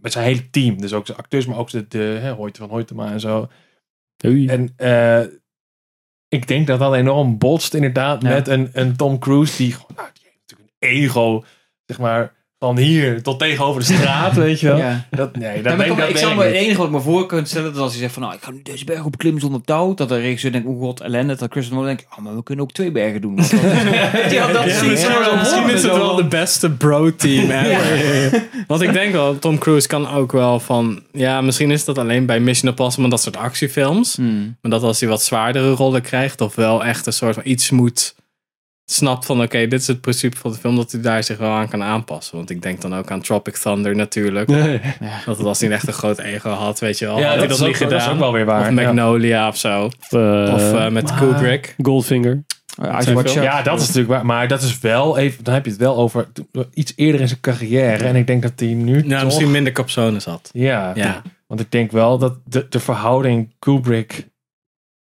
met 0.00 0.12
zijn 0.12 0.24
hele 0.24 0.50
team. 0.50 0.80
Dus 0.80 0.92
ook 0.92 1.06
zijn 1.06 1.18
acteurs, 1.18 1.46
maar 1.46 1.58
ook 1.58 1.70
de, 1.70 1.88
de 1.88 1.98
hè, 1.98 2.32
Hoyte 2.32 2.58
van 2.60 2.68
Hoytema 2.68 3.10
en 3.12 3.20
zo. 3.20 3.48
Oei. 4.26 4.46
En 4.48 4.72
eh, 4.76 5.22
ik 6.28 6.46
denk 6.46 6.66
dat 6.66 6.78
dat 6.78 6.94
enorm 6.94 7.38
botst 7.38 7.74
inderdaad 7.74 8.22
Ja. 8.22 8.28
met 8.28 8.48
een, 8.48 8.68
een 8.72 8.96
Tom 8.96 9.18
Cruise 9.18 9.56
die 9.56 9.72
gewoon, 9.72 9.90
nou, 9.96 10.08
die 10.12 10.22
heeft 10.24 10.38
natuurlijk 10.46 10.70
een 10.78 10.88
ego, 10.88 11.44
zeg 11.84 11.98
maar, 11.98 12.34
van 12.58 12.78
hier 12.78 13.22
tot 13.22 13.38
tegenover 13.38 13.80
de 13.80 13.94
straat, 13.94 14.34
weet 14.46 14.60
je 14.60 14.66
wel. 14.66 14.76
Ja. 14.76 15.06
Dat, 15.10 15.36
nee, 15.36 15.56
Ja, 15.56 15.62
dat 15.62 15.76
maar 15.76 15.86
denk, 15.86 15.90
ik, 15.90 15.96
dat 15.98 16.08
ik 16.08 16.16
zou 16.16 16.30
ik 16.30 16.38
me 16.38 16.44
het 16.44 16.54
enige 16.54 16.76
wat 16.76 16.86
ik 16.86 16.92
me 16.92 17.00
voor 17.00 17.26
kan 17.26 17.46
stellen, 17.46 17.72
dat 17.72 17.82
als 17.82 17.92
hij 17.92 18.00
zegt 18.00 18.12
van, 18.12 18.22
nou, 18.22 18.34
ik 18.34 18.42
ga 18.42 18.50
nu 18.50 18.60
deze 18.62 18.84
berg 18.84 19.04
opklimmen 19.04 19.40
zonder 19.40 19.60
touw, 19.64 19.94
dat 19.94 20.08
de 20.08 20.20
regisseur 20.20 20.52
denkt, 20.52 20.68
oh 20.68 20.80
god, 20.80 21.00
ellende, 21.00 21.36
dat 21.36 21.50
Christopher 21.50 21.78
Nolan 21.78 21.96
denkt, 21.96 22.12
oh, 22.12 22.24
maar 22.24 22.36
we 22.36 22.42
kunnen 22.42 22.64
ook 22.64 22.72
twee 22.72 22.92
bergen 22.92 23.20
doen. 23.20 23.36
Dat 24.18 24.30
ja, 24.30 24.52
dat 24.52 24.64
misschien, 24.64 24.90
is 24.90 25.82
het 25.82 25.96
wel 25.96 26.14
de 26.14 26.24
beste 26.24 26.70
bro-team 26.70 27.50
ever. 27.50 28.48
Want 28.66 28.82
ik 28.82 28.92
denk 28.92 29.12
wel, 29.12 29.38
Tom 29.38 29.58
Cruise 29.58 29.88
kan 29.88 30.08
ook 30.08 30.32
wel 30.32 30.60
van... 30.60 31.02
Ja, 31.12 31.40
misschien 31.40 31.70
is 31.70 31.84
dat 31.84 31.98
alleen 31.98 32.26
bij 32.26 32.40
Mission 32.40 32.70
Impossible, 32.70 33.10
dat 33.10 33.22
soort 33.22 33.36
actiefilms. 33.36 34.16
Hmm. 34.16 34.56
Maar 34.60 34.70
dat 34.70 34.82
als 34.82 35.00
hij 35.00 35.08
wat 35.08 35.22
zwaardere 35.22 35.70
rollen 35.70 36.02
krijgt, 36.02 36.40
of 36.40 36.54
wel 36.54 36.84
echt 36.84 37.06
een 37.06 37.12
soort 37.12 37.34
van 37.34 37.42
iets 37.46 37.70
moet... 37.70 38.14
Snapt 38.90 39.26
van, 39.26 39.42
oké, 39.42 39.66
dit 39.66 39.80
is 39.80 39.86
het 39.86 40.00
principe 40.00 40.36
van 40.36 40.52
de 40.52 40.58
film, 40.58 40.76
dat 40.76 40.92
hij 40.92 41.00
daar 41.00 41.24
zich 41.24 41.38
wel 41.38 41.50
aan 41.50 41.68
kan 41.68 41.82
aanpassen. 41.82 42.36
Want 42.36 42.50
ik 42.50 42.62
denk 42.62 42.80
dan 42.80 42.94
ook 42.94 43.10
aan 43.10 43.20
Tropic 43.20 43.56
Thunder 43.56 43.96
natuurlijk. 43.96 44.48
Dat 45.26 45.36
het 45.38 45.46
als 45.46 45.60
hij 45.60 45.70
echt 45.70 45.86
een 45.86 45.92
groot 45.92 46.18
ego 46.18 46.50
had, 46.50 46.78
weet 46.78 46.98
je 46.98 47.06
wel. 47.06 47.18
Ja, 47.18 47.22
had 47.22 47.30
hij 47.38 47.38
dat 47.48 47.48
dat, 47.48 47.58
is 47.58 47.66
niet 47.72 47.82
ook- 47.82 47.90
dat 47.90 48.00
is 48.00 48.08
ook 48.08 48.18
wel 48.18 48.32
weer 48.32 48.44
waar, 48.44 48.60
Of 48.60 48.66
ja. 48.66 48.72
Magnolia 48.72 49.48
of 49.48 49.56
zo. 49.56 49.90
Eh, 50.08 50.50
Of 50.54 50.72
eh, 50.72 50.88
met 50.88 51.14
Kubrick. 51.14 51.74
Goldfinger. 51.82 52.42
Ja, 52.82 53.62
dat 53.62 53.80
is 53.80 53.86
natuurlijk 53.86 54.08
waar. 54.08 54.26
Maar 54.26 54.48
dat 54.48 54.62
is 54.62 54.78
wel 54.80 55.18
even, 55.18 55.44
dan 55.44 55.54
heb 55.54 55.64
je 55.64 55.70
het 55.70 55.80
wel 55.80 55.96
over 55.96 56.28
iets 56.74 56.92
eerder 56.96 57.20
in 57.20 57.28
zijn 57.28 57.40
carrière. 57.40 58.04
En 58.04 58.16
ik 58.16 58.26
denk 58.26 58.42
dat 58.42 58.52
hij 58.56 58.68
nu 58.68 59.02
toch... 59.08 59.24
misschien 59.24 59.50
minder 59.50 59.72
capsones 59.72 60.24
had. 60.24 60.50
Ja, 60.52 60.92
Ja. 60.94 61.22
want 61.46 61.60
ik 61.60 61.70
denk 61.72 61.90
wel 61.92 62.18
dat 62.18 62.34
de, 62.44 62.66
de 62.68 62.80
verhouding 62.80 63.52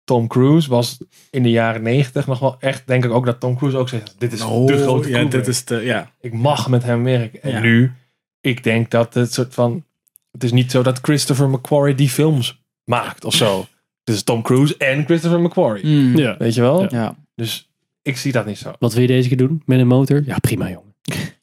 Kubrick-Tom 0.08 0.28
Cruise 0.28 0.70
was 0.70 0.98
in 1.32 1.44
de 1.44 1.50
jaren 1.50 1.82
negentig 1.82 2.28
nog 2.28 2.40
wel 2.40 2.56
echt, 2.60 2.88
denk 2.88 3.06
ik 3.06 3.12
ook 3.12 3.26
dat 3.26 3.40
Tom 3.40 3.58
Cruise 3.58 3.78
ook 3.78 3.90
zegt, 3.90 4.16
dit 4.18 4.34
is 4.34 4.40
de 4.40 4.46
grote 4.78 5.10
ja, 5.10 5.24
dit 5.24 5.48
is 5.48 5.66
de, 5.66 5.76
ja. 5.76 6.12
Ik 6.22 6.34
mag 6.34 6.70
met 6.70 6.84
hem 6.84 7.04
werken. 7.04 7.42
En 7.42 7.52
Ja. 7.52 7.60
nu, 7.60 7.94
ik 8.42 8.64
denk 8.64 8.90
dat 8.92 9.14
het 9.14 9.34
soort 9.34 9.54
van, 9.54 9.84
het 10.32 10.44
is 10.44 10.52
niet 10.52 10.72
zo 10.72 10.84
dat 10.84 11.00
Christopher 11.02 11.50
McQuarrie 11.50 11.96
die 11.96 12.10
films 12.10 12.62
maakt 12.84 13.26
of 13.26 13.34
zo. 13.34 13.60
Het 14.04 14.16
is 14.16 14.24
Tom 14.24 14.42
Cruise 14.42 14.78
en 14.78 15.06
Christopher 15.06 15.40
McQuarrie. 15.40 15.84
Hmm. 15.84 16.18
Ja. 16.18 16.36
Weet 16.38 16.54
je 16.54 16.62
wel? 16.62 16.94
Ja. 16.94 17.16
Dus 17.36 17.70
ik 18.02 18.18
zie 18.18 18.32
dat 18.32 18.46
niet 18.46 18.58
zo. 18.58 18.74
Wat 18.80 18.94
wil 18.94 19.02
je 19.02 19.08
deze 19.08 19.28
keer 19.28 19.38
doen? 19.38 19.62
Met 19.66 19.80
een 19.80 19.88
motor? 19.88 20.22
Ja, 20.26 20.38
prima 20.40 20.70
jongen. 20.70 20.96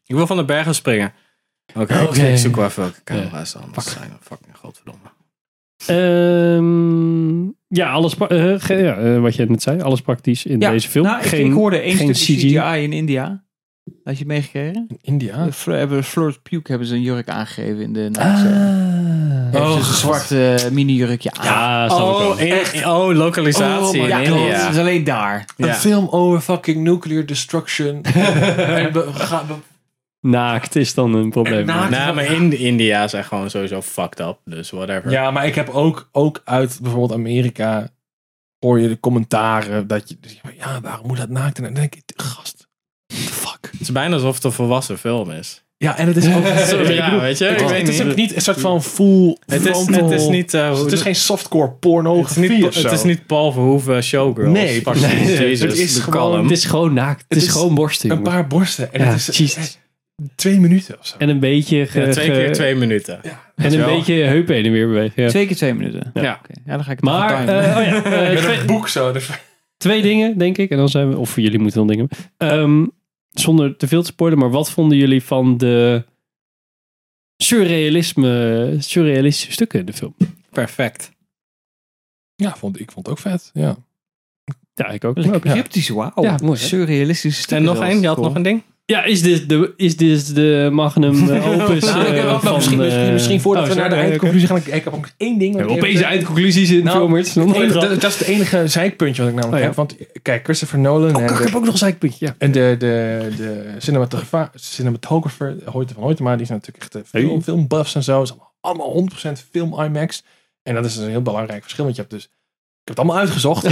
Ik 0.07 0.15
wil 0.15 0.27
van 0.27 0.37
de 0.37 0.45
bergen 0.45 0.75
springen. 0.75 1.13
Oké, 1.75 1.95
ik 2.11 2.37
zoek 2.39 2.57
wel 2.57 2.65
even 2.65 2.83
welke 2.83 3.03
camera's 3.05 3.53
dan. 3.53 3.69
Fuck. 3.73 3.83
zijn 3.83 4.17
fucking 4.21 4.57
godverdomme. 4.57 5.01
Ehm, 5.87 7.43
ja, 7.69 7.91
alles 7.91 8.17
eh, 8.17 8.55
ge- 8.59 8.75
ja, 8.75 8.97
eh, 8.97 9.21
wat 9.21 9.35
je 9.37 9.47
net 9.47 9.63
zei. 9.63 9.81
Alles 9.81 10.01
praktisch 10.01 10.47
in 10.47 10.61
Ja, 10.61 10.71
deze 10.71 10.89
film. 10.89 11.05
Nou, 11.05 11.19
ik, 11.21 11.27
geen, 11.27 11.47
ik 11.47 11.53
hoorde 11.53 11.79
één 11.79 11.97
geen. 11.97 12.13
CGI 12.13 12.83
in 12.83 12.93
India. 12.93 13.43
Had 14.05 14.13
je 14.13 14.19
het 14.19 14.27
meegekregen? 14.29 14.87
In 14.89 14.99
India? 15.01 15.53
Fl- 15.53 15.71
hebben 15.71 16.05
Florence 16.05 16.41
Pugh 16.41 16.69
hebben 16.69 16.87
ze 16.87 16.95
een 16.95 17.03
jurk 17.03 17.29
aangegeven 17.29 17.81
in 17.81 17.93
de 17.93 18.11
Ah. 18.19 18.41
Ze 18.41 19.59
een 19.59 19.83
zwarte 19.85 20.69
mini-jurkje 20.73 21.33
aan. 21.33 21.45
Ja. 21.47 21.87
Oh, 21.91 22.41
in, 22.41 22.87
oh, 22.87 23.15
lokalisatie 23.17 24.03
ja, 24.03 24.19
in. 24.19 24.25
India. 24.33 24.47
Het 24.65 24.73
is 24.75 24.79
alleen 24.79 25.05
daar. 25.05 25.45
Een 25.57 25.75
film 25.75 26.09
over 26.11 26.41
fucking 26.41 26.83
nuclear 26.83 27.27
destruction. 27.27 28.03
en 28.03 28.93
we 28.93 29.05
gaan, 29.13 29.47
we- 29.47 29.55
Naakt 30.27 30.77
is 30.77 30.95
dan 30.95 31.15
een 31.15 31.31
probleem. 31.31 31.67
Naakt. 31.67 31.91
Nou, 31.91 32.15
maar 32.15 32.25
in 32.33 32.59
India 32.59 33.09
zijn 33.09 33.25
gewoon 33.25 33.51
sowieso 33.51 33.83
fucked 33.83 34.21
up. 34.21 34.39
Dus 34.45 34.71
whatever. 34.71 35.11
ja, 35.11 35.31
maar 35.31 35.47
ik 35.47 35.55
heb 35.55 35.69
ook, 35.69 36.09
ook 36.13 36.43
uit 36.45 36.79
bijvoorbeeld 36.83 37.13
Amerika 37.13 37.89
hoor 38.59 38.81
je 38.81 38.89
de 38.89 39.01
commentaren 39.01 39.87
dat 39.87 40.09
je, 40.09 40.17
ja, 40.59 40.81
waarom 40.81 41.07
moet 41.07 41.17
dat 41.17 41.29
naakt? 41.29 41.57
En 41.59 41.63
dan 41.65 41.75
denk 41.75 41.95
ik, 41.95 42.03
gast, 42.17 42.69
fuck? 43.13 43.69
Het 43.71 43.81
is 43.81 43.93
bijna 43.93 44.15
alsof 44.15 44.35
het 44.35 44.45
een 44.45 44.53
volwassen 44.53 44.99
film 44.99 45.31
is. 45.31 45.65
Ja, 45.77 45.97
en 45.99 46.07
het 46.07 46.17
is 46.17 46.27
ook, 46.35 46.47
Sorry, 46.67 46.95
ja, 46.95 47.05
bedoel, 47.05 47.21
weet 47.21 47.39
je? 47.39 47.45
het, 47.45 47.55
Ik 47.61 47.65
is- 47.65 47.71
weet 47.71 47.81
het 47.81 47.89
is 47.89 47.99
niet. 47.99 48.09
ook 48.11 48.17
niet 48.17 48.35
een 48.35 48.43
soort 48.43 48.61
van 48.61 48.83
full 48.83 49.37
Het 49.47 49.67
is, 49.67 49.87
het 49.87 50.11
is 50.11 50.27
niet... 50.27 50.55
eh, 50.55 50.79
het 50.83 50.93
is 50.93 51.03
geen 51.03 51.15
softcore 51.15 51.65
het 51.65 51.73
is 51.73 51.79
pornografie 51.81 52.49
niet, 52.51 52.65
of 52.65 52.73
zo. 52.75 52.83
het 52.83 52.93
is 52.93 53.03
niet 53.03 53.27
Paul 53.27 53.53
Verhoeven 53.53 54.03
showgirls. 54.03 54.53
Nee, 54.53 54.83
nee, 54.85 55.49
Jesus, 55.49 55.61
het 55.71 55.79
is 55.79 55.99
gewoon-. 55.99 56.43
Het 56.43 56.51
is 56.51 56.65
gewoon 56.65 56.93
naakt. 56.95 57.21
Het, 57.21 57.25
Het 57.29 57.39
is, 57.39 57.45
is 57.45 57.51
gewoon 57.51 57.75
borsten, 57.75 58.11
een 58.11 58.17
jongen. 58.17 58.33
paar 58.33 58.47
borsten. 58.47 58.93
En 58.93 59.01
Ja, 59.05 59.07
het 59.13 59.29
is 59.41 59.79
twee 60.35 60.61
minuten 60.61 60.99
of 60.99 61.07
zo. 61.07 61.17
En 61.19 61.29
een 61.29 61.41
beetje... 61.41 61.87
ge- 61.87 62.01
Ja, 62.01 62.11
twee 62.11 62.27
ge- 62.27 62.33
keer 62.33 62.53
twee 62.53 62.75
minuten. 62.75 63.23
En 63.23 63.73
een 63.73 63.77
wel. 63.79 63.97
beetje 63.97 64.15
heupen 64.15 64.55
heen 64.55 64.65
en 64.65 64.73
weer 64.73 64.87
bewegen. 64.87 65.23
Ja. 65.23 65.29
Twee 65.29 65.47
keer 65.47 65.57
twee 65.57 65.75
minuten. 65.75 66.11
Ja. 66.15 66.41
Oké, 66.43 66.61
Ja, 66.65 66.75
dan 66.77 66.85
ga 66.85 66.91
ik 66.91 66.97
het 66.97 67.05
Maar, 67.05 67.49
eh, 67.49 67.77
oh 67.77 67.85
ja, 67.85 68.05
eh, 68.05 68.33
Met 68.33 68.43
twee, 68.43 68.59
een 68.59 68.67
boek 68.67 68.89
zo. 68.89 69.13
Dus, 69.13 69.31
twee 69.77 70.03
dingen, 70.03 70.39
denk 70.39 70.59
ik. 70.59 70.71
En 70.71 70.77
dan 70.77 70.89
zijn 70.89 71.09
we... 71.11 71.17
Of 71.17 71.37
jullie 71.37 71.59
moeten 71.59 71.79
dan 71.79 71.87
dingen. 71.89 72.09
Ehm, 72.37 72.87
zonder 73.31 73.77
te 73.77 73.89
veel 73.89 74.01
te 74.03 74.07
spoilen, 74.07 74.39
maar 74.39 74.51
wat 74.51 74.71
vonden 74.71 74.99
jullie 74.99 75.23
van 75.23 75.57
de 75.59 76.05
surrealisme, 77.37 78.77
surrealistische 78.79 79.53
stukken 79.53 79.79
in 79.81 79.87
de 79.87 79.93
film? 79.93 80.15
Perfect. 80.51 81.13
ja, 82.35 82.57
vond, 82.57 82.81
ik 82.81 82.91
vond 82.91 83.07
het 83.07 83.15
ook 83.17 83.21
vet. 83.23 83.51
Ja. 83.53 83.77
Ja, 84.75 84.89
ik 84.89 85.05
ook. 85.05 85.17
Lekker 85.17 85.35
Ook, 85.35 85.45
ja. 85.45 85.51
cryptisch, 85.53 85.89
wauw. 85.89 86.13
Ja, 86.23 86.39
mooi? 86.43 86.59
Surrealistische 86.59 87.55
En 87.57 87.63
nog 87.63 87.83
één? 87.83 88.01
Je 88.01 88.07
had 88.07 88.15
Cool. 88.17 88.27
nog 88.27 88.37
een 88.37 88.43
ding? 88.43 88.63
Ja, 88.87 89.05
is 89.05 89.23
dit 89.23 89.49
de, 89.49 89.73
is 89.77 89.97
dit 89.97 90.35
de 90.35 90.69
magnum 90.73 91.29
eh, 91.31 91.49
opus 91.63 91.85
Nou, 91.85 92.05
eh, 92.05 92.11
ik 92.11 92.17
heb 92.17 92.25
ook 92.25 92.31
nog 92.33 92.43
van... 92.43 92.55
misschien, 92.55 92.79
misschien, 92.79 93.03
eh, 93.07 93.13
misschien 93.13 93.41
voordat 93.41 93.63
oh, 93.65 93.69
we 93.69 93.75
naar 93.75 93.89
de 93.89 93.95
eindconclusie 93.95 94.49
gaan. 94.49 94.57
Ik, 94.57 94.67
ik 94.67 94.85
heb 94.85 94.93
ook 94.93 95.01
nog 95.01 95.11
één 95.17 95.39
ding. 95.39 95.55
ik 95.55 95.61
even- 95.61 95.73
Opeens 95.77 96.01
eindconclusies 96.01 96.71
in 96.71 96.85
Nou, 96.85 96.97
filmers. 96.99 97.33
dat, 97.33 98.01
dat 98.01 98.05
is 98.05 98.19
het 98.19 98.29
enige 98.29 98.69
zeikpuntje 98.69 99.23
wat 99.23 99.31
ik 99.31 99.37
namelijk 99.37 99.65
Oh, 99.67 99.75
ja. 99.75 99.83
heb. 99.83 99.97
Want 99.97 99.97
kijk, 100.23 100.45
Christopher 100.45 100.79
Nolan 100.79 101.09
en, 101.09 101.17
Oh, 101.17 101.23
ik 101.23 101.29
de, 101.37 101.45
heb 101.45 101.55
ook 101.55 101.65
nog 101.65 101.73
een 101.73 101.79
zeikpuntje, 101.79 102.27
ja. 102.27 102.35
en 102.39 102.53
de, 102.53 102.75
de, 102.79 103.29
de 103.37 103.75
cinematogra- 103.79 104.51
cinematographer 104.55 105.57
Hoyte 105.65 105.95
van 105.95 106.03
Hoytema, 106.03 106.37
die 106.37 106.47
zijn 106.47 106.59
natuurlijk 106.59 106.85
echt 106.85 106.95
eh, 107.05 107.21
film, 107.21 107.33
Hey. 107.33 107.41
filmbuffs 107.43 107.95
en 107.95 108.03
zo. 108.03 108.23
Is 108.23 108.33
allemaal 108.61 109.07
100% 109.27 109.33
film 109.51 109.81
IMAX. 109.81 110.23
En 110.63 110.75
dat 110.75 110.85
is 110.85 110.97
een 110.97 111.09
heel 111.09 111.23
belangrijk 111.23 111.63
verschil. 111.63 111.85
Want 111.85 111.97
je 111.97 112.03
hebt 112.03 112.15
dus, 112.15 112.25
ik 112.25 112.31
heb 112.85 112.97
het 112.97 112.99
allemaal 112.99 113.19
uitgezocht. 113.19 113.67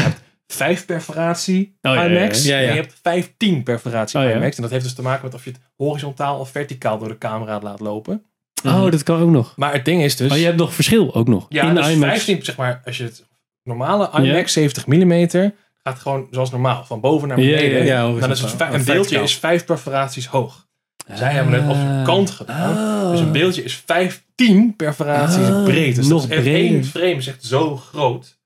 Je 0.53 0.65
hebt 0.65 0.77
5 0.77 0.87
perforatie 0.87 1.79
Oh, 1.83 1.95
ja, 1.95 2.05
IMAX 2.07 2.45
ja. 2.45 2.55
Ja, 2.57 2.61
ja. 2.63 2.69
en 2.69 2.75
je 2.75 2.81
hebt 2.81 2.99
15 3.03 3.63
perforatie 3.63 4.21
Oh, 4.21 4.25
ja. 4.27 4.33
IMAX. 4.35 4.57
En 4.57 4.63
dat 4.63 4.71
heeft 4.71 4.85
dus 4.85 4.95
te 4.95 5.03
maken 5.03 5.25
met 5.25 5.35
of 5.35 5.45
je 5.45 5.51
het 5.51 5.61
horizontaal 5.77 6.39
of 6.39 6.51
verticaal 6.51 6.99
door 6.99 7.09
de 7.09 7.19
camera 7.19 7.61
laat 7.61 7.81
lopen. 7.81 8.25
Oh, 8.65 8.91
dat 8.91 9.03
kan 9.03 9.21
ook 9.21 9.31
nog. 9.31 9.53
Maar 9.57 9.73
het 9.73 9.85
ding 9.85 10.03
is 10.03 10.17
dus... 10.17 10.33
Oh, 10.33 10.39
je 10.39 10.45
hebt 10.45 10.57
nog 10.57 10.75
verschil 10.75 11.15
ook 11.15 11.29
nog. 11.29 11.47
Ja, 11.49 11.69
in 11.69 11.75
dus 11.75 11.89
IMAX. 11.89 12.13
15, 12.13 12.45
zeg 12.45 12.57
maar, 12.57 12.81
als 12.85 12.97
je 12.97 13.05
het 13.05 13.25
normale 13.63 14.11
IMAX 14.23 14.53
70 14.53 14.87
mm 14.87 15.29
gaat 15.83 15.99
gewoon 15.99 16.27
zoals 16.31 16.51
normaal, 16.51 16.85
van 16.85 17.01
boven 17.01 17.29
naar 17.29 17.41
Ja, 17.41 17.57
beneden. 17.57 17.85
ja, 17.85 18.03
ja, 18.07 18.21
dan 18.21 18.31
is 18.31 18.41
het 18.41 18.61
een 18.61 18.85
beeldje 18.85 19.23
is 19.23 19.35
5 19.37 19.65
perforaties 19.65 20.27
hoog. 20.27 20.67
Zij 21.15 21.33
hebben 21.33 21.55
het 21.55 21.71
op 21.71 21.77
zijn 21.77 22.05
kant 22.05 22.31
gedaan. 22.31 23.03
Oh. 23.05 23.11
Dus 23.11 23.21
een 23.21 23.33
beeldje 23.33 23.63
is 23.63 23.83
15 23.87 24.77
perforaties 24.77 25.47
Ah, 25.49 25.65
breed. 25.65 25.95
Dus 25.97 26.07
nog 26.07 26.29
één 26.29 26.85
frame 26.85 27.15
is 27.15 27.27
echt 27.27 27.45
zo 27.45 27.77
groot. 27.77 28.41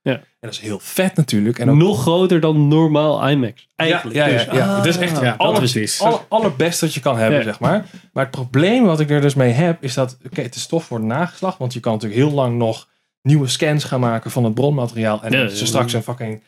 Ja. 0.47 0.53
Dat 0.53 0.61
is 0.63 0.67
heel 0.67 0.79
vet 0.79 1.15
natuurlijk. 1.15 1.59
En 1.59 1.69
ook, 1.69 1.75
Nog 1.77 2.01
groter 2.01 2.39
dan 2.39 2.67
normaal 2.67 3.29
IMAX. 3.29 3.67
Eigenlijk. 3.75 4.15
Ja, 4.17 4.25
ja, 4.25 4.31
ja, 4.39 4.45
dus. 4.45 4.53
ja. 4.57 4.75
Het 4.75 4.85
is 4.85 4.97
echt 4.97 5.19
Ja, 5.21 5.33
alle- 5.37 5.49
dat 5.51 5.59
precies. 5.59 6.01
alle, 6.01 6.19
allerbeste 6.29 6.85
wat 6.85 6.93
je 6.93 6.99
kan 6.99 7.17
hebben, 7.17 7.37
Ja. 7.39 7.43
zeg 7.43 7.59
maar. 7.59 7.85
Maar 8.13 8.23
het 8.23 8.31
probleem 8.31 8.83
wat 8.83 8.99
ik 8.99 9.09
er 9.09 9.21
dus 9.21 9.33
mee 9.35 9.51
heb, 9.51 9.83
is 9.83 9.93
dat 9.93 10.17
oké, 10.25 10.41
het 10.41 10.55
is 10.55 10.65
tof 10.67 10.85
voor 10.85 10.99
de 10.99 11.05
nageslacht. 11.05 11.57
Want 11.57 11.73
je 11.73 11.79
kan 11.79 11.93
natuurlijk 11.93 12.21
heel 12.21 12.31
lang 12.31 12.57
nog 12.57 12.87
nieuwe 13.21 13.47
scans 13.47 13.83
gaan 13.83 13.99
maken 13.99 14.31
van 14.31 14.43
het 14.43 14.53
bronmateriaal. 14.53 15.23
En 15.23 15.31
Ja, 15.31 15.47
ze 15.47 15.59
ja. 15.59 15.65
straks 15.65 15.93
een 15.93 16.03
fucking 16.03 16.41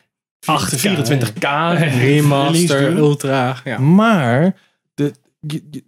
8K, 0.45 0.77
24K 0.79 1.43
release 1.77 1.97
Remaster, 1.97 2.97
ultra. 2.97 3.55
Ja. 3.63 3.79
Maar 3.79 4.55
de, 4.93 5.13
je- 5.39 5.63
je- 5.71 5.83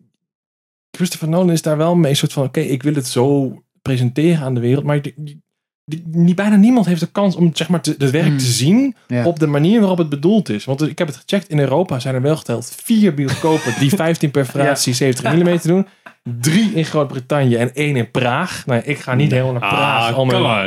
Christopher 0.92 1.30
Nolan 1.30 1.52
is 1.52 1.62
daar 1.62 1.78
wel 1.78 1.96
mee 1.96 2.14
soort 2.16 2.34
van, 2.34 2.44
oké, 2.44 2.60
ik 2.60 2.84
wil 2.84 2.94
het 2.94 3.08
zo 3.08 3.56
presenteren 3.82 4.42
aan 4.46 4.54
de 4.54 4.60
wereld. 4.60 4.84
Maar 4.84 5.02
die, 5.02 5.42
die- 5.92 6.04
die- 6.06 6.22
niet, 6.22 6.36
bijna 6.36 6.56
niemand 6.56 6.86
heeft 6.86 7.00
de 7.00 7.12
kans 7.12 7.36
om 7.36 7.50
zeg 7.54 7.70
maar, 7.70 7.82
te- 7.82 7.96
het 7.98 8.12
werk 8.12 8.26
Hmm. 8.28 8.38
te 8.38 8.46
zien 8.46 8.96
Ja. 9.08 9.26
op 9.26 9.40
de 9.40 9.48
manier 9.48 9.80
waarop 9.80 9.98
het 9.98 10.10
bedoeld 10.10 10.50
is. 10.50 10.66
Want 10.66 10.82
ik 10.82 10.98
heb 10.98 11.08
het 11.08 11.16
gecheckt, 11.18 11.50
in 11.50 11.60
Europa 11.60 12.00
zijn 12.00 12.16
er 12.16 12.22
wel 12.22 12.36
geteld 12.38 12.74
vier 12.84 13.14
bioscopen 13.14 13.74
die 13.80 13.90
15 13.90 14.32
perforatie 14.32 14.94
70 14.94 15.34
mm 15.34 15.60
doen. 15.64 15.88
Drie 16.24 16.72
in 16.74 16.86
Groot-Brittannië 16.86 17.56
en 17.56 17.74
één 17.74 17.96
in 17.96 18.12
Praag. 18.12 18.64
Nou, 18.66 18.82
ik 18.86 19.00
ga 19.00 19.16
niet 19.16 19.32
helemaal 19.32 19.52
naar 19.52 19.70
Praag. 19.70 20.14
Ah. 20.16 20.66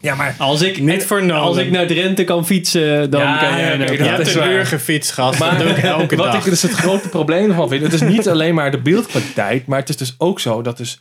Ja, 0.00 0.14
maar 0.14 0.34
Als 0.38 0.62
ik, 0.62 0.80
Niet 0.80 1.04
voor 1.04 1.24
Nolan. 1.24 1.42
als 1.42 1.56
ik 1.56 1.70
naar 1.70 1.86
Drenthe 1.86 2.24
kan 2.24 2.46
fietsen, 2.46 3.10
dan 3.10 3.20
Ja, 3.20 3.36
kan 3.38 3.48
ja, 3.48 3.56
Je 3.56 4.02
hebt 4.02 4.26
is 4.26 4.34
een 4.34 4.50
uur 4.50 4.66
gefietst, 4.66 5.12
gast. 5.12 5.38
Maar 5.38 5.50
dat 5.50 5.58
doe 5.58 5.76
ik 5.76 5.82
elke 5.82 6.16
wat 6.22 6.32
dag. 6.32 6.44
ik 6.44 6.50
dus 6.50 6.62
het 6.62 6.72
grote 6.72 7.08
probleem 7.08 7.48
ervan 7.48 7.68
vind, 7.68 7.82
het 7.82 7.92
is 7.92 8.00
niet 8.00 8.28
alleen 8.28 8.54
maar 8.54 8.70
de 8.70 8.78
beeldkwaliteit, 8.80 9.66
maar 9.66 9.78
het 9.78 9.88
is 9.88 9.96
dus 9.96 10.14
ook 10.18 10.40
zo 10.40 10.62
dat 10.62 10.76
dus 10.76 11.00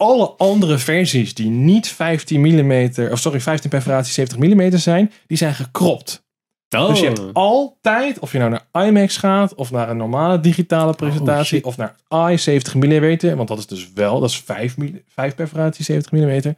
alle 0.00 0.34
andere 0.36 0.78
versies 0.78 1.34
die 1.34 1.50
niet 1.50 1.88
15 1.88 2.40
mm, 2.40 2.90
of 3.10 3.18
sorry, 3.18 3.40
15 3.40 3.70
perforatie 3.70 4.12
70 4.12 4.38
mm 4.38 4.76
zijn, 4.78 5.12
die 5.26 5.36
zijn 5.36 5.54
gekropt. 5.54 6.24
Oh. 6.70 6.88
Dus 6.88 7.00
je 7.00 7.06
hebt 7.06 7.20
altijd, 7.32 8.18
of 8.18 8.32
je 8.32 8.38
nou 8.38 8.50
naar 8.50 8.86
IMAX 8.86 9.16
gaat, 9.16 9.54
of 9.54 9.70
naar 9.70 9.90
een 9.90 9.96
normale 9.96 10.40
digitale 10.40 10.94
presentatie, 10.94 11.44
shit. 11.58 11.64
of 11.64 11.76
naar 11.76 11.96
I 12.32 12.38
70 12.38 12.74
mm, 12.74 13.36
want 13.36 13.48
dat 13.48 13.58
is 13.58 13.66
dus 13.66 13.92
wel, 13.94 14.20
dat 14.20 14.30
is 14.30 14.36
5, 14.38 14.74
5 15.08 15.34
perforatie 15.34 15.84
70 15.84 16.12
mm. 16.12 16.54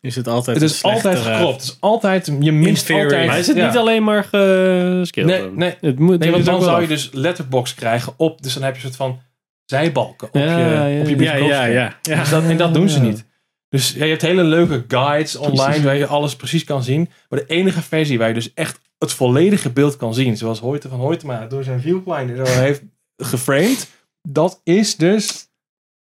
Is 0.00 0.16
het 0.16 0.28
altijd 0.28 0.60
Het 0.60 0.70
is 0.70 0.82
altijd 0.82 1.18
gekropt. 1.18 1.52
Het 1.52 1.62
is 1.62 1.76
altijd, 1.80 2.32
je 2.40 2.52
mist 2.52 2.90
altijd. 2.90 3.26
Maar 3.26 3.38
is 3.38 3.46
het 3.46 3.56
ja. 3.56 3.66
niet 3.66 3.76
alleen 3.76 4.04
maar 4.04 4.24
gescaled? 4.24 5.26
Nee, 5.26 5.50
nee. 5.50 5.74
Het 5.80 5.98
moet, 5.98 6.18
Nee, 6.18 6.30
want 6.30 6.44
dan 6.44 6.62
zou 6.62 6.80
je 6.80 6.88
dus 6.88 7.10
letterbox 7.12 7.74
krijgen 7.74 8.12
op, 8.16 8.42
dus 8.42 8.54
dan 8.54 8.62
heb 8.62 8.76
je 8.76 8.86
een 8.86 8.92
soort 8.92 9.10
van 9.10 9.20
zijbalken 9.64 10.28
op 10.28 10.34
Ja, 10.34 10.58
je, 10.58 10.94
ja, 10.94 11.00
op 11.00 11.08
je 11.08 11.16
ja. 11.16 11.22
Ja, 11.22 11.34
ja, 11.34 11.38
bioscoopscherm. 11.38 11.72
ja. 11.72 11.96
ja. 12.02 12.20
Dus 12.20 12.30
dat, 12.30 12.44
en 12.44 12.56
dat 12.56 12.74
doen 12.74 12.88
ze 12.88 12.98
Ja. 12.98 13.04
niet. 13.04 13.24
Dus 13.68 13.92
ja, 13.92 14.04
je 14.04 14.10
hebt 14.10 14.22
hele 14.22 14.42
leuke 14.42 14.84
guides 14.88 15.36
online 15.36 15.62
Precies. 15.64 15.82
waar 15.84 15.96
je 15.96 16.06
alles 16.06 16.36
precies 16.36 16.64
kan 16.64 16.82
zien. 16.82 17.08
Maar 17.28 17.38
de 17.38 17.46
enige 17.46 17.82
versie 17.82 18.18
waar 18.18 18.28
je 18.28 18.34
dus 18.34 18.52
echt 18.54 18.80
het 18.98 19.12
volledige 19.12 19.70
beeld 19.70 19.96
kan 19.96 20.14
zien, 20.14 20.36
zoals 20.36 20.60
Hoyte 20.60 20.88
van 20.88 20.98
Hoytema 20.98 21.46
door 21.46 21.64
zijn 21.64 21.80
viewfinder 21.80 22.46
zo 22.46 22.52
heeft 22.60 22.82
geframed, 23.16 23.90
dat 24.28 24.60
is 24.64 24.96
dus 24.96 25.48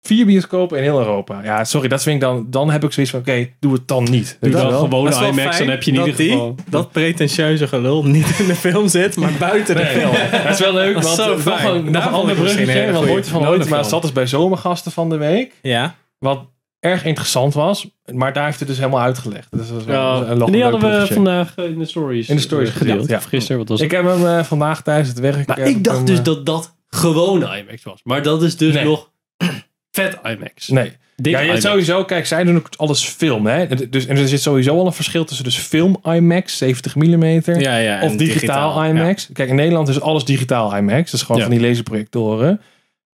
vier 0.07 0.25
bioscopen 0.25 0.77
in 0.77 0.83
heel 0.83 0.99
Europa. 0.99 1.39
Ja, 1.43 1.63
sorry, 1.63 1.87
dat 1.87 2.03
vind 2.03 2.15
ik 2.15 2.21
dan, 2.21 2.45
dan 2.49 2.69
heb 2.71 2.83
ik 2.83 2.91
zoiets 2.91 3.11
van, 3.11 3.21
oké, 3.21 3.49
doe 3.59 3.73
het 3.73 3.87
dan 3.87 4.03
niet. 4.03 4.37
Doe 4.41 4.51
dan 4.51 4.67
wel? 4.69 4.79
gewoon 4.79 5.07
IMAX, 5.07 5.37
fijn 5.37 5.57
dan 5.57 5.67
heb 5.69 5.83
je 5.83 5.91
in 5.91 5.97
dat 5.97 6.05
ieder 6.05 6.21
die- 6.21 6.31
geval... 6.31 6.55
Dat 6.69 6.91
pretentieuze 6.91 7.67
gelul 7.67 8.03
niet 8.05 8.39
in 8.39 8.47
de 8.47 8.55
film 8.55 8.87
zit, 8.87 9.15
maar 9.17 9.31
buiten 9.39 9.75
de 9.75 9.81
Nee, 9.81 9.99
film. 9.99 10.11
dat 10.43 10.49
is 10.53 10.59
wel 10.59 10.73
leuk, 10.73 10.93
Dat 10.93 11.03
is 11.03 11.15
want 11.15 11.29
zo 11.29 11.49
nog 11.49 11.59
fijn. 11.59 11.75
een, 11.75 11.83
nog 11.83 11.93
Daar 11.93 12.07
een 12.07 12.13
ander 12.13 12.35
bruggetje. 12.35 12.93
goeie 12.93 13.09
Hoyte 13.11 13.29
van 13.29 13.45
Hoytema 13.45 13.75
film. 13.77 13.89
zat 13.89 14.01
dus 14.01 14.11
bij 14.11 14.27
Zomergasten 14.27 14.91
van 14.91 15.09
de 15.09 15.17
week. 15.17 15.51
Ja. 15.61 15.95
Wat 16.19 16.39
erg 16.79 17.05
interessant 17.05 17.53
was. 17.53 17.87
Maar 18.13 18.33
daar 18.33 18.45
heeft 18.45 18.59
het 18.59 18.67
dus 18.67 18.77
helemaal 18.77 19.01
uitgelegd. 19.01 19.47
Dus 19.51 19.67
dat 19.67 19.79
is 19.79 19.85
wel 19.85 19.95
Ja, 19.95 20.29
een 20.31 20.41
en 20.41 20.51
die 20.51 20.61
hadden 20.61 20.79
we 20.81 20.87
bruggetje. 20.87 21.13
vandaag 21.13 21.55
in 21.57 21.79
de 21.79 21.85
stories 21.85 22.29
In 22.29 22.35
de 22.35 22.41
stories 22.41 22.69
eh, 22.69 22.75
gedeeld. 22.75 23.07
ja. 23.09 23.17
Of 23.17 23.23
gisteren, 23.23 23.57
wat 23.57 23.67
was 23.67 23.79
het? 23.81 23.91
Ik 23.91 23.97
heb 23.97 24.05
hem 24.05 24.25
eh, 24.25 24.43
vandaag 24.43 24.81
tijdens 24.83 25.09
het 25.09 25.19
werk... 25.19 25.47
Maar 25.47 25.59
ik 25.59 25.83
dacht 25.83 25.97
hem, 25.97 26.05
dus 26.05 26.17
eh, 26.17 26.23
dat 26.23 26.45
dat 26.45 26.75
gewoon 26.89 27.41
IMAX 27.41 27.83
was. 27.83 27.99
Maar 28.03 28.21
dat 28.21 28.43
is 28.43 28.57
dus 28.57 28.73
Nee. 28.73 28.83
nog 28.85 29.09
vet 30.03 30.17
IMAX. 30.23 30.67
Nee. 30.67 30.91
Dik 31.15 31.33
Ja, 31.33 31.39
je 31.39 31.47
IMAX. 31.47 31.61
sowieso... 31.61 32.05
Kijk, 32.05 32.25
zij 32.25 32.43
doen 32.43 32.55
ook 32.57 32.69
alles 32.77 33.03
film. 33.05 33.45
Hè? 33.45 33.89
Dus, 33.89 34.05
en 34.05 34.17
er 34.17 34.27
zit 34.27 34.41
sowieso 34.41 34.77
al 34.79 34.85
een 34.85 34.93
verschil 34.93 35.25
tussen 35.25 35.45
dus 35.45 35.57
film 35.57 35.97
IMAX, 36.03 36.57
70 36.57 36.95
mm... 36.95 37.23
Ja, 37.59 37.77
ja. 37.77 38.01
of 38.03 38.15
digitaal, 38.15 38.83
IMAX. 38.85 39.29
Kijk, 39.33 39.49
in 39.49 39.55
Nederland 39.55 39.87
is 39.87 40.01
alles 40.01 40.25
digitaal 40.25 40.75
IMAX. 40.77 41.11
Dat 41.11 41.19
is 41.19 41.25
gewoon 41.25 41.41
Ja. 41.41 41.47
van 41.47 41.57
die 41.57 41.67
laserprojectoren. 41.67 42.61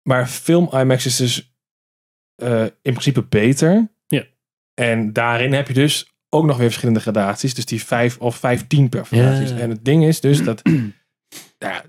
Maar 0.04 0.28
film 0.28 0.70
IMAX 0.74 1.06
is 1.06 1.16
dus 1.16 1.52
eh, 2.36 2.62
in 2.64 2.92
principe 2.92 3.22
beter. 3.24 3.88
Ja. 4.08 4.24
En 4.74 5.14
daarin 5.14 5.54
heb 5.54 5.68
je 5.68 5.74
dus 5.74 6.14
ook 6.30 6.46
nog 6.46 6.58
weer 6.58 6.68
verschillende 6.68 7.00
gradaties. 7.00 7.54
Dus 7.54 7.66
die 7.66 7.84
5 7.84 8.18
of 8.18 8.36
15 8.36 8.90
perforaties. 8.90 9.50
Ja. 9.50 9.58
En 9.58 9.70
het 9.70 9.86
ding 9.86 10.06
is 10.06 10.20
dus 10.20 10.44
dat... 10.44 10.62
ja, 11.60 11.84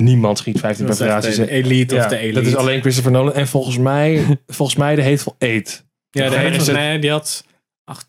niemand 0.00 0.38
schiet 0.38 0.58
15 0.60 0.86
Dat 0.86 0.94
is 0.94 1.00
echt 1.00 1.10
perforaties. 1.12 1.44
de 1.46 1.50
elite 1.50 1.94
Ja, 1.94 2.02
of 2.04 2.06
de 2.10 2.16
elite. 2.16 2.34
Dat 2.40 2.46
is 2.46 2.56
alleen 2.56 2.80
Christopher 2.80 3.12
Nolan. 3.12 3.34
En 3.34 3.48
volgens 3.48 3.78
mij, 3.78 4.38
volgens 4.46 4.78
mij 4.78 4.94
de 4.94 5.02
Hateful 5.02 5.34
Eight. 5.38 5.84
Ja, 6.10 6.28
de 6.28 6.36
het- 6.36 6.72
nee, 6.72 6.98
die 6.98 7.10
had 7.10 7.44
acht- 7.84 8.08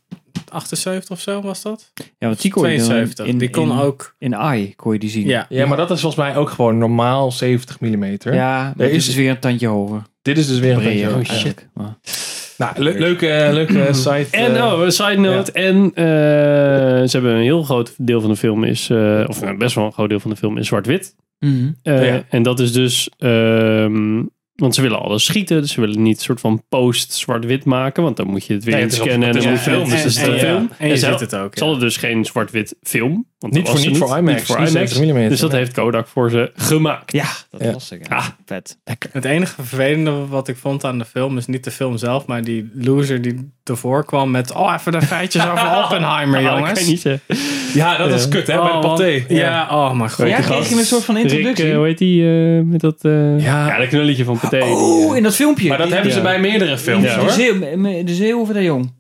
78 0.49 1.09
of 1.11 1.21
zo 1.21 1.41
was 1.41 1.61
dat? 1.61 1.91
Ja, 2.17 2.27
want 2.27 2.41
die 2.41 2.51
kon 2.51 2.69
je 2.69 2.77
dan 2.77 2.85
72. 2.85 3.25
in, 3.25 3.37
die 3.37 3.49
kon 3.49 3.71
in, 3.71 3.77
ook. 3.79 4.15
in 4.19 4.35
AI 4.35 4.75
kon 4.75 4.93
je 4.93 4.99
die 4.99 5.09
zien. 5.09 5.27
Ja. 5.27 5.45
Ja, 5.49 5.65
maar 5.65 5.77
dat 5.77 5.91
is 5.91 5.99
volgens 6.01 6.21
mij 6.25 6.35
ook 6.35 6.49
gewoon 6.49 6.77
normaal 6.77 7.31
70 7.31 7.79
mm. 7.79 8.03
Ja, 8.21 8.61
maar 8.63 8.67
Er 8.67 8.75
dit 8.77 8.91
is- 8.91 9.07
is 9.07 9.15
weer 9.15 9.29
een 9.29 9.39
tandje 9.39 9.67
hoger. 9.67 10.01
Dit 10.21 10.37
is 10.37 10.47
dus 10.47 10.59
weer 10.59 10.73
een 10.77 10.83
beetje... 10.83 11.09
Oh, 11.09 11.17
shit. 11.19 11.29
eigenlijk. 11.29 11.67
Nou, 12.61 12.73
le- 12.83 12.99
leuke, 12.99 13.49
leuke 13.53 13.87
site. 13.93 14.27
En 14.31 14.55
eh, 14.55 14.65
oh, 14.73 14.83
een 14.83 14.91
side 14.91 15.17
note. 15.17 15.51
En 15.51 15.91
eh, 15.93 16.03
ze 17.07 17.09
hebben 17.11 17.31
een 17.35 17.41
heel 17.41 17.63
groot 17.63 17.93
deel 17.97 18.21
van 18.21 18.29
de 18.29 18.35
film 18.35 18.63
is, 18.63 18.89
eh, 18.89 19.23
of 19.27 19.41
nou, 19.41 19.57
best 19.57 19.75
wel 19.75 19.85
een 19.85 19.91
groot 19.93 20.09
deel 20.09 20.19
van 20.19 20.29
de 20.31 20.37
film 20.37 20.57
is 20.57 20.67
zwart-wit. 20.67 21.15
Mhm. 21.39 21.71
Eh, 21.83 22.05
Ja. 22.07 22.23
En 22.29 22.43
dat 22.43 22.59
is 22.59 22.73
dus, 22.73 23.09
ehm, 23.17 24.23
want 24.55 24.75
ze 24.75 24.81
willen 24.81 24.99
alles 24.99 25.25
schieten, 25.25 25.61
dus 25.61 25.71
ze 25.71 25.81
willen 25.81 26.01
niet 26.01 26.17
een 26.17 26.23
soort 26.23 26.39
van 26.39 26.63
post 26.69 27.13
zwart-wit 27.13 27.65
maken, 27.65 28.03
want 28.03 28.17
dan 28.17 28.27
moet 28.27 28.45
je 28.45 28.53
het 28.53 28.63
weer 28.63 28.73
Nee, 28.73 28.83
het 28.83 28.91
inscannen 28.93 29.27
en 29.29 29.35
het 29.35 29.43
dan 29.43 29.51
is 29.53 29.57
moet 29.59 29.63
je 29.65 29.69
het, 29.71 29.79
film, 29.79 29.89
dus 29.89 30.03
het 30.03 30.41
het. 30.41 30.77
En 30.77 30.87
je 30.87 30.97
ziet 30.97 31.19
het 31.19 31.35
ook. 31.35 31.57
Ze 31.57 31.63
hadden 31.63 31.81
dus 31.81 31.97
geen 31.97 32.25
zwart-wit 32.25 32.75
film. 32.81 33.25
Want 33.41 33.53
Niet 33.53 33.69
voor, 33.69 33.79
niet 33.79 33.97
voor 33.97 34.17
IMAX. 34.17 34.37
Niet 34.37 34.45
voor 34.45 34.55
IMAX. 34.55 34.71
70 34.71 35.13
mm. 35.13 35.29
Dus 35.29 35.39
dat 35.39 35.51
heeft 35.51 35.73
Kodak 35.73 36.07
voor 36.07 36.29
ze 36.29 36.51
gemaakt. 36.55 37.11
Ja, 37.11 37.25
dat 37.51 37.61
Ja. 37.63 37.71
was 37.71 37.91
ik. 37.91 38.07
Ja. 38.09 38.15
Ah. 38.15 38.25
Vet. 38.45 38.77
Lekker. 38.83 39.09
Het 39.13 39.25
enige 39.25 39.53
vervelende 39.55 40.25
wat 40.27 40.47
ik 40.47 40.57
vond 40.57 40.83
aan 40.83 40.97
de 40.97 41.05
film 41.05 41.37
is 41.37 41.45
niet 41.45 41.63
de 41.63 41.71
film 41.71 41.97
zelf, 41.97 42.25
maar 42.25 42.43
die 42.43 42.69
loser 42.73 43.21
die 43.21 43.51
ervoor 43.63 44.05
kwam 44.05 44.31
met 44.31 44.53
oh 44.53 44.73
even 44.79 44.91
de 44.91 45.01
feitjes 45.01 45.43
over 45.47 45.77
Oppenheimer, 45.83 46.37
Ah, 46.39 46.45
dat 46.45 46.57
jongens. 46.57 46.87
niet. 46.87 47.19
Ja, 47.73 47.97
dat 47.97 48.11
is 48.11 48.27
kut, 48.27 48.47
hè, 48.47 48.55
bij 48.55 48.65
de 48.65 48.71
Oh, 48.73 48.81
paté. 48.81 49.23
Ja, 49.27 49.67
oh 49.71 49.93
mijn 49.93 50.11
god. 50.11 50.27
Ja, 50.27 50.39
kreeg 50.39 50.69
je 50.69 50.75
een 50.75 50.83
soort 50.85 51.03
van 51.03 51.15
Rick, 51.15 51.23
introductie? 51.23 51.69
eh, 51.69 51.75
hoe 51.75 51.85
heet 51.85 51.97
die? 51.97 52.23
eh, 52.57 52.61
met 52.63 52.79
dat, 52.81 52.97
eh, 53.01 53.39
Ja. 53.39 53.67
ja, 53.67 53.77
dat 53.77 53.87
knulletje 53.87 54.23
van 54.23 54.39
Pathé. 54.39 54.59
die, 54.59 54.67
oh, 54.75 55.17
in 55.17 55.23
dat 55.23 55.35
filmpje. 55.35 55.67
Maar 55.67 55.77
dat 55.77 55.85
Die- 55.85 55.95
hebben 55.95 56.13
ze 56.13 56.17
Ja. 56.17 56.23
bij 56.23 56.39
meerdere 56.39 56.77
films, 56.77 57.03
Ja. 57.05 57.17
hoor. 57.17 57.27
de 58.05 58.13
zeeuw 58.15 58.39
of 58.39 58.49
de 58.49 58.63
jong? 58.63 58.99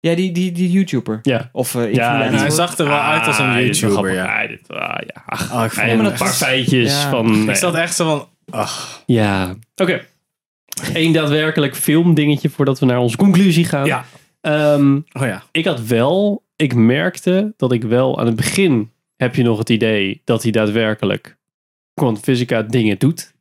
Ja, 0.00 0.14
die, 0.14 0.32
die, 0.32 0.52
die 0.52 0.70
YouTuber. 0.70 1.18
ja. 1.22 1.48
Of 1.52 1.74
uh, 1.74 1.94
Ja, 1.94 2.30
hij 2.30 2.50
zag 2.50 2.78
er 2.78 2.88
wel 2.88 2.98
uit 2.98 3.26
als 3.26 3.38
een 3.38 3.44
Ah, 3.48 3.60
YouTuber, 3.60 3.90
grappig. 3.90 4.14
ja. 4.14 4.42
Ah, 4.42 4.48
dit, 4.48 4.68
ah, 4.68 4.98
ja. 5.06 5.22
Ach, 5.26 5.54
Oh, 5.54 5.64
ik 5.64 5.70
vond 5.70 6.18
paar 6.18 6.32
feitjes 6.32 6.92
Ja. 7.02 7.10
van... 7.10 7.48
Ik 7.50 7.56
zat 7.56 7.74
echt 7.74 7.94
zo 7.94 8.04
van, 8.04 8.28
ach. 8.60 9.02
Ja. 9.06 9.54
Oké. 9.76 10.04
Eén 10.92 11.12
daadwerkelijk 11.12 11.76
filmdingetje 11.76 12.50
voordat 12.50 12.78
we 12.78 12.86
naar 12.86 12.98
onze 12.98 13.16
conclusie 13.16 13.64
gaan. 13.64 13.86
Ja. 13.86 14.04
Ehm, 14.40 14.94
Oh 14.96 15.22
ja. 15.26 15.42
ik 15.52 15.64
had 15.64 15.80
wel... 15.86 16.46
Ik 16.56 16.74
merkte 16.74 17.54
dat 17.56 17.72
ik 17.72 17.82
wel 17.82 18.18
aan 18.18 18.26
het 18.26 18.36
begin 18.36 18.90
heb 19.16 19.34
je 19.34 19.42
nog 19.42 19.58
het 19.58 19.68
idee 19.70 20.20
dat 20.24 20.42
hij 20.42 20.52
daadwerkelijk 20.52 21.36
quantum 21.94 22.22
fysica 22.22 22.62
dingen 22.62 22.98
doet. 22.98 23.34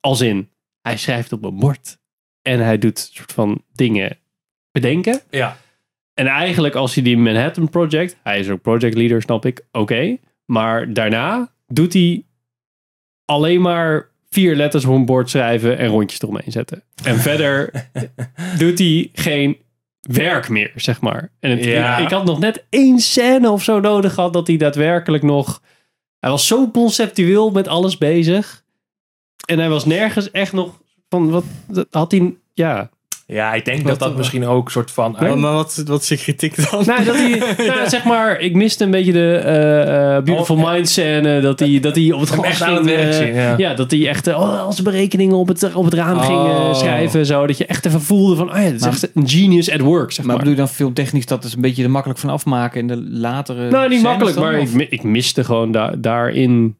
Als 0.00 0.20
in, 0.20 0.48
hij 0.82 0.96
schrijft 0.96 1.32
op 1.32 1.44
een 1.44 1.56
bord. 1.58 1.98
En 2.42 2.60
hij 2.60 2.78
doet 2.78 3.10
soort 3.12 3.32
van 3.32 3.62
dingen 3.72 4.18
bedenken. 4.72 5.20
Ja. 5.30 5.56
En 6.14 6.26
eigenlijk 6.26 6.74
als 6.74 6.94
hij 6.94 7.02
die 7.04 7.18
Manhattan 7.18 7.68
Project, 7.68 8.16
hij 8.22 8.38
is 8.40 8.48
ook 8.48 8.62
project 8.62 8.94
leader, 8.94 9.22
snap 9.22 9.46
ik, 9.46 9.64
oké. 9.72 10.16
Maar 10.44 10.92
daarna 10.92 11.52
doet 11.66 11.92
hij 11.92 12.24
alleen 13.24 13.60
maar 13.60 14.08
vier 14.30 14.56
letters 14.56 14.84
op 14.84 14.94
een 14.94 15.04
bord 15.06 15.30
schrijven 15.30 15.78
en 15.78 15.86
rondjes 15.88 16.22
eromheen 16.22 16.52
zetten. 16.52 16.82
En 17.04 17.16
verder 17.18 17.70
doet 18.58 18.78
hij 18.78 19.10
geen 19.12 19.56
werk 20.00 20.48
meer, 20.48 20.72
zeg 20.74 21.00
maar. 21.00 21.32
En 21.40 21.50
het, 21.50 21.64
Ja. 21.64 21.96
ik, 21.98 22.04
ik 22.04 22.10
had 22.10 22.24
nog 22.24 22.38
net 22.38 22.64
één 22.68 22.98
scène 22.98 23.50
of 23.50 23.62
zo 23.62 23.80
nodig 23.80 24.14
gehad 24.14 24.32
dat 24.32 24.46
hij 24.46 24.56
daadwerkelijk 24.56 25.22
nog... 25.22 25.62
Hij 26.18 26.30
was 26.30 26.46
zo 26.46 26.70
conceptueel 26.70 27.50
met 27.50 27.68
alles 27.68 27.98
bezig. 27.98 28.64
En 29.46 29.58
hij 29.58 29.68
was 29.68 29.84
nergens 29.84 30.30
echt 30.30 30.52
nog 30.52 30.80
van, 31.08 31.30
wat 31.30 31.44
had 31.90 32.10
hij... 32.10 32.36
Ja, 32.52 32.90
Ja, 33.26 33.52
ik 33.54 33.64
denk 33.64 33.78
Wat- 33.78 33.88
dat 33.88 33.98
dat 34.08 34.16
misschien 34.16 34.46
ook 34.46 34.64
een 34.64 34.70
soort 34.70 34.90
van... 34.90 35.16
Maar, 35.20 35.38
maar 35.38 35.52
wat, 35.52 35.82
wat 35.86 36.02
is 36.02 36.08
je 36.08 36.16
kritiek 36.16 36.70
dan? 36.70 36.82
Nou, 36.86 37.04
dat 37.04 37.14
hij, 37.16 37.42
nou, 37.66 37.88
zeg 37.88 38.04
maar, 38.04 38.40
ik 38.40 38.54
miste 38.54 38.84
een 38.84 38.90
beetje 38.90 39.12
de 39.12 39.36
eh, 39.36 40.16
eh, 40.16 40.22
Beautiful 40.24 40.56
Oh, 40.56 40.72
Mind 40.72 40.88
scène. 40.88 41.40
Dat 41.40 41.58
hij, 41.60 41.80
dat 41.80 41.94
hij 41.96 42.12
op 42.12 42.20
het 42.20 42.28
glas 42.28 42.44
echt 42.46 42.62
aan 42.62 42.74
het 42.74 42.84
ging, 42.86 42.96
werk 42.96 43.10
eh, 43.10 43.16
zien, 43.16 43.34
ja. 43.34 43.54
ja, 43.56 43.74
dat 43.74 43.90
hij 43.90 44.08
echt 44.08 44.26
oh, 44.26 44.60
al 44.60 44.72
zijn 44.72 44.84
berekeningen 44.84 45.36
op 45.36 45.48
het, 45.48 45.74
op 45.74 45.84
het 45.84 45.94
raam 45.94 46.18
ging 46.20 46.38
Oh. 46.38 46.74
schrijven. 46.74 47.26
Zo, 47.26 47.46
dat 47.46 47.58
je 47.58 47.66
echt 47.66 47.86
even 47.86 48.00
voelde 48.00 48.36
van, 48.36 48.50
oh 48.50 48.56
ja, 48.56 48.62
het 48.62 48.74
is 48.74 48.80
Maar- 48.80 48.90
echt 48.90 49.10
een 49.14 49.28
genius 49.28 49.70
at 49.70 49.80
work, 49.80 50.12
zeg 50.12 50.24
Maar 50.24 50.26
maar. 50.34 50.36
bedoel 50.44 50.52
je 50.54 50.58
dan 50.66 50.74
filmtechnisch 50.74 51.26
dat 51.26 51.44
is 51.44 51.54
een 51.54 51.60
beetje 51.60 51.82
er 51.84 51.90
makkelijk 51.90 52.20
van 52.20 52.30
afmaken 52.30 52.80
in 52.80 52.86
de 52.86 53.02
latere 53.10 53.70
nou, 53.70 53.88
niet 53.88 54.02
makkelijk, 54.02 54.36
dan, 54.36 54.44
maar 54.44 54.58
of? 54.60 54.74
ik, 54.74 54.90
ik 54.90 55.02
miste 55.02 55.44
gewoon 55.44 55.72
da- 55.72 55.94
daarin 55.98 56.78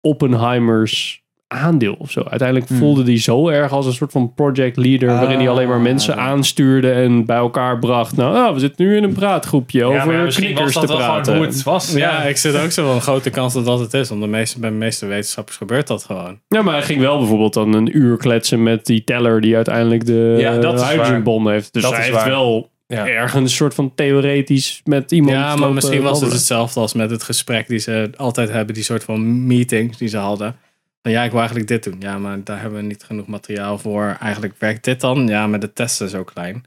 Oppenheimers 0.00 1.22
aandeel 1.54 1.94
of 1.98 2.10
zo. 2.10 2.20
Uiteindelijk 2.20 2.68
Hmm. 2.68 2.78
voelde 2.78 3.02
hij 3.02 3.18
zo 3.20 3.48
erg 3.48 3.72
als 3.72 3.86
een 3.86 3.92
soort 3.92 4.12
van 4.12 4.32
project 4.34 4.76
leader, 4.76 5.08
waarin 5.08 5.38
hij 5.38 5.48
alleen 5.48 5.68
maar 5.68 5.76
Ah, 5.76 5.82
mensen 5.82 6.14
ja. 6.14 6.20
aanstuurde 6.20 6.90
en 6.92 7.24
bij 7.26 7.36
elkaar 7.36 7.78
bracht. 7.78 8.16
Nou, 8.16 8.36
ah, 8.36 8.52
we 8.54 8.58
zitten 8.58 8.86
nu 8.86 8.96
in 8.96 9.02
een 9.04 9.12
praatgroepje 9.12 9.78
Ja, 9.78 9.84
over 9.86 10.06
maar 10.06 10.24
misschien 10.24 10.44
knikkers 10.44 10.74
was 10.74 10.82
te 10.84 10.88
wel 10.88 10.96
praten. 10.96 11.24
gewoon 11.24 11.38
hoe 11.38 11.46
het 11.46 11.62
was. 11.62 11.92
Ja, 11.92 12.22
ik 12.22 12.36
zit 12.36 12.56
ook 12.56 12.70
zo 12.70 12.86
van 12.86 12.94
een 12.94 13.00
grote 13.00 13.30
kans 13.30 13.54
dat 13.54 13.64
dat 13.64 13.78
het 13.80 13.94
is. 13.94 14.08
Want 14.08 14.20
de 14.20 14.26
meeste, 14.26 14.60
bij 14.60 14.70
de 14.70 14.76
meeste 14.76 15.06
wetenschappers 15.06 15.56
gebeurt 15.56 15.86
dat 15.86 16.04
gewoon. 16.04 16.38
Ja, 16.48 16.62
maar 16.62 16.74
hij 16.74 16.82
ging 16.82 17.00
wel 17.00 17.18
bijvoorbeeld 17.18 17.52
dan 17.54 17.72
een 17.74 17.96
uur 17.98 18.16
kletsen 18.16 18.62
met 18.62 18.86
die 18.86 19.04
teller 19.04 19.40
die 19.40 19.54
uiteindelijk 19.56 20.06
de 20.06 20.34
Ja, 20.38 20.58
dat 20.58 20.80
is 20.80 20.86
hydrogenbom 20.88 21.48
heeft. 21.48 21.72
Dus 21.72 21.82
Dat 21.82 21.90
hij 21.92 22.00
is 22.00 22.06
heeft 22.06 22.18
waar. 22.18 22.28
wel 22.28 22.72
Ja. 22.86 23.06
ergens 23.08 23.42
een 23.42 23.48
soort 23.56 23.74
van 23.74 23.92
theoretisch 23.94 24.80
met 24.84 25.12
iemand. 25.12 25.36
Ja, 25.36 25.56
maar 25.56 25.72
misschien 25.72 26.02
was 26.02 26.20
het 26.20 26.32
hetzelfde 26.32 26.80
als 26.80 26.92
met 26.94 27.10
het 27.10 27.22
gesprek 27.22 27.68
die 27.68 27.78
ze 27.78 28.10
altijd 28.16 28.50
hebben. 28.50 28.74
Die 28.74 28.84
soort 28.84 29.04
van 29.04 29.46
meetings 29.46 29.98
die 29.98 30.08
ze 30.08 30.16
hadden. 30.16 30.56
Van 31.04 31.12
ja, 31.12 31.22
ik 31.22 31.30
wil 31.30 31.38
eigenlijk 31.38 31.68
dit 31.68 31.84
doen. 31.84 31.96
Ja, 31.98 32.18
maar 32.18 32.44
daar 32.44 32.60
hebben 32.60 32.78
we 32.80 32.86
niet 32.86 33.02
genoeg 33.04 33.26
materiaal 33.26 33.78
voor. 33.78 34.16
Eigenlijk 34.20 34.54
werkt 34.58 34.84
dit 34.84 35.00
dan? 35.00 35.26
Ja, 35.26 35.46
maar 35.46 35.60
de 35.60 35.72
testen 35.72 36.08
zo 36.08 36.24
klein. 36.24 36.64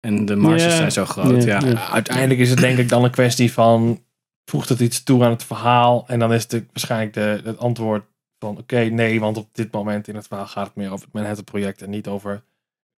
En 0.00 0.24
de 0.24 0.36
marges 0.36 0.62
Ja. 0.64 0.70
zijn 0.76 0.92
zo 0.92 1.04
groot. 1.04 1.42
Ja. 1.44 1.60
Ja. 1.60 1.66
Ja. 1.68 1.90
Uiteindelijk 1.90 2.40
is 2.40 2.50
het 2.50 2.58
denk 2.58 2.78
ik 2.78 2.88
dan 2.88 3.04
een 3.04 3.10
kwestie 3.10 3.52
van... 3.52 4.04
Voegt 4.50 4.68
het 4.68 4.80
iets 4.80 5.02
toe 5.02 5.24
aan 5.24 5.30
het 5.30 5.44
verhaal? 5.44 6.04
En 6.08 6.18
dan 6.18 6.32
is 6.32 6.42
het 6.42 6.52
waarschijnlijk 6.72 7.12
de, 7.14 7.40
het 7.44 7.58
antwoord 7.58 8.04
van... 8.38 8.58
Oké, 8.58 8.78
nee, 8.78 9.20
want 9.20 9.36
op 9.36 9.48
dit 9.52 9.72
moment 9.72 10.08
in 10.08 10.14
het 10.14 10.26
verhaal 10.26 10.46
gaat 10.46 10.66
het 10.66 10.76
meer 10.76 10.90
over 10.90 11.04
het 11.04 11.14
Manhattan-project... 11.14 11.82
en 11.82 11.90
niet 11.90 12.06
over 12.06 12.42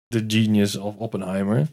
de 0.07 0.24
genius 0.29 0.77
of 0.77 0.97
Oppenheimer. 0.97 1.66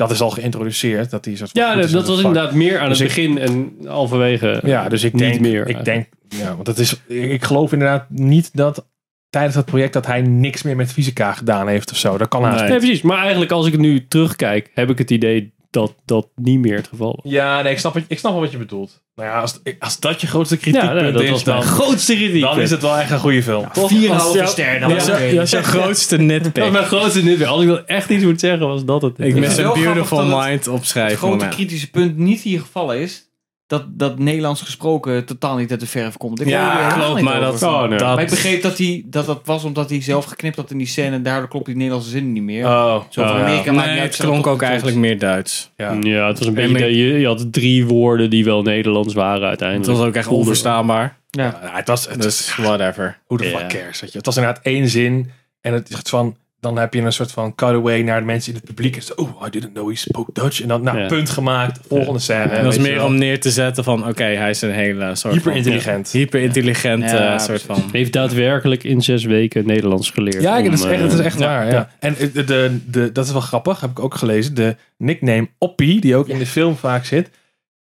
Dat 0.00 0.10
is 0.10 0.20
al 0.20 0.30
geïntroduceerd. 0.30 1.10
Dat 1.10 1.24
die 1.24 1.36
soort 1.36 1.50
Ja, 1.52 1.74
dat, 1.74 1.90
dat 1.90 2.06
was 2.06 2.16
vak. 2.20 2.26
inderdaad 2.26 2.54
meer 2.54 2.78
aan 2.78 2.88
Dus 2.88 2.98
het 2.98 3.08
ik- 3.08 3.14
begin 3.14 3.38
en 3.38 3.72
halverwege. 3.86 4.60
Ja, 4.64 4.88
dus 4.88 5.04
ik 5.04 5.12
niet 5.12 5.22
denk, 5.22 5.40
meer. 5.40 5.68
ik 5.68 5.84
denk, 5.84 6.08
ja, 6.28 6.54
want 6.54 6.66
het 6.66 6.78
is, 6.78 7.00
ik 7.08 7.44
geloof 7.44 7.72
inderdaad 7.72 8.04
niet 8.10 8.50
dat 8.56 8.86
tijdens 9.30 9.54
dat 9.54 9.64
project 9.64 9.92
dat 9.92 10.06
hij 10.06 10.22
niks 10.22 10.62
meer 10.62 10.76
met 10.76 10.92
fysica 10.92 11.32
gedaan 11.32 11.68
heeft 11.68 11.90
of 11.90 11.96
zo. 11.96 12.18
Dat 12.18 12.28
kan 12.28 12.42
haast 12.44 12.60
Nee, 12.62 12.70
niet. 12.70 12.78
precies. 12.78 13.02
Maar 13.02 13.18
eigenlijk 13.18 13.50
als 13.52 13.66
ik 13.66 13.72
het 13.72 13.80
nu 13.80 14.06
terugkijk, 14.08 14.70
heb 14.74 14.90
ik 14.90 14.98
het 14.98 15.10
idee 15.10 15.54
dat 15.70 15.94
dat 16.04 16.28
niet 16.34 16.58
meer 16.58 16.76
het 16.76 16.88
geval 16.88 17.18
was. 17.22 17.32
Ja, 17.32 17.62
nee, 17.62 17.72
ik 17.72 17.78
snap, 17.78 17.94
wat, 17.94 18.02
ik 18.08 18.18
snap 18.18 18.32
wel 18.32 18.40
wat 18.40 18.50
je 18.50 18.58
bedoelt. 18.58 19.02
Nou 19.14 19.28
ja, 19.28 19.40
als, 19.40 19.60
als 19.78 20.00
dat 20.00 20.20
je 20.20 20.26
grootste 20.26 20.56
kritiekpunt 20.56 20.94
Ja, 20.94 21.02
nee, 21.02 21.12
dat 21.12 21.22
is, 21.22 21.30
was 21.30 21.44
dan, 21.44 21.58
mijn 21.58 21.68
grootste 21.68 22.14
kritiek. 22.14 22.40
dan 22.42 22.60
is 22.60 22.70
het 22.70 22.82
wel 22.82 22.96
echt 22.96 23.10
een 23.10 23.18
goede 23.18 23.42
film. 23.42 23.68
Toch? 23.72 23.88
Vier 23.88 24.12
halve 24.12 24.36
jou- 24.38 24.48
ster 24.50 24.80
dan. 24.80 24.88
Dat 24.88 24.98
is, 24.98 25.50
jouw 25.50 25.62
grootste 25.62 26.26
Dat 26.26 26.58
was 26.58 26.70
mijn 26.70 26.84
grootste 26.84 27.22
nit. 27.22 27.44
Als 27.46 27.62
ik 27.62 27.68
dat 27.68 27.84
echt 27.86 28.10
iets 28.10 28.24
moet 28.24 28.40
zeggen, 28.40 28.66
was 28.68 28.84
dat 28.84 29.02
het. 29.02 29.18
Ik 29.18 29.34
mis 29.34 29.48
het 29.56 29.58
een 29.58 29.72
beautiful 29.72 30.18
het- 30.18 30.28
mind 30.46 30.64
Het 30.64 30.68
opschrijven 30.74 31.18
grote 31.18 31.34
moment. 31.34 31.54
kritische 31.54 31.90
punt 31.90 32.16
niet 32.16 32.40
hier 32.40 32.60
gevallen 32.60 32.98
is 33.00 33.29
dat, 33.70 33.84
dat 33.88 34.18
Nederlands 34.18 34.62
gesproken 34.62 35.24
totaal 35.24 35.56
niet 35.56 35.70
uit 35.70 35.80
de 35.80 35.86
verf 35.86 36.16
komt. 36.16 36.40
Ik 36.40 36.48
Ja, 36.48 36.92
klopt. 36.92 37.20
Maar 37.20 37.40
dat, 37.40 37.62
Oh, 37.62 37.80
nee. 37.88 37.98
dat 37.98 38.14
Maar 38.14 38.24
ik 38.24 38.30
begreep 38.30 38.62
dat, 38.62 38.78
hij, 38.78 39.02
dat 39.06 39.26
dat 39.26 39.40
was 39.44 39.64
omdat 39.64 39.90
hij 39.90 40.02
zelf 40.02 40.24
geknipt 40.24 40.56
had 40.56 40.70
in 40.70 40.78
die 40.78 40.86
scène 40.86 41.10
en 41.16 41.22
daardoor 41.22 41.48
klopt 41.48 41.66
die 41.66 41.74
Nederlandse 41.74 42.10
zin 42.10 42.32
niet 42.32 42.42
meer. 42.42 42.64
Oh, 42.66 42.94
Zo 43.10 43.22
van 43.22 43.30
oh, 43.36 43.40
Amerika 43.40 43.72
maakt 43.72 43.84
Nee, 43.86 43.94
niet 43.94 44.02
uit, 44.02 44.16
het 44.16 44.26
klonk 44.26 44.46
ook 44.46 44.62
eigenlijk 44.62 44.96
meer 44.96 45.18
Duits. 45.18 45.70
ja. 45.76 45.96
Ja, 46.00 46.26
het 46.26 46.38
was 46.38 46.46
een 46.48 46.56
En 46.56 46.72
beetje. 46.72 46.96
Je, 46.96 47.18
je 47.18 47.26
had 47.26 47.52
drie 47.52 47.86
woorden 47.86 48.30
die 48.30 48.44
wel 48.44 48.62
Nederlands 48.62 49.14
waren 49.14 49.40
Het 49.40 49.48
uiteindelijk. 49.48 49.98
was 49.98 50.06
ook 50.06 50.14
echt 50.14 50.28
onverstaanbaar. 50.28 51.16
Ja. 51.30 51.58
Ja, 51.62 51.70
het 51.76 51.88
was, 51.88 52.08
het 52.08 52.22
Dus 52.22 52.56
whatever. 52.56 53.18
Who 53.26 53.36
the 53.36 53.48
Ja. 53.48 53.58
fuck 53.58 53.68
cares, 53.68 54.00
weet 54.00 54.10
je. 54.12 54.16
Het 54.16 54.26
was 54.26 54.36
inderdaad 54.36 54.64
één 54.64 54.88
zin. 54.88 55.30
En 55.60 55.72
het 55.72 55.88
is 55.90 55.94
echt 55.96 56.08
van... 56.08 56.36
Dan 56.60 56.78
heb 56.78 56.94
je 56.94 57.00
een 57.00 57.12
soort 57.12 57.32
van 57.32 57.54
cutaway 57.54 58.02
naar 58.02 58.20
de 58.20 58.26
mensen 58.26 58.52
in 58.52 58.56
het 58.58 58.66
publiek. 58.66 58.96
En 58.96 59.02
zo, 59.02 59.12
oh, 59.16 59.46
I 59.46 59.50
didn't 59.50 59.72
know 59.72 59.88
he 59.88 59.94
spoke 59.96 60.30
Dutch. 60.32 60.62
En 60.62 60.68
dan, 60.68 60.82
nou, 60.82 60.98
Ja. 60.98 61.06
punt 61.06 61.30
gemaakt. 61.30 61.80
Volgende 61.88 62.18
scène. 62.18 62.42
En 62.50 62.64
dat 62.64 62.72
is 62.72 62.78
meer 62.78 63.04
om 63.04 63.18
neer 63.18 63.40
te 63.40 63.50
zetten 63.50 63.84
van 63.84 64.08
oké, 64.08 64.24
hij 64.24 64.50
is 64.50 64.62
een 64.62 64.70
hele 64.72 65.14
soort 65.14 65.34
Hyper 65.34 65.48
van 65.50 65.56
intelligent. 65.56 66.10
hyper 66.10 66.40
intelligent 66.40 67.02
Ja, 67.02 67.38
soort 67.38 67.62
precies. 67.62 67.82
van. 67.82 67.90
Heeft 67.92 68.12
daadwerkelijk 68.12 68.84
in 68.84 69.02
zes 69.02 69.24
weken 69.24 69.66
Nederlands 69.66 70.10
geleerd. 70.10 70.42
Ja, 70.42 70.58
om, 70.58 70.64
dat 70.64 70.72
is 70.72 70.84
echt, 70.84 71.00
dat 71.02 71.12
is 71.12 71.18
echt 71.18 71.40
eh, 71.40 71.46
waar. 71.46 71.70
Ja. 71.72 71.90
En 71.98 72.14
de, 72.32 72.44
de, 72.44 72.78
de, 72.86 73.12
dat 73.12 73.26
is 73.26 73.32
wel 73.32 73.40
grappig, 73.40 73.80
heb 73.80 73.90
ik 73.90 73.98
ook 74.00 74.14
gelezen. 74.14 74.54
De 74.54 74.76
nickname 74.96 75.48
Oppie, 75.58 76.00
die 76.00 76.16
ook 76.16 76.28
in 76.28 76.38
de 76.38 76.46
film 76.46 76.76
vaak 76.76 77.04
zit, 77.04 77.30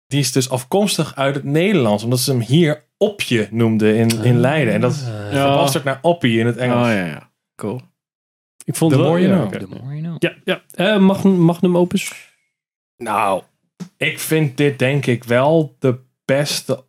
die 0.07 0.20
is 0.20 0.33
dus 0.33 0.51
afkomstig 0.51 1.16
uit 1.16 1.35
het 1.35 1.45
Nederlands. 1.45 2.05
Omdat 2.05 2.20
ze 2.20 2.31
hem 2.31 2.41
hier 2.41 2.83
Opje 2.99 3.49
noemden 3.51 3.97
in, 3.97 4.11
in 4.23 4.41
Leiden. 4.41 4.75
En 4.75 4.81
dat 4.81 4.93
is 4.93 5.03
verbasterd 5.31 5.85
naar 5.85 5.99
Oppie 6.03 6.39
in 6.39 6.47
het 6.47 6.57
Oh 6.57 6.62
Engels. 6.62 6.87
ja, 6.87 7.05
ja. 7.05 7.31
Cool. 7.57 7.81
Ik 8.64 8.74
vond 8.76 8.92
The 8.92 8.96
het 8.98 9.06
wel, 9.06 9.14
more 9.16 9.26
you 9.28 9.32
ja, 9.40 9.46
know. 9.48 9.54
oké. 9.54 9.74
The 9.76 9.82
more 9.82 9.94
you 10.00 10.02
know. 10.02 10.16
Ja, 10.18 10.34
ja. 10.44 10.62
Eh, 10.94 10.98
Magnum, 11.00 11.38
Magnum 11.40 11.76
Opus. 11.76 12.30
Nou, 12.96 13.42
ik 13.96 14.18
vind 14.18 14.56
dit 14.56 14.78
denk 14.78 15.06
ik 15.06 15.24
wel 15.24 15.76
de 15.78 15.98
beste 16.24 16.84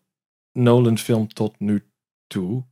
Nolan 0.51 0.97
film 0.97 1.27
tot 1.27 1.55
nu 1.59 1.83
toe. 2.27 2.63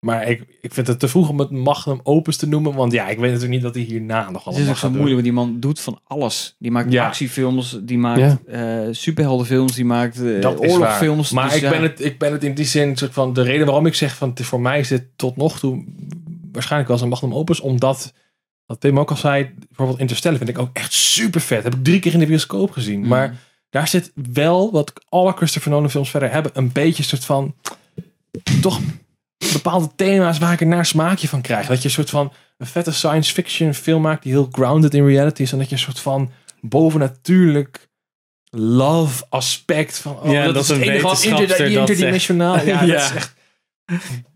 Maar 0.00 0.28
ik, 0.28 0.58
ik 0.60 0.74
vind 0.74 0.86
het 0.86 0.98
te 1.00 1.08
vroeg 1.08 1.28
om 1.28 1.38
het 1.38 1.50
Magnum 1.50 2.00
Opus 2.02 2.36
te 2.36 2.46
noemen. 2.48 2.74
Want 2.74 2.92
ja, 2.92 3.08
ik 3.08 3.16
weet 3.18 3.26
natuurlijk 3.32 3.52
niet 3.52 3.62
wat 3.62 3.74
hij 3.74 3.82
hierna 3.84 4.18
nog 4.30 4.32
Het 4.34 4.44
allemaal 4.44 4.62
is 4.64 4.68
ook 4.70 4.76
zo 4.76 4.88
moeilijk, 4.90 5.12
want 5.12 5.22
die 5.24 5.32
man 5.32 5.60
doet 5.60 5.80
van 5.80 6.00
alles. 6.04 6.56
Die 6.58 6.70
maakt 6.70 6.92
Ja. 6.92 7.06
actiefilms, 7.06 7.78
die 7.82 7.98
maakt 7.98 8.20
Ja. 8.20 8.38
eh, 8.86 8.88
superheldenfilms, 8.92 9.74
die 9.74 9.84
maakt 9.84 10.24
eh, 10.24 10.40
Dat 10.40 10.62
is 10.62 10.70
oorlogfilms. 10.72 11.30
waar. 11.30 11.40
Maar 11.44 11.52
Dus 11.52 11.56
ik, 11.62 11.62
ja, 11.62 11.70
ben 11.70 11.82
het, 11.82 12.04
ik 12.04 12.18
ben 12.18 12.32
het 12.32 12.44
in 12.44 12.54
die 12.54 12.64
zin, 12.64 12.96
soort 12.96 13.12
van, 13.12 13.32
de 13.32 13.42
reden 13.42 13.66
waarom 13.66 13.86
ik 13.86 13.94
zeg 13.94 14.16
van 14.16 14.28
het 14.28 14.38
is 14.40 14.46
voor 14.46 14.60
mij 14.60 14.78
is 14.78 14.88
dit 14.88 15.04
tot 15.16 15.36
nog 15.36 15.58
toe 15.58 15.84
waarschijnlijk 16.52 16.90
wel 16.90 16.96
eens 17.00 17.06
een 17.06 17.12
magnum 17.12 17.34
opus, 17.34 17.60
omdat, 17.60 18.14
wat 18.66 18.80
Tim 18.80 18.98
ook 18.98 19.10
al 19.10 19.16
zei, 19.16 19.54
bijvoorbeeld 19.68 19.98
Interstellar 19.98 20.38
vind 20.38 20.50
ik 20.50 20.58
ook 20.58 20.70
echt 20.72 20.92
super 20.92 21.40
vet. 21.40 21.62
Heb 21.62 21.74
ik 21.74 21.84
drie 21.84 21.98
keer 22.00 22.12
in 22.12 22.18
de 22.18 22.26
bioscoop 22.26 22.70
gezien. 22.70 23.00
Mm. 23.00 23.08
Maar 23.08 23.34
daar 23.70 23.88
zit 23.88 24.12
wel, 24.32 24.72
wat 24.72 24.92
alle 25.08 25.32
Christopher 25.32 25.70
Nolan 25.70 25.90
films 25.90 26.10
verder 26.10 26.30
hebben, 26.32 26.52
een 26.54 26.72
beetje 26.72 27.02
een 27.02 27.08
soort 27.08 27.24
van, 27.24 27.54
toch 28.60 28.80
bepaalde 29.52 29.88
thema's 29.96 30.38
waar 30.38 30.52
ik 30.52 30.60
een 30.60 30.68
naar 30.68 30.86
smaakje 30.86 31.28
van 31.28 31.40
krijg. 31.40 31.66
Dat 31.66 31.78
je 31.78 31.84
een 31.84 31.94
soort 31.94 32.10
van 32.10 32.32
een 32.58 32.66
vette 32.66 32.92
science 32.92 33.32
fiction 33.32 33.74
film 33.74 34.02
maakt 34.02 34.22
die 34.22 34.32
heel 34.32 34.48
grounded 34.52 34.94
in 34.94 35.06
reality 35.06 35.42
is. 35.42 35.52
En 35.52 35.58
dat 35.58 35.68
je 35.68 35.74
een 35.74 35.80
soort 35.80 36.00
van 36.00 36.30
bovennatuurlijk 36.60 37.88
love 38.50 39.24
aspect 39.28 39.98
van 39.98 40.18
oh, 40.20 40.32
Ja, 40.32 40.44
dat, 40.44 40.54
dat 40.54 40.62
is 40.62 40.68
het 40.68 40.78
een 40.80 40.88
enige 40.88 41.02
wat 41.06 41.22
inter, 41.22 41.60
interdimensionaal. 41.66 42.64
Ja, 42.64 42.82
Ja. 42.84 42.86
dat 42.92 43.00
is 43.00 43.10
echt. 43.14 43.34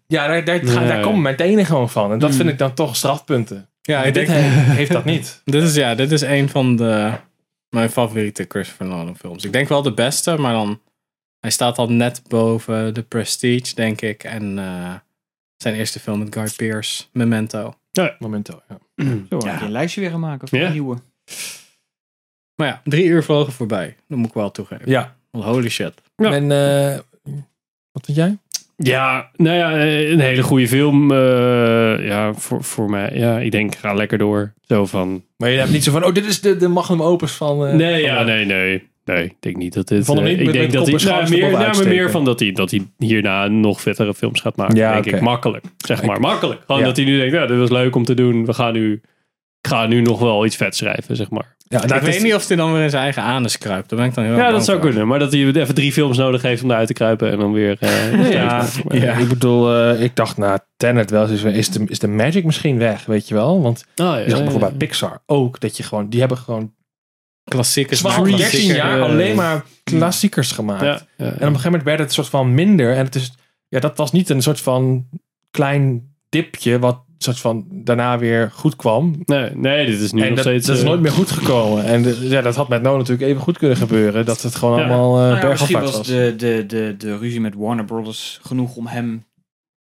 Ja, 0.06 0.26
daar, 0.26 0.44
daar, 0.44 0.58
gaan- 0.66 0.86
daar 0.86 0.96
Ja. 0.96 1.02
komen 1.02 1.22
mijn 1.22 1.36
tenen 1.36 1.66
gewoon 1.66 1.90
van. 1.90 2.12
En 2.12 2.18
dat 2.18 2.34
vind 2.34 2.48
ik 2.48 2.58
dan 2.58 2.74
toch 2.74 2.96
strafpunten. 2.96 3.67
Ja, 3.88 4.04
ik 4.04 4.14
dit 4.14 4.26
denk, 4.26 4.38
he- 4.38 4.72
heeft 4.74 4.92
dat 4.92 5.04
niet. 5.04 5.40
dit 5.44 5.62
is, 5.62 5.74
ja, 5.74 5.94
dit 5.94 6.12
is 6.12 6.20
een 6.20 6.48
van 6.48 6.76
de, 6.76 7.12
mijn 7.68 7.90
favoriete 7.90 8.44
Christopher 8.48 8.86
Nolan 8.86 9.16
films. 9.16 9.44
Ik 9.44 9.52
denk 9.52 9.68
wel 9.68 9.82
de 9.82 9.94
beste, 9.94 10.36
maar 10.36 10.52
dan, 10.52 10.80
hij 11.40 11.50
staat 11.50 11.76
dan 11.76 11.96
net 11.96 12.22
boven 12.28 12.92
The 12.92 13.02
Prestige, 13.02 13.74
denk 13.74 14.00
ik. 14.00 14.24
En 14.24 14.58
eh, 14.58 14.94
zijn 15.56 15.74
eerste 15.74 16.00
film 16.00 16.18
met 16.18 16.34
Guy 16.34 16.50
Pearce, 16.56 17.04
Memento. 17.12 17.74
Momento. 18.18 18.62
Ja. 18.68 18.78
Zo, 19.30 19.46
heb 19.46 19.58
je 19.58 19.64
een 19.64 19.70
lijstje 19.70 20.00
weer 20.00 20.10
gaan 20.10 20.20
maken 20.20 20.48
voor 20.48 20.58
Ja. 20.58 20.66
een 20.66 20.72
nieuwe. 20.72 20.96
Maar 22.54 22.66
ja, 22.68 22.80
drie 22.84 23.04
uur 23.04 23.22
vlogen 23.24 23.52
voorbij. 23.52 23.96
Dat 24.08 24.18
moet 24.18 24.26
ik 24.28 24.34
wel 24.34 24.50
toegeven. 24.50 24.90
ja. 24.90 25.16
Want 25.30 25.44
holy 25.44 25.68
shit. 25.68 25.94
Ja. 26.16 26.32
En 26.32 26.52
eh, 26.52 26.98
wat 27.92 28.04
vind 28.04 28.16
jij? 28.16 28.38
Ja, 28.82 29.30
nou 29.36 29.56
ja, 29.56 29.72
eh, 29.76 30.10
een 30.10 30.20
hele 30.20 30.42
goede 30.42 30.68
film. 30.68 31.10
eh, 31.12 32.06
ja, 32.06 32.34
voor, 32.34 32.64
voor 32.64 32.90
mij. 32.90 33.10
Ja, 33.14 33.38
ik 33.38 33.50
denk, 33.50 33.74
ga 33.76 33.94
lekker 33.94 34.18
door. 34.18 34.52
Zo 34.66 34.86
van. 34.86 35.22
Maar 35.36 35.50
je 35.50 35.58
hebt 35.58 35.70
niet 35.70 35.84
zo 35.84 35.92
van, 35.92 36.04
oh, 36.04 36.12
dit 36.14 36.26
is 36.26 36.40
de, 36.40 36.56
de 36.56 36.68
magnum 36.68 37.02
opus 37.02 37.32
van... 37.32 37.66
eh, 37.66 37.74
Nee, 37.74 37.90
van 37.92 38.00
ja, 38.14 38.18
de- 38.24 38.30
nee, 38.32 38.44
nee. 38.44 38.82
Nee, 39.04 39.24
ik 39.24 39.34
denk 39.40 39.56
niet 39.56 39.74
dat 39.74 39.88
dit... 39.88 40.08
eh, 40.08 40.14
niet 40.14 40.26
ik 40.38 40.44
met- 40.44 40.52
denk 40.52 40.64
met 40.64 40.72
dat 40.72 40.86
hij... 41.02 41.12
Nou, 41.12 41.30
meer, 41.30 41.50
nou, 41.50 41.88
meer 41.88 42.10
van 42.10 42.24
dat 42.24 42.40
hij, 42.40 42.52
dat 42.52 42.70
hij 42.70 42.82
hierna 42.98 43.46
nog 43.46 43.80
vettere 43.80 44.14
films 44.14 44.40
gaat 44.40 44.56
maken. 44.56 44.76
Ja, 44.76 44.92
denk 45.00 45.06
ik. 45.16 45.20
Makkelijk. 45.20 45.64
Zeg 45.76 46.02
maar, 46.02 46.20
makkelijk. 46.20 46.60
Gewoon 46.66 46.80
Ja. 46.80 46.86
dat 46.86 46.96
hij 46.96 47.04
nu 47.06 47.16
denkt, 47.18 47.32
ja, 47.34 47.46
dit 47.46 47.58
was 47.58 47.70
leuk 47.70 47.96
om 47.96 48.04
te 48.04 48.14
doen. 48.14 48.44
We 48.46 48.52
gaan 48.52 48.72
nu... 48.72 49.00
Ik 49.60 49.68
ga 49.68 49.86
nu 49.86 50.00
nog 50.00 50.18
wel 50.20 50.44
iets 50.44 50.56
vet 50.56 50.76
schrijven, 50.76 51.16
zeg 51.16 51.30
maar. 51.30 51.56
Ja, 51.70 51.82
ik 51.82 52.00
weet 52.02 52.22
niet 52.22 52.34
of 52.34 52.48
hij 52.48 52.56
dan 52.56 52.72
weer 52.72 52.82
in 52.82 52.90
zijn 52.90 53.02
eigen 53.02 53.22
anus 53.22 53.58
kruipt. 53.58 53.88
Daar 53.88 53.98
ben 53.98 54.08
ik 54.08 54.14
dan 54.14 54.24
heel 54.24 54.36
Ja, 54.36 54.50
dat 54.50 54.64
zou 54.64 54.78
voor. 54.80 54.86
kunnen. 54.88 55.06
Maar 55.08 55.18
dat 55.18 55.32
hij 55.32 55.40
even 55.46 55.74
drie 55.74 55.92
films 55.92 56.16
nodig 56.16 56.42
heeft 56.42 56.62
om 56.62 56.70
eruit 56.70 56.86
te 56.86 56.92
kruipen 56.92 57.30
en 57.30 57.38
dan 57.38 57.52
weer... 57.52 57.76
eh, 57.80 58.32
Ja, 58.32 59.18
ik 59.18 59.28
bedoel, 59.28 59.74
eh, 59.74 60.02
ik 60.02 60.16
dacht 60.16 60.36
na 60.36 60.66
Tenet 60.76 61.10
wel 61.10 61.28
eens, 61.28 61.42
is 61.42 61.70
de, 61.70 61.84
is 61.86 61.98
de 61.98 62.08
magic 62.08 62.44
misschien 62.44 62.78
weg, 62.78 63.04
weet 63.04 63.28
je 63.28 63.34
wel? 63.34 63.62
Want 63.62 63.84
Oh, 63.96 64.06
ja, 64.06 64.16
je 64.16 64.28
zag 64.30 64.38
ja, 64.38 64.42
bijvoorbeeld 64.44 64.72
ja. 64.72 64.76
bij 64.78 64.86
Pixar 64.88 65.22
ook, 65.26 65.60
dat 65.60 65.76
je 65.76 65.82
gewoon, 65.82 66.08
die 66.08 66.20
hebben 66.20 66.38
gewoon 66.38 66.72
Klassiekers. 67.44 67.98
12, 68.00 68.16
maken 68.16 68.30
13 68.36 68.48
klassieker. 68.50 68.76
jaar 68.76 69.02
alleen 69.02 69.36
maar 69.36 69.64
klassiekers 69.84 70.52
gemaakt. 70.52 70.82
Ja, 70.82 71.00
ja. 71.16 71.24
En 71.24 71.30
op 71.32 71.32
een 71.40 71.40
gegeven 71.46 71.62
moment 71.64 71.82
werd 71.82 71.98
het 71.98 72.08
een 72.08 72.14
soort 72.14 72.28
van 72.28 72.54
minder. 72.54 72.94
En 72.96 73.04
het 73.04 73.14
is, 73.14 73.32
ja, 73.68 73.80
dat 73.80 73.96
was 73.96 74.12
niet 74.12 74.28
een 74.30 74.42
soort 74.42 74.60
van 74.60 75.08
klein 75.50 76.14
dipje, 76.28 76.78
wat 76.78 77.00
soort 77.18 77.40
van 77.40 77.66
daarna 77.70 78.18
weer 78.18 78.50
goed 78.54 78.76
kwam. 78.76 79.14
Nee, 79.24 79.50
nee, 79.54 79.86
dit 79.86 80.00
is 80.00 80.12
nu 80.12 80.20
en 80.22 80.26
nog 80.26 80.36
dat, 80.36 80.44
steeds... 80.46 80.66
dat 80.66 80.76
is 80.76 80.82
eh, 80.82 80.88
nooit 80.88 81.00
meer 81.00 81.10
goed 81.12 81.30
gekomen. 81.30 81.84
En 81.84 82.02
de- 82.02 82.28
ja, 82.28 82.40
dat 82.40 82.56
had 82.56 82.68
met 82.68 82.82
No 82.82 82.96
natuurlijk 82.96 83.28
even 83.28 83.42
goed 83.42 83.58
kunnen 83.58 83.76
gebeuren. 83.76 84.24
Dat 84.26 84.42
het 84.42 84.54
gewoon 84.54 84.78
Ja. 84.78 84.84
allemaal 84.86 85.20
uh, 85.22 85.28
Nou 85.28 85.40
ja, 85.40 85.48
misschien 85.48 85.80
was 85.80 85.96
was. 85.96 86.06
de, 86.06 86.34
de, 86.36 86.64
de, 86.66 86.94
de 86.98 87.18
ruzie 87.18 87.40
met 87.40 87.54
Warner 87.56 87.84
Brothers 87.84 88.38
genoeg 88.42 88.76
om 88.76 88.86
hem 88.86 89.26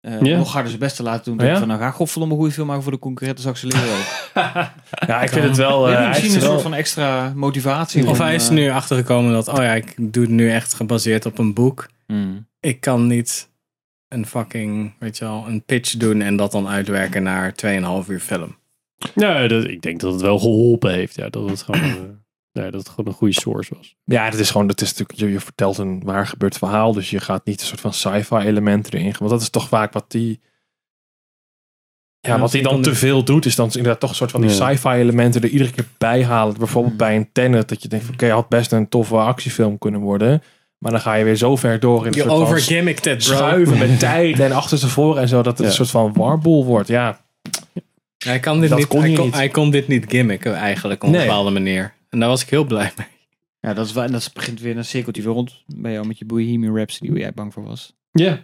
eh, 0.01 0.19
nog 0.21 0.53
harder 0.53 0.69
zijn 0.69 0.81
best 0.83 0.97
te 0.97 1.03
laten 1.03 1.25
doen. 1.25 1.35
Oh, 1.35 1.41
Toen 1.41 1.49
ja? 1.53 1.59
Van, 1.59 1.69
nou 1.69 1.81
ga 1.81 1.91
godverdomme 1.91 2.35
een 2.35 2.41
goede 2.41 2.55
film 2.55 2.67
maken 2.67 2.83
voor 2.83 2.93
de 2.93 2.99
concurrenten, 2.99 3.43
zal 3.43 3.53
ik 3.53 3.59
ze 3.59 3.67
leren 3.67 3.89
ook. 3.89 4.33
Ja, 5.07 5.23
ik 5.23 5.29
vind 5.29 5.45
het 5.45 5.57
wel... 5.57 5.89
Eh, 5.89 5.95
hij 5.97 6.09
misschien 6.09 6.35
een 6.35 6.41
wel- 6.41 6.51
soort 6.51 6.63
van 6.63 6.75
extra 6.75 7.33
motivatie. 7.35 8.07
Of 8.07 8.19
om, 8.19 8.25
hij 8.25 8.35
is 8.35 8.47
er 8.49 8.53
nu 8.55 8.71
achtergekomen 8.71 9.33
dat, 9.33 9.49
oh 9.49 9.55
ja, 9.57 9.73
ik 9.75 9.95
doe 9.99 10.23
het 10.23 10.33
nu 10.33 10.51
echt 10.51 10.75
gebaseerd 10.75 11.27
op 11.27 11.39
een 11.39 11.55
boek. 11.55 11.89
hmm. 12.07 12.47
Ik 12.61 12.81
kan 12.81 13.07
niet 13.07 13.49
een 14.15 14.27
fucking, 14.27 14.93
weet 14.99 15.19
je 15.19 15.25
wel, 15.25 15.45
een 15.49 15.65
pitch 15.65 15.97
doen 15.97 16.21
en 16.21 16.37
dat 16.37 16.53
dan 16.53 16.69
uitwerken 16.69 17.23
naar 17.23 17.55
2,5 18.05 18.09
uur 18.09 18.21
film. 18.21 18.57
Ja, 19.15 19.47
dat, 19.49 19.65
ik 19.65 19.83
denk 19.83 20.01
dat 20.01 20.13
het 20.13 20.23
wel 20.23 20.39
geholpen 20.39 20.93
heeft. 20.93 21.15
Ja, 21.15 21.29
dat 21.29 21.51
het 21.51 21.63
gewoon, 21.63 21.81
eh, 21.81 21.93
ja, 22.53 22.71
dat 22.71 22.75
het 22.81 22.89
gewoon 22.89 23.07
een 23.07 23.13
goede 23.19 23.35
source 23.41 23.75
was. 23.75 23.97
Ja, 24.05 24.31
dat 24.31 24.41
is 24.41 24.51
gewoon, 24.51 24.67
dat 24.67 24.81
is 24.81 24.89
natuurlijk, 24.89 25.19
je, 25.19 25.31
je 25.33 25.41
vertelt 25.41 25.79
een 25.79 26.03
waar 26.05 26.27
gebeurd 26.27 26.59
verhaal, 26.59 26.93
dus 26.93 27.11
je 27.11 27.21
gaat 27.21 27.45
niet 27.47 27.61
een 27.61 27.67
soort 27.67 27.81
van 27.81 27.93
sci-fi 27.93 28.37
element 28.37 28.93
erin. 28.95 29.15
Want 29.19 29.31
dat 29.31 29.41
is 29.41 29.51
toch 29.51 29.69
vaak 29.69 29.93
wat 29.93 30.11
die, 30.11 30.41
ja, 32.21 32.35
Ja, 32.35 32.41
wat 32.41 32.53
hij 32.53 32.63
dan 32.63 32.83
te 32.83 32.95
veel 32.95 33.25
doet, 33.25 33.45
is 33.47 33.57
dan 33.57 33.67
inderdaad 33.67 34.01
toch 34.01 34.11
een 34.11 34.17
soort 34.17 34.31
van 34.31 34.41
die 34.41 34.51
Ja. 34.51 34.57
sci-fi 34.71 34.89
elementen 34.89 35.43
er 35.43 35.49
iedere 35.49 35.71
keer 35.71 35.87
bij 35.99 36.25
halen. 36.25 36.59
Bijvoorbeeld 36.59 36.97
bij 36.97 37.17
een 37.17 37.33
Tenet, 37.33 37.69
dat 37.69 37.83
je 37.83 37.89
denkt, 37.89 38.05
van, 38.05 38.15
oké, 38.15 38.29
had 38.31 38.49
best 38.49 38.73
een 38.73 38.89
toffe 38.89 39.17
actiefilm 39.17 39.79
kunnen 39.79 40.01
worden, 40.01 40.43
maar 40.85 40.93
dan 40.93 41.01
ga 41.03 41.15
je 41.15 41.25
weer 41.25 41.37
zo 41.37 41.57
ver 41.57 41.81
door 41.81 42.01
in 42.01 42.07
een 42.07 42.13
Je 42.13 42.21
soort 42.21 42.33
van 42.33 42.43
overgimmicked 42.43 43.07
it, 43.07 43.25
bro. 43.25 43.37
schuiven 43.37 43.79
met 43.79 43.99
tijd 43.99 44.41
en 44.41 44.53
achterstevoren 44.53 45.23
en 45.23 45.29
zo, 45.29 45.37
dat 45.43 45.47
het 45.47 45.59
Ja. 45.59 45.67
een 45.67 45.73
soort 45.73 45.91
van 45.91 46.13
warboel 46.13 46.65
wordt. 46.65 46.89
Ja, 46.89 47.21
Hij, 48.25 48.41
kan 48.41 48.61
dit 48.61 48.69
Dat 48.69 48.79
niet, 48.79 48.87
kon 48.89 49.01
hij, 49.01 49.11
je 49.11 49.17
kon, 49.17 49.25
niet. 49.25 49.35
hij 49.35 49.49
kon 49.49 49.71
dit 49.71 49.89
niet 49.89 50.05
gimmicken 50.09 50.55
eigenlijk 50.55 51.03
op 51.05 51.13
een 51.13 51.21
bepaalde 51.21 51.51
manier. 51.51 51.95
En 52.11 52.19
daar 52.21 52.29
was 52.29 52.43
ik 52.43 52.49
heel 52.49 52.65
blij 52.65 52.93
mee. 52.97 53.07
Ja, 53.61 53.75
dat, 53.75 53.87
is 53.87 53.93
wel, 53.93 54.05
en 54.05 54.13
dat 54.13 54.31
begint 54.35 54.61
weer 54.61 54.77
een 54.77 54.85
cirkeltje 54.85 55.23
weer 55.23 55.33
rond 55.33 55.63
bij 55.67 55.93
jou 55.93 56.07
met 56.07 56.19
je 56.19 56.25
Bohemian 56.25 56.77
Rhapsody, 56.77 57.11
waar 57.11 57.19
jij 57.21 57.33
bang 57.33 57.53
voor 57.53 57.65
was. 57.65 57.95
Ja. 58.13 58.39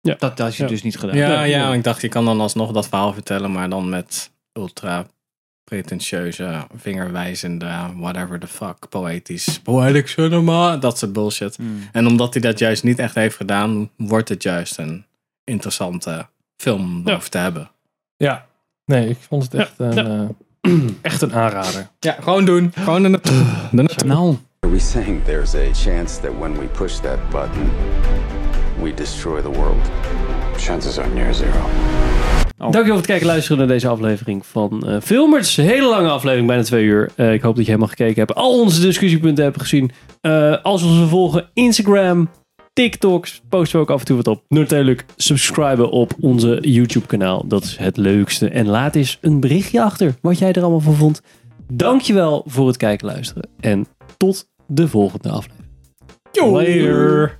Dat, 0.00 0.20
dat 0.20 0.38
had 0.38 0.56
je 0.56 0.62
Ja. 0.62 0.68
dus 0.68 0.82
niet 0.82 0.98
gedaan. 0.98 1.16
Ja, 1.16 1.42
ja, 1.44 1.68
nee. 1.68 1.76
ik 1.78 1.84
dacht, 1.84 2.00
je 2.00 2.08
kan 2.08 2.24
dan 2.24 2.40
alsnog 2.40 2.72
dat 2.72 2.88
verhaal 2.88 3.12
vertellen, 3.12 3.52
maar 3.52 3.68
dan 3.70 3.88
met 3.88 4.30
ultra 4.52 5.06
pretentieuze, 5.68 6.66
vingerwijzende, 6.76 7.70
whatever 7.96 8.38
the 8.40 8.46
fuck, 8.46 8.88
poëtisch, 8.88 9.60
poetic 9.62 10.06
cinema, 10.08 10.76
dat 10.76 10.98
soort 10.98 11.12
bullshit. 11.12 11.56
Hmm. 11.56 11.78
En 11.92 12.06
omdat 12.06 12.32
hij 12.32 12.42
dat 12.42 12.58
juist 12.58 12.84
niet 12.84 12.98
echt 12.98 13.14
heeft 13.14 13.36
gedaan, 13.36 13.90
wordt 13.96 14.28
het 14.28 14.42
juist 14.42 14.78
een 14.78 15.04
interessante 15.44 16.26
film 16.56 16.80
om 16.80 17.02
Ja. 17.08 17.14
over 17.14 17.30
te 17.30 17.38
hebben. 17.38 17.70
ja. 18.16 18.46
Nee, 18.84 19.08
ik 19.08 19.16
vond 19.28 19.42
het 19.42 19.54
echt, 19.54 19.72
Ja. 19.78 19.84
Een, 19.96 20.34
eh, 20.60 20.72
echt 21.02 21.22
een 21.22 21.34
aanrader. 21.34 21.88
Ja, 22.00 22.16
gewoon 22.20 22.44
doen. 22.44 22.72
Gewoon 22.74 23.10
naartoe. 23.10 23.42
Naartoe. 23.70 24.06
Nou, 24.08 24.36
Are 24.60 24.72
we 24.72 24.78
saying 24.78 25.24
there's 25.24 25.54
a 25.54 25.72
chance 25.72 26.20
that 26.20 26.30
when 26.38 26.58
we 26.58 26.64
push 26.66 26.94
that 26.98 27.30
button, 27.30 27.70
we 28.82 28.94
destroy 28.94 29.42
the 29.42 29.50
world? 29.50 29.90
Chances 30.56 30.98
are 30.98 31.08
near 31.08 31.34
zero. 31.34 31.66
Dankjewel 32.58 32.86
voor 32.86 32.96
het 32.96 33.06
kijken 33.06 33.26
en 33.26 33.32
luisteren 33.32 33.58
naar 33.58 33.66
deze 33.66 33.88
aflevering 33.88 34.46
van 34.46 34.88
eh 34.88 34.96
Filmers. 35.02 35.56
Een 35.56 35.64
hele 35.64 35.88
lange 35.88 36.08
aflevering, 36.08 36.46
bijna 36.46 36.62
twee 36.62 36.84
uur. 36.84 37.10
Eh, 37.16 37.32
ik 37.32 37.42
hoop 37.42 37.54
dat 37.56 37.64
je 37.64 37.70
helemaal 37.70 37.94
gekeken 37.96 38.18
hebt. 38.18 38.34
Al 38.34 38.60
onze 38.60 38.80
discussiepunten 38.80 39.44
hebt 39.44 39.60
gezien. 39.60 39.90
Eh, 40.20 40.62
als 40.62 40.82
we 40.82 40.88
ons 40.88 41.10
volgen, 41.10 41.50
Instagram, 41.52 42.28
TikToks, 42.72 43.42
posten 43.48 43.78
we 43.78 43.84
ook 43.84 43.90
af 43.90 44.00
en 44.00 44.06
toe 44.06 44.16
wat 44.16 44.26
op. 44.26 44.42
Natuurlijk 44.48 45.04
subscriben 45.16 45.90
op 45.90 46.12
onze 46.20 46.58
YouTube 46.60 47.06
kanaal. 47.06 47.46
Dat 47.46 47.62
is 47.64 47.76
het 47.76 47.96
leukste. 47.96 48.48
En 48.48 48.66
laat 48.66 48.94
eens 48.94 49.18
een 49.20 49.40
berichtje 49.40 49.82
achter 49.82 50.14
wat 50.20 50.38
jij 50.38 50.52
er 50.52 50.62
allemaal 50.62 50.80
van 50.80 50.94
vond. 50.94 51.22
Dankjewel 51.72 52.44
voor 52.46 52.66
het 52.66 52.76
kijken 52.76 53.08
en 53.08 53.14
luisteren. 53.14 53.48
En 53.60 53.86
tot 54.16 54.48
de 54.66 54.88
volgende 54.88 55.28
aflevering. 55.28 55.66
Later. 56.32 57.38